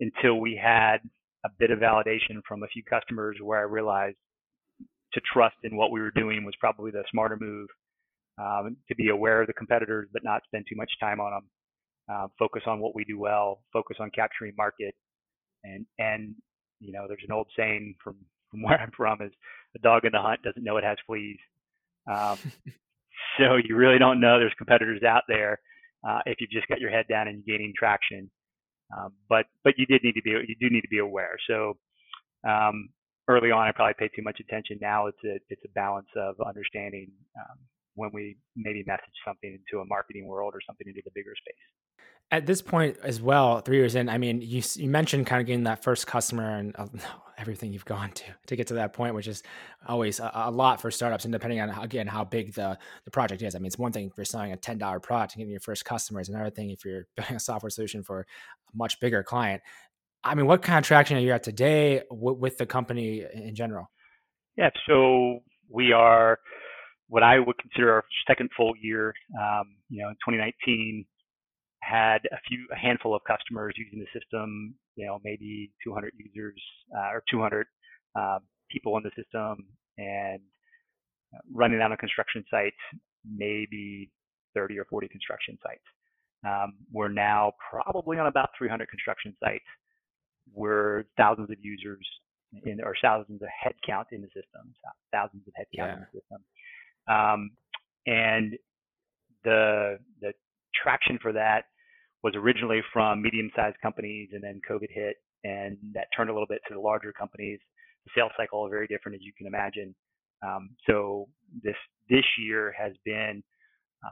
until 0.00 0.40
we 0.40 0.60
had 0.62 0.98
a 1.44 1.48
bit 1.58 1.70
of 1.70 1.78
validation 1.78 2.40
from 2.46 2.62
a 2.62 2.68
few 2.68 2.82
customers 2.84 3.36
where 3.42 3.58
I 3.58 3.62
realized 3.62 4.16
to 5.14 5.20
trust 5.32 5.56
in 5.64 5.76
what 5.76 5.90
we 5.90 6.00
were 6.00 6.12
doing 6.12 6.44
was 6.44 6.54
probably 6.58 6.90
the 6.90 7.04
smarter 7.10 7.36
move. 7.40 7.68
Um, 8.38 8.76
to 8.88 8.94
be 8.94 9.10
aware 9.10 9.42
of 9.42 9.46
the 9.46 9.52
competitors, 9.52 10.08
but 10.12 10.24
not 10.24 10.42
spend 10.44 10.64
too 10.68 10.76
much 10.76 10.90
time 10.98 11.20
on 11.20 11.32
them. 11.32 11.50
Uh, 12.10 12.26
focus 12.38 12.62
on 12.66 12.80
what 12.80 12.94
we 12.94 13.04
do 13.04 13.18
well. 13.18 13.62
Focus 13.72 13.98
on 14.00 14.10
capturing 14.10 14.54
market. 14.56 14.94
And 15.64 15.86
and 15.98 16.34
you 16.80 16.92
know, 16.92 17.06
there's 17.06 17.22
an 17.26 17.32
old 17.32 17.48
saying 17.56 17.94
from 18.02 18.16
from 18.50 18.62
where 18.62 18.78
I'm 18.78 18.90
from 18.94 19.22
is 19.22 19.32
a 19.74 19.78
dog 19.78 20.04
in 20.04 20.12
the 20.12 20.20
hunt 20.20 20.42
doesn't 20.42 20.62
know 20.64 20.76
it 20.76 20.84
has 20.84 20.98
fleas. 21.06 21.38
Um, 22.10 22.38
so 23.38 23.56
you 23.56 23.76
really 23.76 23.98
don't 23.98 24.20
know 24.20 24.38
there's 24.38 24.52
competitors 24.58 25.02
out 25.02 25.22
there 25.26 25.58
uh, 26.06 26.20
if 26.26 26.40
you've 26.40 26.50
just 26.50 26.68
got 26.68 26.80
your 26.80 26.90
head 26.90 27.06
down 27.08 27.28
and 27.28 27.42
you're 27.46 27.56
gaining 27.56 27.72
traction. 27.76 28.30
Um, 28.96 29.12
but 29.28 29.46
but 29.64 29.74
you 29.78 29.86
did 29.86 30.02
need 30.04 30.14
to 30.14 30.22
be 30.22 30.30
you 30.30 30.56
do 30.60 30.68
need 30.68 30.82
to 30.82 30.88
be 30.88 30.98
aware. 30.98 31.36
So 31.48 31.78
um, 32.46 32.90
early 33.28 33.50
on, 33.50 33.66
I 33.66 33.72
probably 33.72 33.94
paid 33.98 34.10
too 34.14 34.22
much 34.22 34.40
attention. 34.40 34.78
Now 34.80 35.06
it's 35.06 35.24
a 35.24 35.38
it's 35.48 35.62
a 35.64 35.72
balance 35.74 36.08
of 36.16 36.34
understanding 36.46 37.10
um, 37.38 37.58
when 37.94 38.10
we 38.12 38.36
maybe 38.56 38.82
message 38.86 39.04
something 39.26 39.58
into 39.58 39.82
a 39.82 39.86
marketing 39.86 40.26
world 40.26 40.54
or 40.54 40.60
something 40.66 40.86
into 40.86 41.02
the 41.04 41.10
bigger 41.14 41.34
space. 41.36 41.54
At 42.30 42.46
this 42.46 42.62
point 42.62 42.96
as 43.02 43.20
well, 43.20 43.60
three 43.60 43.76
years 43.76 43.94
in, 43.94 44.08
I 44.08 44.16
mean, 44.16 44.40
you 44.40 44.62
you 44.76 44.88
mentioned 44.88 45.26
kind 45.26 45.40
of 45.40 45.46
getting 45.46 45.64
that 45.64 45.82
first 45.82 46.06
customer 46.06 46.56
and 46.56 46.74
uh, 46.78 46.86
everything 47.36 47.72
you've 47.72 47.84
gone 47.84 48.10
to 48.12 48.24
to 48.46 48.56
get 48.56 48.68
to 48.68 48.74
that 48.74 48.94
point, 48.94 49.14
which 49.14 49.28
is 49.28 49.42
always 49.86 50.18
a, 50.18 50.30
a, 50.34 50.50
lot 50.50 50.80
for 50.80 50.90
startups. 50.90 51.24
And 51.24 51.32
depending 51.32 51.60
on 51.60 51.68
again 51.70 52.06
how 52.06 52.24
big 52.24 52.54
the 52.54 52.78
the 53.04 53.10
project 53.10 53.42
is, 53.42 53.54
I 53.54 53.58
mean, 53.58 53.66
it's 53.66 53.78
one 53.78 53.92
thing 53.92 54.06
if 54.06 54.12
you're 54.16 54.24
selling 54.24 54.52
a 54.52 54.56
ten 54.56 54.78
dollar 54.78 54.98
product 54.98 55.34
and 55.34 55.40
getting 55.40 55.50
your 55.50 55.60
first 55.60 55.84
customer 55.84 56.20
is 56.20 56.30
another 56.30 56.50
thing 56.50 56.70
if 56.70 56.84
you're 56.86 57.06
building 57.16 57.36
a 57.36 57.40
software 57.40 57.70
solution 57.70 58.02
for 58.02 58.20
a 58.20 58.76
much 58.76 58.98
bigger 59.00 59.22
client. 59.22 59.62
I 60.24 60.34
mean, 60.34 60.46
what 60.46 60.62
kind 60.62 60.78
of 60.78 60.84
traction 60.84 61.16
are 61.16 61.20
you 61.20 61.32
at 61.32 61.42
today 61.42 62.02
w- 62.08 62.38
with 62.38 62.56
the 62.56 62.64
company 62.64 63.26
in 63.34 63.54
general? 63.54 63.90
Yeah, 64.56 64.70
so 64.86 65.40
we 65.68 65.92
are 65.92 66.38
what 67.12 67.22
I 67.22 67.38
would 67.38 67.58
consider 67.58 67.92
our 67.92 68.04
second 68.26 68.48
full 68.56 68.72
year. 68.80 69.12
Um, 69.38 69.76
you 69.90 70.00
know, 70.00 70.08
in 70.08 70.14
2019, 70.24 71.04
had 71.82 72.22
a 72.32 72.40
few, 72.48 72.66
a 72.72 72.76
handful 72.76 73.14
of 73.14 73.20
customers 73.28 73.74
using 73.76 74.00
the 74.00 74.18
system. 74.18 74.74
You 74.96 75.06
know, 75.06 75.18
maybe 75.22 75.70
200 75.84 76.14
users 76.16 76.58
uh, 76.96 77.12
or 77.12 77.22
200 77.30 77.66
uh, 78.18 78.38
people 78.70 78.96
in 78.96 79.02
the 79.02 79.10
system, 79.14 79.66
and 79.98 80.40
running 81.52 81.82
on 81.82 81.92
a 81.92 81.98
construction 81.98 82.44
sites, 82.50 82.80
maybe 83.28 84.10
30 84.54 84.78
or 84.78 84.86
40 84.88 85.08
construction 85.08 85.58
sites. 85.62 85.84
Um, 86.46 86.78
we're 86.90 87.12
now 87.12 87.52
probably 87.70 88.18
on 88.18 88.26
about 88.26 88.48
300 88.56 88.88
construction 88.88 89.36
sites 89.38 89.68
were 90.54 91.04
thousands 91.18 91.50
of 91.50 91.58
users 91.60 92.06
in, 92.64 92.80
or 92.82 92.94
thousands 93.02 93.42
of 93.42 93.48
headcount 93.52 94.06
in 94.12 94.22
the 94.22 94.28
system, 94.28 94.72
thousands 95.12 95.42
of 95.46 95.52
headcount 95.52 95.76
yeah. 95.76 95.92
in 95.92 96.00
the 96.00 96.20
system. 96.20 96.40
Um, 97.08 97.50
and 98.06 98.54
the 99.44 99.98
the 100.20 100.32
traction 100.74 101.18
for 101.20 101.32
that 101.32 101.64
was 102.22 102.34
originally 102.36 102.80
from 102.92 103.20
medium-sized 103.22 103.76
companies, 103.82 104.30
and 104.32 104.42
then 104.42 104.60
COVID 104.68 104.90
hit, 104.90 105.16
and 105.44 105.76
that 105.94 106.06
turned 106.16 106.30
a 106.30 106.32
little 106.32 106.46
bit 106.46 106.60
to 106.68 106.74
the 106.74 106.80
larger 106.80 107.12
companies. 107.12 107.58
The 108.04 108.10
sales 108.14 108.32
cycle 108.36 108.66
is 108.66 108.70
very 108.70 108.86
different, 108.86 109.16
as 109.16 109.22
you 109.22 109.32
can 109.36 109.46
imagine. 109.46 109.94
Um, 110.44 110.70
so 110.86 111.28
this 111.62 111.76
this 112.08 112.24
year 112.38 112.74
has 112.78 112.92
been 113.04 113.42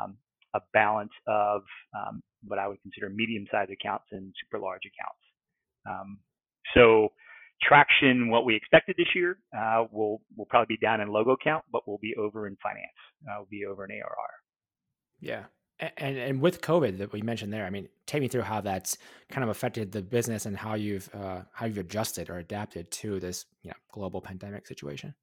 um, 0.00 0.16
a 0.54 0.60
balance 0.72 1.12
of 1.26 1.62
um, 1.96 2.22
what 2.46 2.58
I 2.58 2.66
would 2.68 2.80
consider 2.82 3.08
medium-sized 3.08 3.70
accounts 3.70 4.06
and 4.12 4.32
super 4.44 4.60
large 4.62 4.82
accounts. 4.82 5.22
Um, 5.88 6.18
so 6.74 7.12
traction, 7.62 8.30
what 8.30 8.44
we 8.44 8.54
expected 8.54 8.96
this 8.98 9.08
year, 9.14 9.38
uh, 9.56 9.84
will 9.90 10.20
will 10.36 10.46
probably 10.46 10.76
be 10.76 10.86
down 10.86 11.00
in 11.00 11.08
logo 11.08 11.36
count, 11.42 11.64
but 11.72 11.82
we'll 11.86 11.98
be 11.98 12.14
over 12.16 12.46
in 12.46 12.56
finance. 12.62 12.86
Uh, 13.28 13.34
we'll 13.38 13.48
be 13.50 13.64
over 13.64 13.84
in 13.84 13.90
ARR. 13.90 14.30
Yeah. 15.20 15.44
And, 15.96 16.18
and 16.18 16.40
with 16.42 16.60
COVID 16.60 16.98
that 16.98 17.10
we 17.10 17.22
mentioned 17.22 17.54
there, 17.54 17.64
I 17.64 17.70
mean, 17.70 17.88
take 18.06 18.20
me 18.20 18.28
through 18.28 18.42
how 18.42 18.60
that's 18.60 18.98
kind 19.30 19.42
of 19.42 19.48
affected 19.48 19.92
the 19.92 20.02
business 20.02 20.44
and 20.44 20.54
how 20.54 20.74
you've 20.74 21.08
uh, 21.14 21.42
how 21.52 21.66
you've 21.66 21.78
adjusted 21.78 22.28
or 22.28 22.36
adapted 22.36 22.90
to 22.90 23.18
this 23.18 23.46
you 23.62 23.70
know, 23.70 23.76
global 23.90 24.20
pandemic 24.20 24.66
situation. 24.66 25.14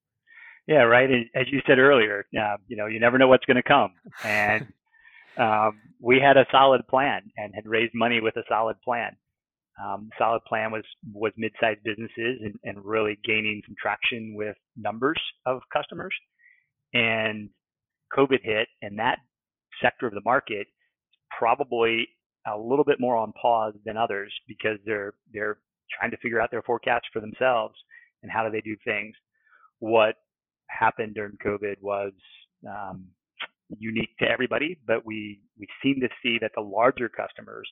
Yeah, 0.65 0.81
right. 0.81 1.09
As 1.35 1.45
you 1.51 1.61
said 1.67 1.77
earlier, 1.77 2.25
uh, 2.37 2.57
you 2.67 2.75
know, 2.75 2.87
you 2.87 2.99
never 2.99 3.17
know 3.17 3.27
what's 3.27 3.45
going 3.45 3.57
to 3.57 3.63
come, 3.63 3.93
and 4.23 4.67
um, 5.37 5.79
we 6.01 6.19
had 6.19 6.37
a 6.37 6.45
solid 6.51 6.87
plan 6.87 7.21
and 7.37 7.53
had 7.53 7.67
raised 7.67 7.93
money 7.93 8.19
with 8.19 8.35
a 8.35 8.43
solid 8.49 8.81
plan. 8.81 9.15
Um, 9.83 10.09
solid 10.17 10.41
plan 10.47 10.71
was 10.71 10.83
was 11.13 11.33
mid-sized 11.37 11.83
businesses 11.83 12.39
and, 12.43 12.55
and 12.63 12.83
really 12.83 13.17
gaining 13.23 13.61
some 13.65 13.75
traction 13.79 14.33
with 14.35 14.55
numbers 14.75 15.21
of 15.45 15.61
customers. 15.71 16.13
And 16.93 17.49
COVID 18.17 18.39
hit, 18.41 18.67
and 18.81 18.97
that 18.97 19.19
sector 19.81 20.07
of 20.07 20.13
the 20.13 20.21
market 20.25 20.67
probably 21.37 22.07
a 22.47 22.57
little 22.57 22.85
bit 22.85 22.99
more 22.99 23.15
on 23.15 23.33
pause 23.33 23.73
than 23.85 23.97
others 23.97 24.33
because 24.47 24.77
they're 24.85 25.13
they're 25.33 25.59
trying 25.99 26.11
to 26.11 26.17
figure 26.17 26.41
out 26.41 26.49
their 26.51 26.63
forecasts 26.63 27.07
for 27.13 27.19
themselves 27.19 27.75
and 28.23 28.31
how 28.31 28.43
do 28.43 28.51
they 28.51 28.61
do 28.61 28.75
things. 28.83 29.15
What 29.79 30.15
happened 30.69 31.15
during 31.15 31.37
COVID 31.45 31.75
was 31.81 32.13
um, 32.67 33.05
unique 33.77 34.15
to 34.19 34.29
everybody, 34.29 34.79
but 34.87 35.05
we 35.05 35.41
we 35.59 35.67
seem 35.83 35.99
to 36.01 36.09
see 36.23 36.37
that 36.41 36.51
the 36.55 36.61
larger 36.61 37.09
customers 37.09 37.69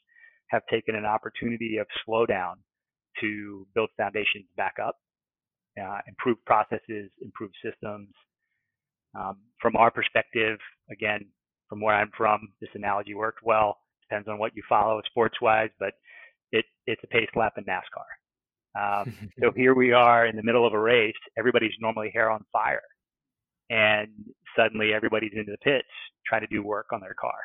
have 0.49 0.61
taken 0.69 0.95
an 0.95 1.05
opportunity 1.05 1.77
of 1.77 1.87
slowdown 2.07 2.55
to 3.21 3.65
build 3.73 3.89
foundations 3.97 4.45
back 4.57 4.75
up, 4.83 4.95
uh, 5.81 5.99
improve 6.07 6.37
processes, 6.45 7.09
improve 7.21 7.51
systems. 7.63 8.09
Um, 9.17 9.37
from 9.61 9.75
our 9.75 9.91
perspective, 9.91 10.57
again, 10.91 11.25
from 11.69 11.81
where 11.81 11.95
I'm 11.95 12.11
from, 12.17 12.49
this 12.61 12.69
analogy 12.75 13.15
worked 13.15 13.39
well. 13.43 13.77
Depends 14.09 14.27
on 14.27 14.37
what 14.37 14.55
you 14.55 14.63
follow 14.67 15.01
sports 15.05 15.35
wise, 15.41 15.69
but 15.79 15.93
it, 16.51 16.65
it's 16.85 17.01
a 17.03 17.07
pace 17.07 17.29
lap 17.35 17.53
in 17.57 17.63
NASCAR. 17.63 18.05
Um, 18.75 19.13
so 19.39 19.51
here 19.55 19.73
we 19.73 19.93
are 19.93 20.27
in 20.27 20.35
the 20.35 20.43
middle 20.43 20.67
of 20.67 20.73
a 20.73 20.79
race. 20.79 21.13
Everybody's 21.37 21.73
normally 21.79 22.11
hair 22.13 22.29
on 22.29 22.45
fire. 22.51 22.81
And 23.69 24.09
suddenly 24.55 24.93
everybody's 24.93 25.31
into 25.33 25.51
the 25.51 25.57
pits 25.57 25.87
trying 26.27 26.41
to 26.41 26.47
do 26.47 26.61
work 26.61 26.87
on 26.91 27.01
their 27.01 27.15
car. 27.19 27.37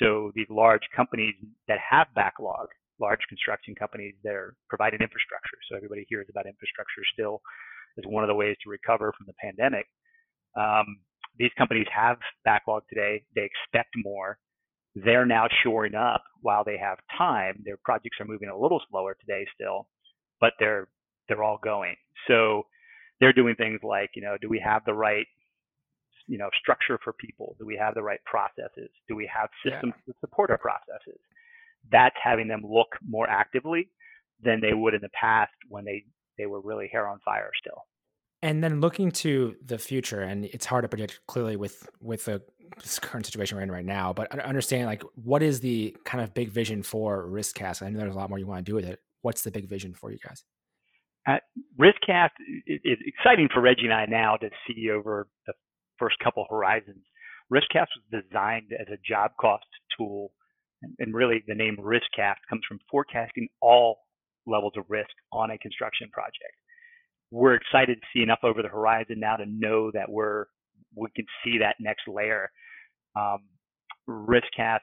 So 0.00 0.32
these 0.34 0.48
large 0.48 0.82
companies 0.96 1.34
that 1.68 1.78
have 1.78 2.08
backlog, 2.14 2.68
large 3.00 3.20
construction 3.28 3.74
companies 3.74 4.14
that 4.24 4.34
are 4.34 4.54
providing 4.68 5.00
infrastructure. 5.00 5.58
So 5.68 5.76
everybody 5.76 6.06
hears 6.08 6.26
about 6.30 6.46
infrastructure 6.46 7.02
still 7.12 7.40
as 7.98 8.04
one 8.06 8.24
of 8.24 8.28
the 8.28 8.34
ways 8.34 8.56
to 8.64 8.70
recover 8.70 9.12
from 9.16 9.26
the 9.26 9.34
pandemic. 9.40 9.86
Um, 10.56 11.00
these 11.38 11.50
companies 11.56 11.86
have 11.94 12.18
backlog 12.44 12.82
today. 12.88 13.22
They 13.34 13.48
expect 13.48 13.90
more. 13.96 14.38
They're 14.94 15.26
now 15.26 15.46
shoring 15.62 15.94
up 15.94 16.24
while 16.42 16.64
they 16.64 16.76
have 16.78 16.98
time. 17.16 17.62
Their 17.64 17.78
projects 17.84 18.16
are 18.20 18.26
moving 18.26 18.48
a 18.48 18.58
little 18.58 18.80
slower 18.90 19.16
today 19.20 19.46
still, 19.54 19.86
but 20.40 20.52
they're 20.58 20.88
they're 21.28 21.44
all 21.44 21.60
going. 21.62 21.94
So 22.26 22.64
they're 23.20 23.32
doing 23.32 23.54
things 23.54 23.80
like, 23.84 24.10
you 24.16 24.22
know, 24.22 24.36
do 24.40 24.48
we 24.48 24.60
have 24.64 24.82
the 24.84 24.94
right 24.94 25.26
you 26.30 26.38
know 26.38 26.48
structure 26.60 26.98
for 27.02 27.12
people? 27.12 27.56
Do 27.58 27.66
we 27.66 27.76
have 27.76 27.94
the 27.94 28.02
right 28.02 28.20
processes? 28.24 28.90
Do 29.08 29.16
we 29.16 29.28
have 29.34 29.48
systems 29.64 29.94
yeah. 30.06 30.12
to 30.12 30.18
support 30.20 30.50
our 30.50 30.58
processes? 30.58 31.20
That's 31.90 32.14
having 32.22 32.46
them 32.46 32.62
look 32.64 32.88
more 33.06 33.28
actively 33.28 33.88
than 34.42 34.60
they 34.60 34.72
would 34.72 34.94
in 34.94 35.00
the 35.02 35.10
past 35.10 35.52
when 35.68 35.84
they 35.84 36.04
they 36.38 36.46
were 36.46 36.60
really 36.60 36.88
hair 36.90 37.08
on 37.08 37.18
fire 37.24 37.50
still. 37.60 37.84
And 38.42 38.64
then 38.64 38.80
looking 38.80 39.10
to 39.10 39.56
the 39.66 39.76
future, 39.76 40.22
and 40.22 40.46
it's 40.46 40.64
hard 40.64 40.84
to 40.84 40.88
predict 40.88 41.20
clearly 41.26 41.56
with 41.56 41.88
with 42.00 42.24
the 42.26 42.40
current 43.02 43.26
situation 43.26 43.56
we're 43.56 43.64
in 43.64 43.72
right 43.72 43.84
now, 43.84 44.12
but 44.12 44.30
understanding 44.40 44.86
like 44.86 45.02
what 45.16 45.42
is 45.42 45.60
the 45.60 45.96
kind 46.04 46.22
of 46.22 46.32
big 46.32 46.50
vision 46.50 46.82
for 46.82 47.26
RiskCast? 47.26 47.82
I 47.82 47.90
know 47.90 47.98
there's 47.98 48.14
a 48.14 48.18
lot 48.18 48.30
more 48.30 48.38
you 48.38 48.46
want 48.46 48.64
to 48.64 48.70
do 48.70 48.76
with 48.76 48.84
it. 48.84 49.00
What's 49.22 49.42
the 49.42 49.50
big 49.50 49.68
vision 49.68 49.94
for 49.94 50.12
you 50.12 50.18
guys? 50.24 50.44
At 51.26 51.42
RiskCast 51.78 52.30
is 52.66 52.98
exciting 53.04 53.48
for 53.52 53.60
Reggie 53.60 53.84
and 53.84 53.92
I 53.92 54.06
now 54.06 54.36
to 54.36 54.48
see 54.66 54.88
over 54.90 55.26
the 55.46 55.52
first 56.00 56.16
couple 56.18 56.44
horizons. 56.50 57.04
RiskCast 57.52 57.86
was 57.94 58.22
designed 58.24 58.72
as 58.72 58.88
a 58.88 58.98
job 59.06 59.32
cost 59.40 59.66
tool, 59.96 60.32
and 60.98 61.14
really 61.14 61.44
the 61.46 61.54
name 61.54 61.76
RiskCast 61.78 62.42
comes 62.48 62.62
from 62.66 62.80
forecasting 62.90 63.48
all 63.60 63.98
levels 64.46 64.72
of 64.76 64.84
risk 64.88 65.10
on 65.32 65.52
a 65.52 65.58
construction 65.58 66.08
project 66.12 66.54
we're 67.30 67.54
excited 67.54 68.00
to 68.00 68.06
see 68.12 68.22
enough 68.22 68.40
over 68.42 68.62
the 68.62 68.68
horizon 68.68 69.16
now 69.18 69.36
to 69.36 69.46
know 69.46 69.90
that 69.92 70.10
we're 70.10 70.46
we 70.96 71.06
can 71.14 71.26
see 71.44 71.58
that 71.58 71.76
next 71.78 72.02
layer. 72.08 72.50
Um, 73.16 73.38
RiskCast 74.08 74.80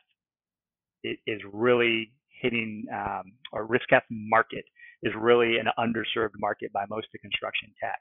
is 1.03 1.41
really 1.51 2.13
hitting, 2.41 2.85
um, 2.93 3.23
or 3.51 3.67
RiskCast 3.67 4.03
market 4.09 4.63
is 5.03 5.13
really 5.19 5.57
an 5.57 5.67
underserved 5.77 6.35
market 6.39 6.71
by 6.71 6.85
most 6.89 7.07
of 7.13 7.21
construction 7.21 7.69
tech. 7.81 7.99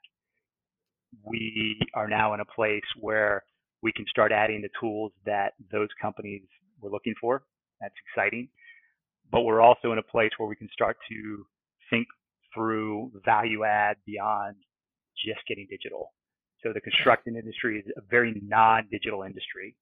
We 1.25 1.79
are 1.95 2.09
now 2.09 2.35
in 2.35 2.41
a 2.41 2.45
place 2.45 2.85
where 2.99 3.43
we 3.83 3.93
can 3.93 4.05
start 4.09 4.33
adding 4.33 4.63
the 4.63 4.69
tools 4.81 5.13
that 5.25 5.53
those 5.71 5.89
companies 6.01 6.43
were 6.81 6.91
looking 6.91 7.15
for. 7.21 7.43
That's 7.81 7.95
exciting. 8.09 8.49
But 9.31 9.43
we're 9.43 9.61
also 9.61 9.93
in 9.93 9.99
a 9.99 10.03
place 10.03 10.31
where 10.39 10.49
we 10.49 10.57
can 10.57 10.69
start 10.73 10.97
to 11.09 11.47
think 11.91 12.07
through 12.55 13.13
value 13.25 13.65
add 13.65 13.97
beyond 14.07 14.57
just 15.25 15.41
getting 15.49 15.67
digital. 15.69 16.13
So 16.63 16.73
the 16.73 16.81
construction 16.81 17.37
industry 17.37 17.79
is 17.79 17.93
a 17.97 18.01
very 18.11 18.41
non-digital 18.43 19.23
industry, 19.23 19.77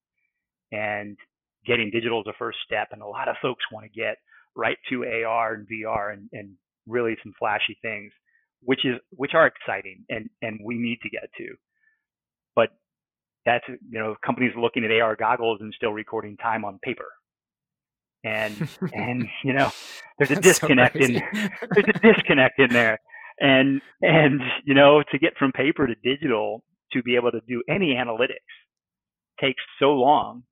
and 0.72 1.16
getting 1.66 1.90
digital 1.90 2.20
is 2.20 2.26
a 2.26 2.34
first 2.38 2.58
step. 2.66 2.88
And 2.92 3.00
a 3.00 3.06
lot 3.06 3.28
of 3.28 3.36
folks 3.40 3.64
want 3.72 3.86
to 3.86 4.00
get 4.00 4.16
right 4.56 4.76
to 4.90 5.04
AR 5.04 5.54
and 5.54 5.68
VR 5.68 6.12
and, 6.12 6.28
and 6.32 6.50
really 6.86 7.16
some 7.22 7.32
flashy 7.38 7.78
things, 7.80 8.12
which 8.64 8.84
is 8.84 8.96
which 9.10 9.32
are 9.34 9.46
exciting 9.46 10.04
and 10.08 10.28
and 10.42 10.60
we 10.64 10.76
need 10.76 10.98
to 11.02 11.10
get 11.10 11.30
to. 11.38 11.54
But 12.54 12.70
that's 13.44 13.64
you 13.68 13.98
know 13.98 14.16
companies 14.24 14.52
looking 14.58 14.84
at 14.84 14.90
AR 14.90 15.16
goggles 15.16 15.60
and 15.60 15.72
still 15.76 15.92
recording 15.92 16.36
time 16.36 16.64
on 16.64 16.78
paper. 16.82 17.08
And 18.24 18.68
and 18.92 19.28
you 19.42 19.52
know 19.52 19.70
there's 20.18 20.30
a 20.30 20.40
disconnect 20.40 20.94
so 20.94 21.00
in 21.04 21.14
there's 21.14 21.88
a 21.88 21.98
disconnect 22.00 22.58
in 22.58 22.70
there. 22.70 22.98
And 23.40 23.80
and 24.02 24.40
you 24.64 24.74
know 24.74 25.02
to 25.10 25.18
get 25.18 25.36
from 25.38 25.52
paper 25.52 25.86
to 25.86 25.94
digital 26.02 26.64
to 26.92 27.02
be 27.02 27.16
able 27.16 27.32
to 27.32 27.40
do 27.48 27.62
any 27.68 27.94
analytics 27.94 28.38
takes 29.40 29.62
so 29.80 29.86
long 29.92 30.44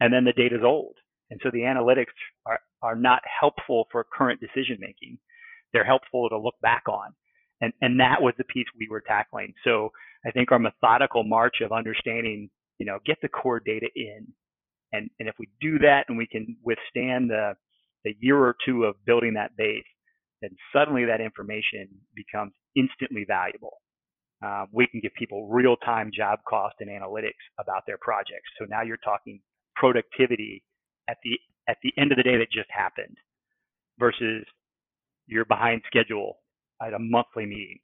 and 0.00 0.12
then 0.12 0.24
the 0.24 0.32
data 0.32 0.56
is 0.56 0.62
old. 0.64 0.94
And 1.30 1.40
so 1.42 1.50
the 1.52 1.60
analytics 1.60 2.14
are 2.46 2.60
are 2.82 2.96
not 2.96 3.22
helpful 3.40 3.86
for 3.90 4.06
current 4.16 4.40
decision 4.40 4.78
making 4.80 5.18
they're 5.72 5.84
helpful 5.84 6.28
to 6.28 6.38
look 6.38 6.54
back 6.62 6.84
on 6.88 7.12
and 7.60 7.72
and 7.82 8.00
that 8.00 8.22
was 8.22 8.34
the 8.38 8.44
piece 8.44 8.66
we 8.78 8.88
were 8.90 9.02
tackling 9.02 9.52
so 9.64 9.90
i 10.26 10.30
think 10.30 10.52
our 10.52 10.58
methodical 10.58 11.24
march 11.24 11.56
of 11.64 11.72
understanding 11.72 12.50
you 12.78 12.86
know 12.86 12.98
get 13.06 13.18
the 13.22 13.28
core 13.28 13.60
data 13.60 13.88
in 13.96 14.26
and, 14.92 15.10
and 15.18 15.28
if 15.28 15.34
we 15.38 15.48
do 15.60 15.78
that 15.80 16.04
and 16.08 16.16
we 16.16 16.26
can 16.26 16.56
withstand 16.64 17.30
the, 17.30 17.54
the 18.04 18.14
year 18.20 18.38
or 18.38 18.56
two 18.64 18.84
of 18.84 18.94
building 19.04 19.34
that 19.34 19.56
base, 19.56 19.84
then 20.40 20.50
suddenly 20.72 21.04
that 21.04 21.20
information 21.20 21.88
becomes 22.14 22.52
instantly 22.76 23.24
valuable. 23.26 23.78
Uh, 24.44 24.66
we 24.72 24.86
can 24.86 25.00
give 25.00 25.12
people 25.18 25.48
real-time 25.48 26.10
job 26.14 26.38
cost 26.48 26.76
and 26.80 26.88
analytics 26.88 27.42
about 27.58 27.82
their 27.86 27.98
projects. 27.98 28.48
So 28.58 28.66
now 28.68 28.82
you're 28.82 28.98
talking 28.98 29.40
productivity 29.74 30.62
at 31.08 31.18
the 31.24 31.38
at 31.68 31.76
the 31.82 31.92
end 31.98 32.12
of 32.12 32.16
the 32.16 32.22
day 32.22 32.38
that 32.38 32.50
just 32.50 32.70
happened, 32.70 33.16
versus 33.98 34.46
you're 35.26 35.44
behind 35.44 35.82
schedule 35.86 36.38
at 36.82 36.94
a 36.94 36.98
monthly 36.98 37.46
meeting, 37.46 37.78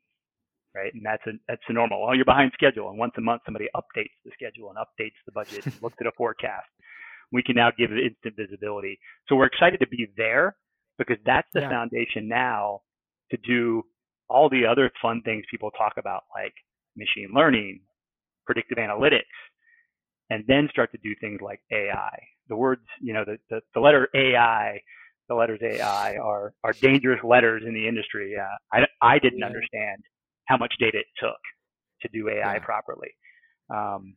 right? 0.74 0.92
And 0.94 1.04
that's 1.04 1.22
a 1.26 1.32
that's 1.48 1.62
a 1.68 1.72
normal. 1.72 2.02
Well, 2.04 2.14
you're 2.14 2.24
behind 2.24 2.52
schedule, 2.54 2.90
and 2.90 2.98
once 2.98 3.12
a 3.16 3.20
month 3.20 3.42
somebody 3.44 3.66
updates 3.74 4.14
the 4.24 4.30
schedule 4.34 4.70
and 4.70 4.78
updates 4.78 5.18
the 5.26 5.32
budget, 5.32 5.66
and 5.66 5.74
looks 5.82 5.96
at 6.00 6.06
a 6.06 6.12
forecast 6.16 6.66
we 7.34 7.42
can 7.42 7.56
now 7.56 7.70
give 7.76 7.90
instant 7.90 8.36
visibility. 8.36 8.98
So 9.28 9.34
we're 9.34 9.46
excited 9.46 9.80
to 9.80 9.88
be 9.88 10.06
there 10.16 10.56
because 10.98 11.16
that's 11.26 11.48
the 11.52 11.60
yeah. 11.62 11.68
foundation 11.68 12.28
now 12.28 12.82
to 13.30 13.36
do 13.38 13.82
all 14.28 14.48
the 14.48 14.64
other 14.64 14.90
fun 15.02 15.20
things 15.24 15.44
people 15.50 15.70
talk 15.72 15.94
about, 15.98 16.22
like 16.34 16.54
machine 16.96 17.30
learning, 17.34 17.80
predictive 18.46 18.78
analytics, 18.78 19.22
and 20.30 20.44
then 20.46 20.68
start 20.70 20.92
to 20.92 20.98
do 20.98 21.14
things 21.20 21.40
like 21.42 21.60
AI. 21.72 22.16
The 22.48 22.56
words, 22.56 22.82
you 23.00 23.12
know, 23.12 23.24
the, 23.24 23.38
the, 23.50 23.60
the 23.74 23.80
letter 23.80 24.08
AI, 24.14 24.80
the 25.28 25.34
letters 25.34 25.60
AI 25.62 26.16
are, 26.16 26.52
are 26.62 26.72
dangerous 26.80 27.20
letters 27.24 27.62
in 27.66 27.74
the 27.74 27.88
industry. 27.88 28.34
Uh, 28.38 28.76
I, 28.76 28.86
I 29.00 29.18
didn't 29.18 29.40
yeah. 29.40 29.46
understand 29.46 30.02
how 30.46 30.56
much 30.56 30.74
data 30.78 30.98
it 30.98 31.06
took 31.18 31.40
to 32.02 32.08
do 32.12 32.28
AI 32.28 32.54
yeah. 32.54 32.58
properly. 32.58 33.08
Um, 33.74 34.16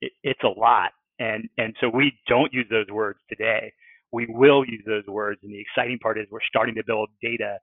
it, 0.00 0.12
it's 0.22 0.42
a 0.42 0.48
lot. 0.48 0.90
And, 1.20 1.48
and 1.58 1.74
so 1.80 1.88
we 1.88 2.12
don't 2.28 2.52
use 2.52 2.66
those 2.70 2.88
words 2.92 3.18
today. 3.28 3.72
We 4.12 4.26
will 4.28 4.64
use 4.64 4.82
those 4.86 5.06
words. 5.06 5.40
And 5.42 5.52
the 5.52 5.60
exciting 5.60 5.98
part 5.98 6.18
is 6.18 6.26
we're 6.30 6.40
starting 6.48 6.74
to 6.76 6.84
build 6.86 7.08
data 7.22 7.58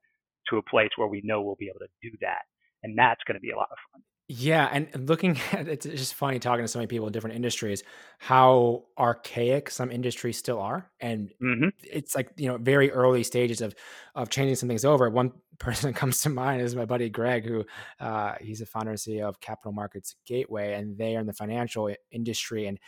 to 0.50 0.58
a 0.58 0.62
place 0.64 0.89
where 0.96 1.08
we 1.08 1.22
know 1.24 1.41
we'll 1.41 1.56
be 1.56 1.68
able 1.68 1.80
to 1.80 2.10
do 2.10 2.16
that. 2.22 2.43
and 2.84 2.98
that's 2.98 3.22
going 3.28 3.36
to 3.36 3.41
be 3.41 3.52
a 3.52 3.56
lot 3.58 3.70
of 3.72 3.78
fun. 3.91 4.02
Yeah, 4.28 4.67
and 4.71 5.07
looking 5.07 5.38
at 5.51 5.67
it's 5.67 5.86
just 5.86 6.15
funny 6.15 6.39
talking 6.39 6.63
to 6.63 6.67
so 6.67 6.80
many 6.80 6.88
people 6.88 7.05
in 7.05 7.13
different 7.13 7.36
industries 7.36 7.84
how 8.17 8.86
archaic 8.97 9.69
some 9.69 9.91
industries 9.91 10.38
still 10.38 10.59
are, 10.59 10.89
and 10.99 11.32
mm-hmm. 11.41 11.69
it's 11.84 12.15
like 12.15 12.32
you 12.36 12.47
know 12.47 12.57
very 12.57 12.91
early 12.91 13.23
stages 13.23 13.61
of 13.61 13.76
of 14.15 14.30
changing 14.30 14.55
some 14.55 14.67
things 14.67 14.84
over. 14.84 15.09
One 15.09 15.32
person 15.59 15.91
that 15.91 15.97
comes 15.97 16.21
to 16.21 16.30
mind 16.30 16.61
is 16.61 16.76
my 16.76 16.86
buddy 16.86 17.09
Greg, 17.09 17.45
who 17.45 17.65
uh, 17.99 18.34
he's 18.41 18.61
a 18.61 18.65
founder 18.65 18.91
and 18.91 18.99
CEO 18.99 19.30
of 19.30 19.39
Capital 19.41 19.71
Markets 19.71 20.15
Gateway, 20.26 20.73
and 20.73 20.97
they 20.97 21.15
are 21.15 21.19
in 21.19 21.28
the 21.28 21.34
financial 21.34 21.93
industry, 22.11 22.65
and 22.65 22.80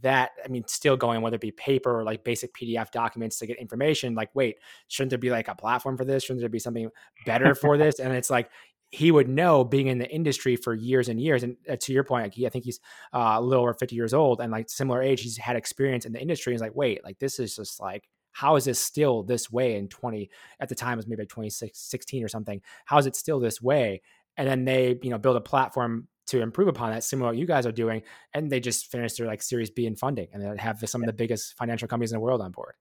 that 0.00 0.30
i 0.44 0.48
mean 0.48 0.62
still 0.66 0.96
going 0.96 1.20
whether 1.20 1.34
it 1.34 1.40
be 1.40 1.50
paper 1.50 1.98
or 1.98 2.04
like 2.04 2.24
basic 2.24 2.54
pdf 2.54 2.90
documents 2.92 3.38
to 3.38 3.46
get 3.46 3.58
information 3.58 4.14
like 4.14 4.30
wait 4.34 4.56
shouldn't 4.88 5.10
there 5.10 5.18
be 5.18 5.30
like 5.30 5.48
a 5.48 5.54
platform 5.54 5.96
for 5.96 6.04
this 6.04 6.22
shouldn't 6.22 6.40
there 6.40 6.48
be 6.48 6.58
something 6.58 6.88
better 7.26 7.54
for 7.54 7.76
this 7.78 7.98
and 7.98 8.14
it's 8.14 8.30
like 8.30 8.50
he 8.92 9.10
would 9.10 9.26
know 9.26 9.64
being 9.64 9.86
in 9.86 9.98
the 9.98 10.08
industry 10.08 10.54
for 10.54 10.74
years 10.74 11.08
and 11.08 11.18
years. 11.18 11.42
And 11.42 11.56
uh, 11.68 11.76
to 11.80 11.92
your 11.94 12.04
point, 12.04 12.24
like 12.24 12.34
he, 12.34 12.46
I 12.46 12.50
think 12.50 12.66
he's 12.66 12.78
uh, 13.14 13.36
a 13.36 13.40
little 13.40 13.64
over 13.64 13.72
50 13.72 13.96
years 13.96 14.12
old 14.12 14.40
and 14.40 14.52
like 14.52 14.68
similar 14.68 15.02
age, 15.02 15.22
he's 15.22 15.38
had 15.38 15.56
experience 15.56 16.04
in 16.04 16.12
the 16.12 16.20
industry. 16.20 16.52
He's 16.52 16.60
like, 16.60 16.76
wait, 16.76 17.02
like 17.02 17.18
this 17.18 17.38
is 17.38 17.56
just 17.56 17.80
like, 17.80 18.06
how 18.32 18.56
is 18.56 18.66
this 18.66 18.78
still 18.78 19.22
this 19.22 19.50
way 19.50 19.76
in 19.76 19.88
20, 19.88 20.30
at 20.60 20.68
the 20.68 20.74
time 20.74 20.94
it 20.94 20.96
was 20.96 21.06
maybe 21.06 21.22
like 21.22 21.30
2016 21.30 22.22
or 22.22 22.28
something. 22.28 22.60
How 22.84 22.98
is 22.98 23.06
it 23.06 23.16
still 23.16 23.40
this 23.40 23.62
way? 23.62 24.02
And 24.36 24.46
then 24.46 24.66
they, 24.66 24.98
you 25.02 25.10
know, 25.10 25.18
build 25.18 25.36
a 25.36 25.40
platform 25.40 26.08
to 26.26 26.42
improve 26.42 26.68
upon 26.68 26.92
that, 26.92 27.02
similar 27.02 27.30
to 27.30 27.34
what 27.34 27.40
you 27.40 27.46
guys 27.46 27.66
are 27.66 27.72
doing. 27.72 28.02
And 28.34 28.52
they 28.52 28.60
just 28.60 28.90
finished 28.90 29.16
their 29.16 29.26
like 29.26 29.42
series 29.42 29.70
B 29.70 29.86
in 29.86 29.96
funding 29.96 30.28
and 30.32 30.42
they 30.42 30.62
have 30.62 30.86
some 30.86 31.02
of 31.02 31.06
the 31.06 31.12
biggest 31.14 31.56
financial 31.56 31.88
companies 31.88 32.12
in 32.12 32.16
the 32.16 32.20
world 32.20 32.42
on 32.42 32.52
board 32.52 32.74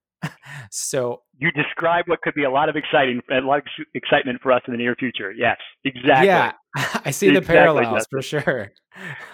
so 0.71 1.21
you 1.37 1.51
describe 1.51 2.05
what 2.07 2.21
could 2.21 2.33
be 2.33 2.43
a 2.43 2.51
lot 2.51 2.69
of 2.69 2.75
exciting, 2.75 3.21
a 3.31 3.39
lot 3.41 3.59
of 3.59 3.65
excitement 3.93 4.39
for 4.41 4.51
us 4.51 4.61
in 4.67 4.73
the 4.73 4.77
near 4.77 4.95
future. 4.95 5.31
Yes, 5.31 5.57
exactly. 5.83 6.27
Yeah, 6.27 6.51
I 7.05 7.11
see 7.11 7.29
the 7.29 7.39
exactly, 7.39 7.55
parallels 7.55 8.07
for 8.09 8.21
sure. 8.21 8.71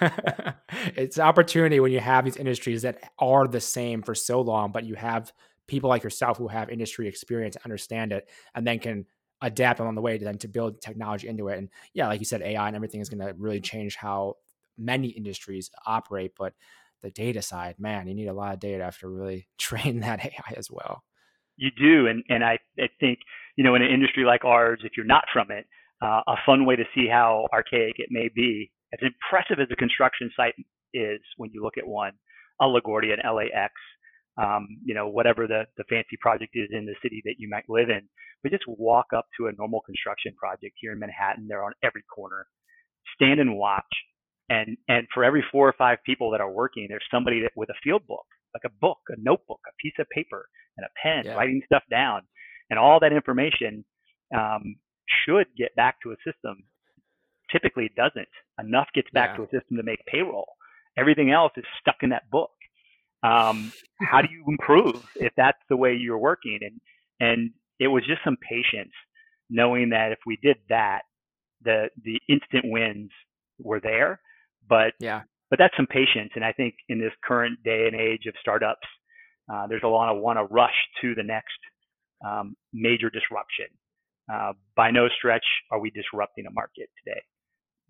it's 0.96 1.18
opportunity 1.18 1.80
when 1.80 1.92
you 1.92 2.00
have 2.00 2.24
these 2.24 2.36
industries 2.36 2.82
that 2.82 3.00
are 3.18 3.46
the 3.46 3.60
same 3.60 4.02
for 4.02 4.14
so 4.14 4.40
long, 4.40 4.72
but 4.72 4.84
you 4.84 4.94
have 4.94 5.32
people 5.66 5.90
like 5.90 6.02
yourself 6.02 6.38
who 6.38 6.48
have 6.48 6.70
industry 6.70 7.06
experience, 7.06 7.56
understand 7.64 8.12
it, 8.12 8.28
and 8.54 8.66
then 8.66 8.78
can 8.78 9.04
adapt 9.40 9.78
along 9.80 9.94
the 9.94 10.00
way 10.00 10.18
to 10.18 10.24
then 10.24 10.38
to 10.38 10.48
build 10.48 10.80
technology 10.80 11.28
into 11.28 11.48
it. 11.48 11.58
And 11.58 11.68
yeah, 11.94 12.08
like 12.08 12.20
you 12.20 12.26
said, 12.26 12.42
AI 12.42 12.66
and 12.66 12.74
everything 12.74 13.00
is 13.00 13.08
going 13.08 13.26
to 13.26 13.34
really 13.38 13.60
change 13.60 13.94
how 13.94 14.34
many 14.76 15.08
industries 15.08 15.70
operate, 15.86 16.32
but 16.36 16.54
the 17.02 17.10
data 17.10 17.42
side, 17.42 17.76
man, 17.78 18.08
you 18.08 18.14
need 18.14 18.28
a 18.28 18.32
lot 18.32 18.54
of 18.54 18.60
data 18.60 18.92
to 19.00 19.08
really 19.08 19.48
train 19.58 20.00
that 20.00 20.24
AI 20.24 20.54
as 20.56 20.70
well. 20.70 21.02
You 21.56 21.70
do, 21.76 22.06
and 22.06 22.22
and 22.28 22.44
I, 22.44 22.58
I 22.78 22.88
think 23.00 23.18
you 23.56 23.64
know 23.64 23.74
in 23.74 23.82
an 23.82 23.90
industry 23.90 24.24
like 24.24 24.44
ours, 24.44 24.80
if 24.84 24.92
you're 24.96 25.06
not 25.06 25.24
from 25.32 25.50
it, 25.50 25.66
uh, 26.00 26.20
a 26.26 26.36
fun 26.46 26.64
way 26.64 26.76
to 26.76 26.84
see 26.94 27.08
how 27.10 27.46
archaic 27.52 27.94
it 27.98 28.08
may 28.10 28.28
be, 28.34 28.70
as 28.92 29.00
impressive 29.02 29.60
as 29.60 29.68
a 29.72 29.76
construction 29.76 30.30
site 30.36 30.54
is 30.94 31.20
when 31.36 31.50
you 31.52 31.62
look 31.62 31.76
at 31.76 31.86
one, 31.86 32.12
a 32.60 32.64
LaGuardia, 32.64 33.14
an 33.14 33.34
LAX, 33.34 33.72
um, 34.40 34.68
you 34.84 34.94
know, 34.94 35.08
whatever 35.08 35.46
the, 35.46 35.64
the 35.76 35.84
fancy 35.90 36.16
project 36.20 36.52
is 36.54 36.68
in 36.72 36.86
the 36.86 36.94
city 37.02 37.20
that 37.24 37.34
you 37.38 37.48
might 37.50 37.68
live 37.68 37.90
in. 37.90 38.08
But 38.42 38.52
just 38.52 38.64
walk 38.68 39.06
up 39.14 39.26
to 39.36 39.48
a 39.48 39.52
normal 39.58 39.80
construction 39.80 40.32
project 40.38 40.76
here 40.80 40.92
in 40.92 41.00
Manhattan. 41.00 41.48
They're 41.48 41.64
on 41.64 41.72
every 41.82 42.02
corner. 42.02 42.46
Stand 43.16 43.40
and 43.40 43.56
watch 43.56 43.84
and 44.48 44.76
and 44.88 45.06
for 45.12 45.24
every 45.24 45.44
four 45.52 45.68
or 45.68 45.74
five 45.76 45.98
people 46.04 46.30
that 46.30 46.40
are 46.40 46.50
working 46.50 46.86
there's 46.88 47.04
somebody 47.10 47.40
that 47.40 47.52
with 47.56 47.68
a 47.70 47.74
field 47.82 48.06
book 48.06 48.26
like 48.54 48.64
a 48.64 48.74
book 48.80 48.98
a 49.10 49.14
notebook 49.18 49.60
a 49.68 49.72
piece 49.82 49.94
of 49.98 50.08
paper 50.10 50.46
and 50.78 50.86
a 50.86 50.90
pen 51.02 51.24
yeah. 51.26 51.36
writing 51.36 51.60
stuff 51.66 51.82
down. 51.90 52.22
And 52.70 52.78
all 52.78 53.00
that 53.00 53.12
information 53.12 53.84
um, 54.34 54.76
should 55.24 55.46
get 55.56 55.74
back 55.76 55.96
to 56.02 56.12
a 56.12 56.16
system. 56.24 56.64
Typically 57.50 57.84
it 57.84 57.94
doesn't. 57.94 58.28
Enough 58.58 58.88
gets 58.94 59.08
back 59.12 59.30
yeah. 59.32 59.36
to 59.36 59.42
a 59.42 59.60
system 59.60 59.76
to 59.76 59.82
make 59.82 60.04
payroll. 60.06 60.46
Everything 60.96 61.30
else 61.30 61.52
is 61.56 61.64
stuck 61.80 61.96
in 62.02 62.10
that 62.10 62.30
book. 62.30 62.50
Um, 63.22 63.72
how 64.00 64.22
do 64.22 64.28
you 64.30 64.44
improve 64.46 65.04
if 65.16 65.32
that's 65.36 65.58
the 65.68 65.76
way 65.76 65.94
you're 65.94 66.18
working? 66.18 66.58
And 66.62 66.80
and 67.20 67.50
it 67.80 67.88
was 67.88 68.04
just 68.06 68.20
some 68.22 68.36
patience 68.48 68.92
knowing 69.50 69.90
that 69.90 70.12
if 70.12 70.18
we 70.26 70.38
did 70.42 70.56
that 70.68 71.02
the 71.62 71.88
the 72.04 72.20
instant 72.28 72.64
wins 72.66 73.10
were 73.58 73.80
there 73.80 74.20
but 74.68 74.94
yeah, 75.00 75.22
but 75.50 75.58
that's 75.58 75.74
some 75.76 75.86
patience. 75.86 76.30
And 76.34 76.44
I 76.44 76.52
think 76.52 76.74
in 76.88 76.98
this 76.98 77.12
current 77.24 77.62
day 77.64 77.88
and 77.90 77.98
age 77.98 78.26
of 78.26 78.34
startups, 78.40 78.86
uh, 79.52 79.66
there's 79.66 79.82
a 79.84 79.88
lot 79.88 80.14
of 80.14 80.20
want 80.22 80.38
to 80.38 80.44
rush 80.44 80.74
to 81.02 81.14
the 81.14 81.22
next 81.22 81.58
um, 82.26 82.56
major 82.72 83.10
disruption. 83.10 83.66
Uh, 84.32 84.52
by 84.76 84.90
no 84.90 85.08
stretch 85.16 85.44
are 85.70 85.80
we 85.80 85.90
disrupting 85.90 86.44
a 86.46 86.50
market 86.50 86.90
today, 87.02 87.20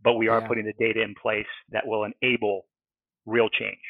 but 0.05 0.15
we 0.15 0.29
are 0.29 0.41
yeah. 0.41 0.47
putting 0.47 0.65
the 0.65 0.73
data 0.79 1.03
in 1.03 1.15
place 1.21 1.47
that 1.71 1.85
will 1.85 2.05
enable 2.05 2.67
real 3.27 3.49
change. 3.49 3.81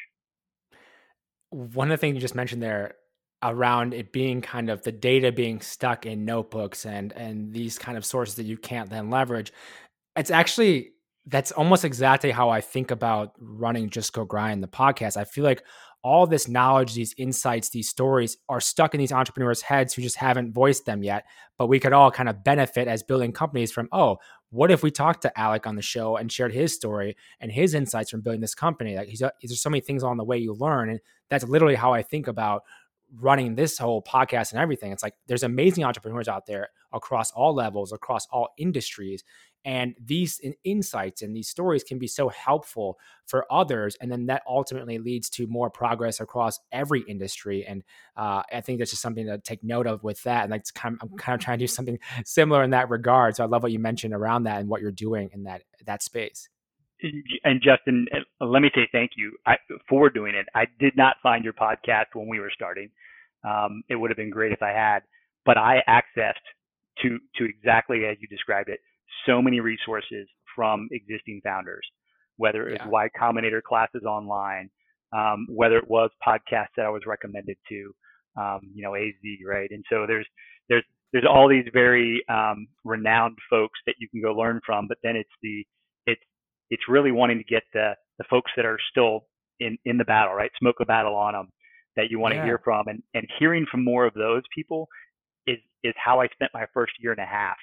One 1.51 1.91
of 1.91 1.97
the 1.97 2.01
things 2.01 2.15
you 2.15 2.21
just 2.21 2.35
mentioned 2.35 2.63
there 2.63 2.95
around 3.43 3.93
it 3.93 4.11
being 4.11 4.41
kind 4.41 4.69
of 4.69 4.81
the 4.83 4.91
data 4.91 5.31
being 5.31 5.61
stuck 5.61 6.05
in 6.05 6.25
notebooks 6.25 6.85
and 6.85 7.13
and 7.13 7.53
these 7.53 7.77
kind 7.77 7.97
of 7.97 8.03
sources 8.03 8.35
that 8.35 8.43
you 8.43 8.57
can't 8.57 8.89
then 8.89 9.09
leverage 9.09 9.53
it's 10.17 10.29
actually 10.29 10.91
that's 11.29 11.51
almost 11.51 11.85
exactly 11.85 12.31
how 12.31 12.49
I 12.49 12.61
think 12.61 12.91
about 12.91 13.33
running 13.39 13.89
Just 13.89 14.13
Go 14.13 14.25
Grind, 14.25 14.63
the 14.63 14.67
podcast. 14.67 15.15
I 15.15 15.25
feel 15.25 15.43
like 15.43 15.63
all 16.03 16.25
this 16.25 16.47
knowledge, 16.47 16.93
these 16.93 17.13
insights, 17.17 17.69
these 17.69 17.89
stories 17.89 18.37
are 18.47 18.61
stuck 18.61 18.93
in 18.93 18.99
these 18.99 19.11
entrepreneurs' 19.11 19.61
heads 19.61 19.93
who 19.93 20.01
just 20.01 20.15
haven't 20.15 20.53
voiced 20.53 20.85
them 20.85 21.03
yet. 21.03 21.25
But 21.57 21.67
we 21.67 21.79
could 21.79 21.93
all 21.93 22.09
kind 22.09 22.29
of 22.29 22.43
benefit 22.43 22.87
as 22.87 23.03
building 23.03 23.33
companies 23.33 23.71
from, 23.71 23.89
oh, 23.91 24.17
what 24.49 24.71
if 24.71 24.81
we 24.81 24.91
talked 24.91 25.21
to 25.23 25.39
Alec 25.39 25.67
on 25.67 25.75
the 25.75 25.81
show 25.81 26.17
and 26.17 26.31
shared 26.31 26.53
his 26.53 26.73
story 26.73 27.15
and 27.39 27.51
his 27.51 27.73
insights 27.73 28.09
from 28.09 28.21
building 28.21 28.41
this 28.41 28.55
company? 28.55 28.95
Like, 28.95 29.09
he's, 29.09 29.21
uh, 29.21 29.29
there's 29.43 29.61
so 29.61 29.69
many 29.69 29.81
things 29.81 30.01
along 30.01 30.17
the 30.17 30.23
way 30.23 30.37
you 30.37 30.53
learn. 30.53 30.89
And 30.89 30.99
that's 31.29 31.43
literally 31.43 31.75
how 31.75 31.93
I 31.93 32.01
think 32.01 32.27
about 32.27 32.63
running 33.17 33.55
this 33.55 33.77
whole 33.77 34.01
podcast 34.01 34.51
and 34.51 34.61
everything. 34.61 34.91
It's 34.91 35.03
like 35.03 35.15
there's 35.27 35.43
amazing 35.43 35.83
entrepreneurs 35.83 36.27
out 36.27 36.45
there 36.45 36.69
across 36.93 37.31
all 37.31 37.53
levels, 37.53 37.91
across 37.91 38.27
all 38.27 38.49
industries. 38.57 39.23
And 39.65 39.93
these 40.03 40.39
insights 40.63 41.21
and 41.21 41.35
these 41.35 41.49
stories 41.49 41.83
can 41.83 41.99
be 41.99 42.07
so 42.07 42.29
helpful 42.29 42.97
for 43.25 43.45
others. 43.51 43.97
And 43.99 44.09
then 44.09 44.27
that 44.27 44.43
ultimately 44.47 44.99
leads 44.99 45.29
to 45.31 45.47
more 45.47 45.69
progress 45.69 46.21
across 46.21 46.59
every 46.71 47.01
industry. 47.01 47.65
And 47.65 47.83
uh, 48.15 48.43
I 48.51 48.61
think 48.61 48.79
that's 48.79 48.91
just 48.91 49.01
something 49.01 49.25
to 49.25 49.37
take 49.37 49.63
note 49.63 49.85
of 49.85 50.01
with 50.03 50.23
that. 50.23 50.43
And 50.43 50.51
like, 50.51 50.63
kind 50.73 50.95
of, 50.95 51.09
I'm 51.11 51.17
kind 51.17 51.35
of 51.35 51.43
trying 51.43 51.59
to 51.59 51.63
do 51.63 51.67
something 51.67 51.99
similar 52.25 52.63
in 52.63 52.69
that 52.69 52.89
regard. 52.89 53.35
So 53.35 53.43
I 53.43 53.47
love 53.47 53.63
what 53.63 53.73
you 53.73 53.79
mentioned 53.79 54.13
around 54.13 54.43
that 54.43 54.61
and 54.61 54.69
what 54.69 54.81
you're 54.81 54.91
doing 54.91 55.29
in 55.33 55.43
that 55.43 55.63
that 55.85 56.03
space 56.03 56.49
and 57.01 57.61
Justin, 57.61 58.07
let 58.41 58.61
me 58.61 58.69
say 58.75 58.87
thank 58.91 59.11
you 59.15 59.37
for 59.87 60.09
doing 60.09 60.35
it. 60.35 60.45
I 60.55 60.65
did 60.79 60.95
not 60.97 61.15
find 61.23 61.43
your 61.43 61.53
podcast 61.53 62.07
when 62.13 62.27
we 62.27 62.39
were 62.39 62.51
starting. 62.53 62.89
Um, 63.47 63.83
it 63.89 63.95
would 63.95 64.09
have 64.09 64.17
been 64.17 64.29
great 64.29 64.51
if 64.51 64.61
I 64.61 64.71
had, 64.71 64.99
but 65.45 65.57
I 65.57 65.81
accessed 65.87 66.33
to 67.01 67.17
to 67.37 67.45
exactly 67.45 68.05
as 68.05 68.17
you 68.19 68.27
described 68.27 68.69
it, 68.69 68.79
so 69.25 69.41
many 69.41 69.59
resources 69.59 70.27
from 70.55 70.89
existing 70.91 71.41
founders, 71.43 71.85
whether 72.37 72.67
it 72.67 72.71
was 72.71 72.79
yeah. 72.81 72.89
Y 72.89 73.09
Combinator 73.19 73.63
classes 73.63 74.03
online, 74.03 74.69
um, 75.13 75.47
whether 75.49 75.77
it 75.77 75.89
was 75.89 76.09
podcasts 76.25 76.75
that 76.75 76.85
I 76.85 76.89
was 76.89 77.03
recommended 77.05 77.57
to, 77.69 77.95
um, 78.37 78.59
you 78.73 78.83
know, 78.83 78.95
AZ, 78.95 79.13
right? 79.45 79.69
And 79.71 79.83
so 79.89 80.05
there's 80.05 80.27
there's 80.67 80.83
there's 81.13 81.25
all 81.27 81.47
these 81.47 81.65
very 81.73 82.23
um, 82.29 82.67
renowned 82.83 83.37
folks 83.49 83.79
that 83.85 83.95
you 83.99 84.09
can 84.09 84.21
go 84.21 84.33
learn 84.33 84.59
from, 84.65 84.87
but 84.87 84.97
then 85.01 85.15
it's 85.15 85.29
the 85.41 85.65
it's 86.05 86.21
it's 86.69 86.83
really 86.87 87.11
wanting 87.11 87.37
to 87.37 87.43
get 87.43 87.63
the 87.73 87.93
the 88.17 88.25
folks 88.29 88.51
that 88.55 88.65
are 88.65 88.79
still 88.91 89.25
in 89.59 89.77
in 89.85 89.97
the 89.97 90.05
battle, 90.05 90.33
right? 90.33 90.51
Smoke 90.59 90.77
a 90.81 90.85
battle 90.85 91.15
on 91.15 91.33
them 91.33 91.49
that 91.95 92.09
you 92.09 92.19
want 92.19 92.35
yeah. 92.35 92.41
to 92.41 92.45
hear 92.45 92.61
from, 92.63 92.87
and 92.87 93.01
and 93.13 93.27
hearing 93.39 93.65
from 93.69 93.83
more 93.83 94.05
of 94.05 94.13
those 94.13 94.43
people 94.53 94.87
is 95.47 95.57
is 95.83 95.93
how 96.03 96.21
I 96.21 96.27
spent 96.27 96.51
my 96.53 96.65
first 96.73 96.93
year 96.99 97.11
and 97.11 97.21
a 97.21 97.25
half. 97.25 97.57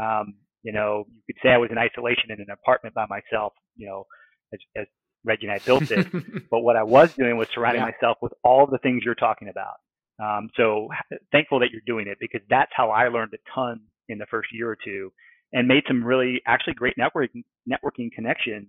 Um, 0.00 0.34
you 0.62 0.72
know, 0.72 1.04
you 1.08 1.34
could 1.34 1.40
say 1.42 1.52
I 1.52 1.58
was 1.58 1.70
in 1.70 1.78
isolation 1.78 2.30
in 2.30 2.40
an 2.40 2.50
apartment 2.50 2.94
by 2.94 3.06
myself. 3.06 3.52
You 3.76 3.86
know, 3.86 4.06
as, 4.52 4.60
as 4.76 4.86
Reggie 5.24 5.46
and 5.46 5.52
I 5.52 5.58
built 5.58 5.90
it, 5.90 6.06
but 6.50 6.60
what 6.60 6.76
I 6.76 6.82
was 6.82 7.12
doing 7.14 7.36
was 7.36 7.48
surrounding 7.54 7.82
yeah. 7.82 7.92
myself 7.92 8.18
with 8.20 8.32
all 8.42 8.66
the 8.66 8.78
things 8.78 9.02
you're 9.04 9.14
talking 9.14 9.48
about. 9.48 9.74
Um, 10.22 10.48
so 10.56 10.88
thankful 11.32 11.58
that 11.60 11.70
you're 11.72 11.82
doing 11.86 12.06
it 12.06 12.18
because 12.20 12.40
that's 12.48 12.70
how 12.74 12.90
I 12.90 13.08
learned 13.08 13.32
a 13.34 13.50
ton 13.52 13.80
in 14.08 14.18
the 14.18 14.26
first 14.26 14.48
year 14.52 14.70
or 14.70 14.76
two 14.84 15.10
and 15.54 15.68
made 15.68 15.84
some 15.88 16.04
really 16.04 16.42
actually 16.46 16.74
great 16.74 16.94
networking 16.98 17.44
networking 17.66 18.12
connections 18.12 18.68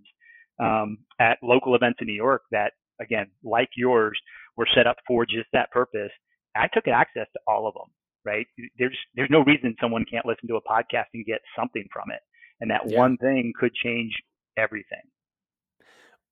um, 0.60 1.00
at 1.20 1.38
local 1.44 1.76
events 1.76 1.98
in 2.00 2.08
New 2.08 2.14
York 2.14 2.44
that 2.52 2.72
again 3.02 3.26
like 3.44 3.70
yours 3.76 4.18
were 4.56 4.68
set 4.74 4.88
up 4.88 4.96
for 5.06 5.26
just 5.26 5.48
that 5.52 5.70
purpose. 5.72 6.12
I 6.56 6.68
took 6.74 6.88
access 6.88 7.28
to 7.34 7.40
all 7.48 7.68
of 7.68 7.74
them. 7.74 7.92
Right? 8.24 8.48
There's 8.80 8.98
there's 9.16 9.30
no 9.30 9.44
reason 9.44 9.76
someone 9.80 10.06
can't 10.10 10.26
listen 10.26 10.48
to 10.48 10.56
a 10.56 10.62
podcast 10.62 11.14
and 11.14 11.26
get 11.26 11.42
something 11.58 11.86
from 11.94 12.10
it, 12.12 12.22
and 12.62 12.72
that 12.72 12.82
yeah. 12.88 12.98
one 12.98 13.18
thing 13.18 13.52
could 13.60 13.74
change 13.76 14.14
everything. 14.58 15.04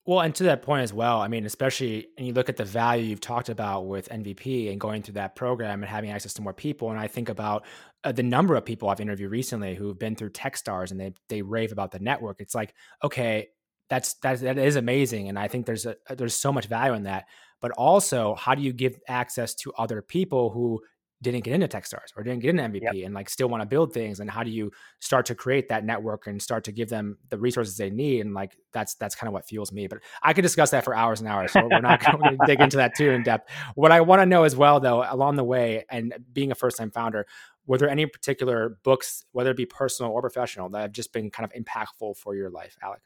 Well, 0.05 0.19
and 0.19 0.35
to 0.35 0.43
that 0.43 0.63
point 0.63 0.83
as 0.83 0.91
well, 0.91 1.21
I 1.21 1.29
mean, 1.29 1.45
especially 1.45 2.07
and 2.17 2.27
you 2.27 2.33
look 2.33 2.49
at 2.49 2.57
the 2.57 2.65
value 2.65 3.05
you've 3.05 3.21
talked 3.21 3.47
about 3.47 3.87
with 3.87 4.09
NVP 4.09 4.69
and 4.69 4.79
going 4.79 5.01
through 5.01 5.13
that 5.13 5.35
program 5.35 5.81
and 5.81 5.89
having 5.89 6.11
access 6.11 6.33
to 6.33 6.41
more 6.41 6.53
people, 6.53 6.89
and 6.91 6.99
I 6.99 7.07
think 7.07 7.29
about 7.29 7.65
uh, 8.03 8.11
the 8.11 8.23
number 8.23 8.55
of 8.55 8.65
people 8.65 8.89
I've 8.89 8.99
interviewed 8.99 9.31
recently 9.31 9.75
who've 9.75 9.97
been 9.97 10.15
through 10.15 10.31
Techstars 10.31 10.91
and 10.91 10.99
they 10.99 11.13
they 11.29 11.41
rave 11.41 11.71
about 11.71 11.91
the 11.91 11.99
network. 11.99 12.41
It's 12.41 12.53
like, 12.53 12.73
okay, 13.01 13.47
that's 13.89 14.15
that's 14.15 14.41
that 14.41 14.57
is 14.57 14.75
amazing, 14.75 15.29
and 15.29 15.39
I 15.39 15.47
think 15.47 15.65
there's 15.65 15.85
a 15.85 15.95
there's 16.09 16.35
so 16.35 16.51
much 16.51 16.65
value 16.65 16.93
in 16.93 17.03
that. 17.03 17.25
But 17.61 17.71
also, 17.71 18.35
how 18.35 18.55
do 18.55 18.61
you 18.61 18.73
give 18.73 18.99
access 19.07 19.55
to 19.55 19.71
other 19.77 20.01
people 20.01 20.49
who 20.49 20.81
didn't 21.23 21.43
get 21.43 21.53
into 21.53 21.67
Techstars 21.67 22.11
or 22.15 22.23
didn't 22.23 22.41
get 22.41 22.49
into 22.49 22.63
NVP 22.63 22.93
yep. 22.93 23.05
and 23.05 23.15
like 23.15 23.29
still 23.29 23.49
want 23.49 23.61
to 23.61 23.65
build 23.65 23.93
things 23.93 24.19
and 24.19 24.29
how 24.29 24.43
do 24.43 24.51
you 24.51 24.71
start 24.99 25.25
to 25.27 25.35
create 25.35 25.69
that 25.69 25.83
network 25.83 26.27
and 26.27 26.41
start 26.41 26.65
to 26.65 26.71
give 26.71 26.89
them 26.89 27.17
the 27.29 27.37
resources 27.37 27.77
they 27.77 27.89
need 27.89 28.21
and 28.21 28.33
like 28.33 28.57
that's 28.73 28.95
that's 28.95 29.15
kind 29.15 29.27
of 29.27 29.33
what 29.33 29.47
fuels 29.47 29.71
me 29.71 29.87
but 29.87 29.99
I 30.21 30.33
could 30.33 30.41
discuss 30.41 30.71
that 30.71 30.83
for 30.83 30.93
hours 30.93 31.21
and 31.21 31.29
hours 31.29 31.51
so 31.51 31.67
we're 31.69 31.79
not 31.79 32.03
going 32.19 32.37
to 32.37 32.45
dig 32.45 32.59
into 32.59 32.77
that 32.77 32.95
too 32.95 33.09
in 33.09 33.23
depth. 33.23 33.49
What 33.75 33.91
I 33.91 34.01
want 34.01 34.21
to 34.21 34.25
know 34.25 34.43
as 34.43 34.55
well 34.55 34.79
though 34.79 35.03
along 35.09 35.37
the 35.37 35.43
way 35.43 35.85
and 35.89 36.13
being 36.31 36.51
a 36.51 36.55
first 36.55 36.77
time 36.77 36.91
founder 36.91 37.25
were 37.65 37.77
there 37.77 37.89
any 37.89 38.05
particular 38.05 38.77
books 38.83 39.23
whether 39.31 39.51
it 39.51 39.57
be 39.57 39.65
personal 39.65 40.11
or 40.11 40.21
professional 40.21 40.69
that 40.69 40.81
have 40.81 40.91
just 40.91 41.13
been 41.13 41.31
kind 41.31 41.49
of 41.49 41.59
impactful 41.59 42.17
for 42.17 42.35
your 42.35 42.49
life 42.49 42.77
Alec? 42.83 43.01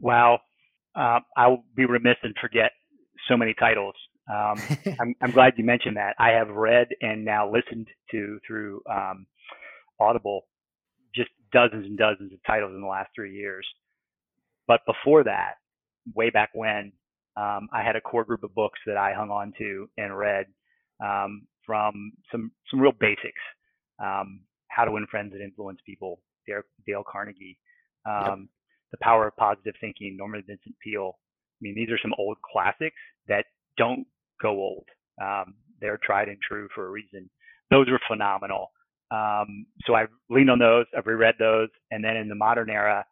Wow 0.00 0.40
uh, 0.94 1.20
I'll 1.36 1.64
be 1.74 1.84
remiss 1.84 2.16
and 2.22 2.34
forget 2.40 2.72
so 3.28 3.36
many 3.36 3.54
titles 3.54 3.94
um, 4.28 4.60
I'm, 5.00 5.14
I'm, 5.20 5.30
glad 5.30 5.54
you 5.56 5.64
mentioned 5.64 5.96
that. 5.96 6.14
I 6.18 6.30
have 6.30 6.48
read 6.48 6.88
and 7.00 7.24
now 7.24 7.50
listened 7.50 7.88
to 8.10 8.38
through 8.46 8.82
um, 8.90 9.26
Audible 10.00 10.46
just 11.14 11.30
dozens 11.52 11.86
and 11.86 11.96
dozens 11.96 12.32
of 12.32 12.38
titles 12.46 12.72
in 12.74 12.80
the 12.80 12.86
last 12.86 13.10
three 13.14 13.34
years. 13.34 13.66
But 14.66 14.80
before 14.86 15.24
that, 15.24 15.54
way 16.14 16.30
back 16.30 16.50
when, 16.54 16.92
um, 17.36 17.68
I 17.72 17.82
had 17.82 17.96
a 17.96 18.00
core 18.00 18.24
group 18.24 18.42
of 18.42 18.54
books 18.54 18.78
that 18.86 18.96
I 18.96 19.12
hung 19.12 19.30
on 19.30 19.52
to 19.58 19.88
and 19.96 20.16
read 20.16 20.46
um, 21.04 21.46
from 21.64 22.12
some 22.32 22.50
some 22.70 22.80
real 22.80 22.92
basics. 22.92 23.40
Um, 24.02 24.40
How 24.68 24.84
to 24.84 24.92
Win 24.92 25.06
Friends 25.10 25.32
and 25.32 25.42
Influence 25.42 25.78
People, 25.86 26.20
Dale, 26.46 26.62
Dale 26.86 27.04
Carnegie. 27.10 27.58
Yep. 28.06 28.28
Um, 28.28 28.48
the 28.92 28.98
Power 28.98 29.26
of 29.28 29.36
Positive 29.36 29.74
Thinking, 29.80 30.16
Norman 30.16 30.44
Vincent 30.46 30.74
Peale. 30.82 31.18
I 31.18 31.60
mean, 31.60 31.74
these 31.74 31.90
are 31.90 31.98
some 32.00 32.14
old 32.18 32.36
classics 32.52 32.96
that 33.28 33.46
don't 33.76 34.06
go 34.40 34.50
old. 34.50 34.86
Um, 35.22 35.54
they're 35.80 35.98
tried 36.02 36.28
and 36.28 36.38
true 36.46 36.68
for 36.74 36.86
a 36.86 36.90
reason. 36.90 37.28
Those 37.70 37.90
were 37.90 38.00
phenomenal. 38.08 38.70
Um, 39.10 39.66
so 39.84 39.94
I've 39.94 40.08
leaned 40.30 40.50
on 40.50 40.58
those, 40.58 40.86
I've 40.96 41.06
reread 41.06 41.36
those, 41.38 41.68
and 41.90 42.04
then 42.04 42.16
in 42.16 42.28
the 42.28 42.34
modern 42.34 42.70
era, 42.70 43.04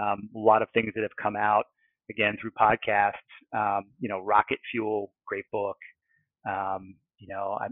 um, 0.00 0.30
a 0.34 0.38
lot 0.38 0.62
of 0.62 0.68
things 0.72 0.92
that 0.94 1.02
have 1.02 1.16
come 1.22 1.36
out 1.36 1.64
again 2.10 2.36
through 2.40 2.52
podcasts. 2.52 3.12
Um, 3.54 3.86
you 4.00 4.08
know, 4.08 4.20
Rocket 4.20 4.58
Fuel, 4.70 5.12
great 5.26 5.44
book. 5.52 5.76
Um, 6.48 6.94
you 7.18 7.28
know, 7.28 7.58
I, 7.60 7.66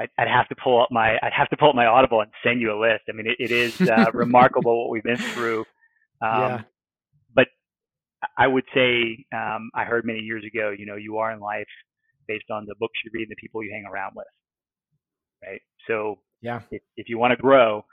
I'd, 0.00 0.10
I'd 0.16 0.28
have 0.28 0.48
to 0.48 0.56
pull 0.62 0.80
up 0.80 0.90
my 0.90 1.18
I'd 1.22 1.32
have 1.32 1.50
to 1.50 1.56
pull 1.56 1.70
up 1.70 1.74
my 1.74 1.86
Audible 1.86 2.20
and 2.20 2.30
send 2.44 2.60
you 2.60 2.72
a 2.72 2.78
list. 2.80 3.02
I 3.08 3.12
mean, 3.12 3.26
it, 3.26 3.36
it 3.40 3.50
is 3.50 3.80
uh, 3.80 4.10
remarkable 4.14 4.82
what 4.82 4.90
we've 4.90 5.02
been 5.02 5.16
through. 5.16 5.60
Um, 6.22 6.40
yeah. 6.40 6.62
But 7.34 7.48
I 8.36 8.46
would 8.46 8.64
say 8.74 9.24
um, 9.34 9.70
I 9.74 9.84
heard 9.84 10.04
many 10.04 10.20
years 10.20 10.44
ago, 10.44 10.72
you 10.76 10.86
know, 10.86 10.96
you 10.96 11.18
are 11.18 11.32
in 11.32 11.40
life 11.40 11.66
based 12.28 12.50
on 12.50 12.66
the 12.66 12.74
books 12.78 12.98
you 13.04 13.10
read 13.12 13.22
and 13.24 13.32
the 13.32 13.40
people 13.40 13.62
you 13.62 13.72
hang 13.72 13.86
around 13.90 14.12
with. 14.14 14.26
Right. 15.42 15.60
So 15.88 16.20
yeah, 16.42 16.60
if, 16.70 16.82
if 16.96 17.08
you 17.08 17.18
want 17.18 17.32
to 17.32 17.36
grow, 17.36 17.84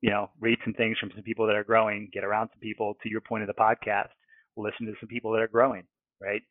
you 0.00 0.10
know, 0.10 0.30
read 0.40 0.58
some 0.64 0.74
things 0.74 0.96
from 0.98 1.10
some 1.14 1.24
people 1.24 1.46
that 1.46 1.56
are 1.56 1.64
growing, 1.64 2.08
get 2.12 2.24
around 2.24 2.48
some 2.52 2.60
people 2.60 2.94
to 3.02 3.10
your 3.10 3.20
point 3.20 3.42
of 3.42 3.48
the 3.48 3.60
podcast, 3.60 4.08
listen 4.56 4.86
to 4.86 4.92
some 5.00 5.08
people 5.08 5.32
that 5.32 5.40
are 5.40 5.48
growing, 5.48 5.82
right? 6.22 6.42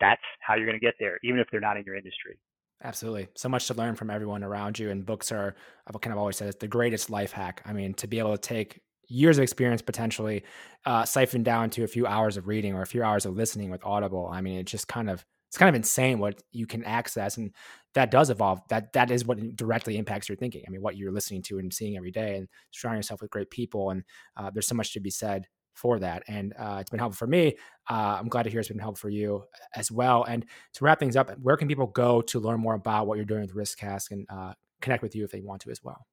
That's 0.00 0.22
how 0.40 0.54
you're 0.56 0.66
going 0.66 0.78
to 0.78 0.84
get 0.84 0.94
there, 0.98 1.18
even 1.22 1.38
if 1.38 1.46
they're 1.50 1.60
not 1.60 1.76
in 1.76 1.84
your 1.84 1.96
industry. 1.96 2.38
Absolutely. 2.82 3.28
So 3.36 3.48
much 3.48 3.66
to 3.68 3.74
learn 3.74 3.94
from 3.94 4.10
everyone 4.10 4.42
around 4.42 4.78
you. 4.78 4.90
And 4.90 5.06
books 5.06 5.32
are, 5.32 5.54
I've 5.86 6.00
kind 6.00 6.12
of 6.12 6.18
always 6.18 6.36
said, 6.36 6.48
it's 6.48 6.58
the 6.58 6.68
greatest 6.68 7.08
life 7.10 7.32
hack. 7.32 7.62
I 7.64 7.72
mean, 7.72 7.94
to 7.94 8.06
be 8.06 8.18
able 8.18 8.32
to 8.32 8.38
take 8.38 8.80
years 9.08 9.38
of 9.38 9.42
experience 9.42 9.82
potentially 9.82 10.44
uh, 10.84 11.04
siphon 11.04 11.42
down 11.42 11.70
to 11.70 11.84
a 11.84 11.86
few 11.86 12.06
hours 12.06 12.36
of 12.36 12.48
reading 12.48 12.74
or 12.74 12.82
a 12.82 12.86
few 12.86 13.02
hours 13.02 13.26
of 13.26 13.36
listening 13.36 13.70
with 13.70 13.84
Audible. 13.84 14.28
I 14.30 14.40
mean, 14.40 14.58
it 14.58 14.66
just 14.66 14.88
kind 14.88 15.08
of 15.08 15.24
it's 15.54 15.58
kind 15.60 15.68
of 15.68 15.76
insane 15.76 16.18
what 16.18 16.42
you 16.50 16.66
can 16.66 16.82
access 16.82 17.36
and 17.36 17.52
that 17.94 18.10
does 18.10 18.28
evolve 18.28 18.60
that 18.70 18.92
that 18.92 19.12
is 19.12 19.24
what 19.24 19.38
directly 19.54 19.96
impacts 19.96 20.28
your 20.28 20.34
thinking 20.34 20.64
i 20.66 20.70
mean 20.70 20.82
what 20.82 20.96
you're 20.96 21.12
listening 21.12 21.42
to 21.42 21.60
and 21.60 21.72
seeing 21.72 21.96
every 21.96 22.10
day 22.10 22.34
and 22.34 22.48
surrounding 22.72 22.98
yourself 22.98 23.22
with 23.22 23.30
great 23.30 23.48
people 23.50 23.90
and 23.90 24.02
uh, 24.36 24.50
there's 24.52 24.66
so 24.66 24.74
much 24.74 24.92
to 24.92 24.98
be 24.98 25.10
said 25.10 25.46
for 25.72 26.00
that 26.00 26.24
and 26.26 26.54
uh, 26.58 26.78
it's 26.80 26.90
been 26.90 26.98
helpful 26.98 27.16
for 27.16 27.28
me 27.28 27.54
uh, 27.88 28.16
i'm 28.18 28.26
glad 28.26 28.42
to 28.42 28.50
hear 28.50 28.58
it's 28.58 28.68
been 28.68 28.80
helpful 28.80 29.08
for 29.08 29.10
you 29.10 29.44
as 29.76 29.92
well 29.92 30.24
and 30.24 30.44
to 30.72 30.84
wrap 30.84 30.98
things 30.98 31.14
up 31.14 31.30
where 31.40 31.56
can 31.56 31.68
people 31.68 31.86
go 31.86 32.20
to 32.20 32.40
learn 32.40 32.58
more 32.58 32.74
about 32.74 33.06
what 33.06 33.14
you're 33.14 33.24
doing 33.24 33.42
with 33.42 33.54
riskcast 33.54 34.10
and 34.10 34.26
uh, 34.30 34.52
connect 34.80 35.04
with 35.04 35.14
you 35.14 35.22
if 35.22 35.30
they 35.30 35.40
want 35.40 35.62
to 35.62 35.70
as 35.70 35.80
well? 35.84 36.04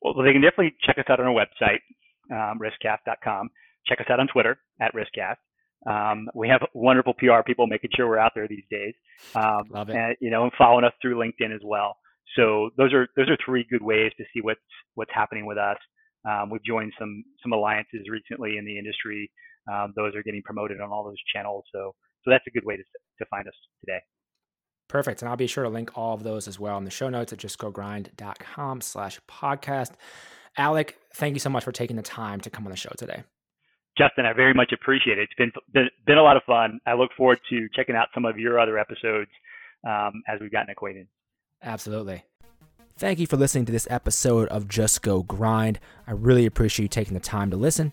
Well 0.00 0.14
they 0.24 0.32
can 0.32 0.42
definitely 0.42 0.74
check 0.82 0.98
us 0.98 1.04
out 1.08 1.20
on 1.20 1.26
our 1.26 1.32
website 1.32 1.78
um, 2.32 2.58
riskcast.com 2.58 3.48
check 3.86 4.00
us 4.00 4.06
out 4.10 4.18
on 4.18 4.26
twitter 4.26 4.58
at 4.80 4.92
riskcast 4.92 5.36
um, 5.86 6.28
we 6.34 6.48
have 6.48 6.60
wonderful 6.74 7.14
PR 7.14 7.42
people 7.44 7.66
making 7.66 7.90
sure 7.96 8.08
we're 8.08 8.18
out 8.18 8.32
there 8.34 8.48
these 8.48 8.64
days. 8.70 8.94
Um, 9.34 9.64
Love 9.70 9.88
it. 9.88 9.96
And, 9.96 10.16
you 10.20 10.30
know, 10.30 10.44
and 10.44 10.52
following 10.56 10.84
us 10.84 10.92
through 11.00 11.16
LinkedIn 11.16 11.54
as 11.54 11.60
well. 11.64 11.96
So 12.36 12.70
those 12.76 12.92
are 12.92 13.08
those 13.16 13.28
are 13.28 13.36
three 13.44 13.66
good 13.70 13.82
ways 13.82 14.12
to 14.16 14.24
see 14.32 14.40
what's 14.40 14.60
what's 14.94 15.10
happening 15.12 15.44
with 15.44 15.58
us. 15.58 15.76
Um, 16.28 16.50
we've 16.50 16.64
joined 16.64 16.92
some 16.98 17.24
some 17.42 17.52
alliances 17.52 18.06
recently 18.10 18.56
in 18.56 18.64
the 18.64 18.78
industry. 18.78 19.30
Um, 19.70 19.92
those 19.96 20.14
are 20.14 20.22
getting 20.22 20.42
promoted 20.42 20.80
on 20.80 20.90
all 20.90 21.04
those 21.04 21.20
channels. 21.34 21.64
So 21.74 21.94
so 22.24 22.30
that's 22.30 22.44
a 22.46 22.50
good 22.50 22.64
way 22.64 22.76
to 22.76 22.82
to 23.18 23.26
find 23.26 23.46
us 23.46 23.54
today. 23.80 23.98
Perfect. 24.88 25.22
And 25.22 25.28
I'll 25.28 25.36
be 25.36 25.46
sure 25.46 25.64
to 25.64 25.70
link 25.70 25.96
all 25.96 26.14
of 26.14 26.22
those 26.22 26.46
as 26.46 26.58
well 26.58 26.76
in 26.78 26.84
the 26.84 26.90
show 26.90 27.08
notes 27.08 27.32
at 27.32 27.38
justgogrind.com 27.38 28.80
slash 28.82 29.20
podcast. 29.28 29.92
Alec, 30.58 30.98
thank 31.14 31.34
you 31.34 31.40
so 31.40 31.48
much 31.48 31.64
for 31.64 31.72
taking 31.72 31.96
the 31.96 32.02
time 32.02 32.40
to 32.42 32.50
come 32.50 32.66
on 32.66 32.70
the 32.70 32.76
show 32.76 32.92
today. 32.98 33.24
Justin, 33.96 34.24
I 34.24 34.32
very 34.32 34.54
much 34.54 34.72
appreciate 34.72 35.18
it. 35.18 35.24
It's 35.24 35.34
been, 35.34 35.52
been, 35.72 35.88
been 36.06 36.18
a 36.18 36.22
lot 36.22 36.36
of 36.36 36.42
fun. 36.44 36.80
I 36.86 36.94
look 36.94 37.10
forward 37.16 37.38
to 37.50 37.68
checking 37.74 37.94
out 37.94 38.08
some 38.14 38.24
of 38.24 38.38
your 38.38 38.58
other 38.58 38.78
episodes 38.78 39.30
um, 39.86 40.22
as 40.28 40.40
we've 40.40 40.52
gotten 40.52 40.70
acquainted. 40.70 41.08
Absolutely. 41.62 42.24
Thank 42.96 43.18
you 43.18 43.26
for 43.26 43.36
listening 43.36 43.64
to 43.66 43.72
this 43.72 43.86
episode 43.90 44.48
of 44.48 44.68
Just 44.68 45.02
Go 45.02 45.22
Grind. 45.22 45.80
I 46.06 46.12
really 46.12 46.46
appreciate 46.46 46.84
you 46.84 46.88
taking 46.88 47.14
the 47.14 47.20
time 47.20 47.50
to 47.50 47.56
listen. 47.56 47.92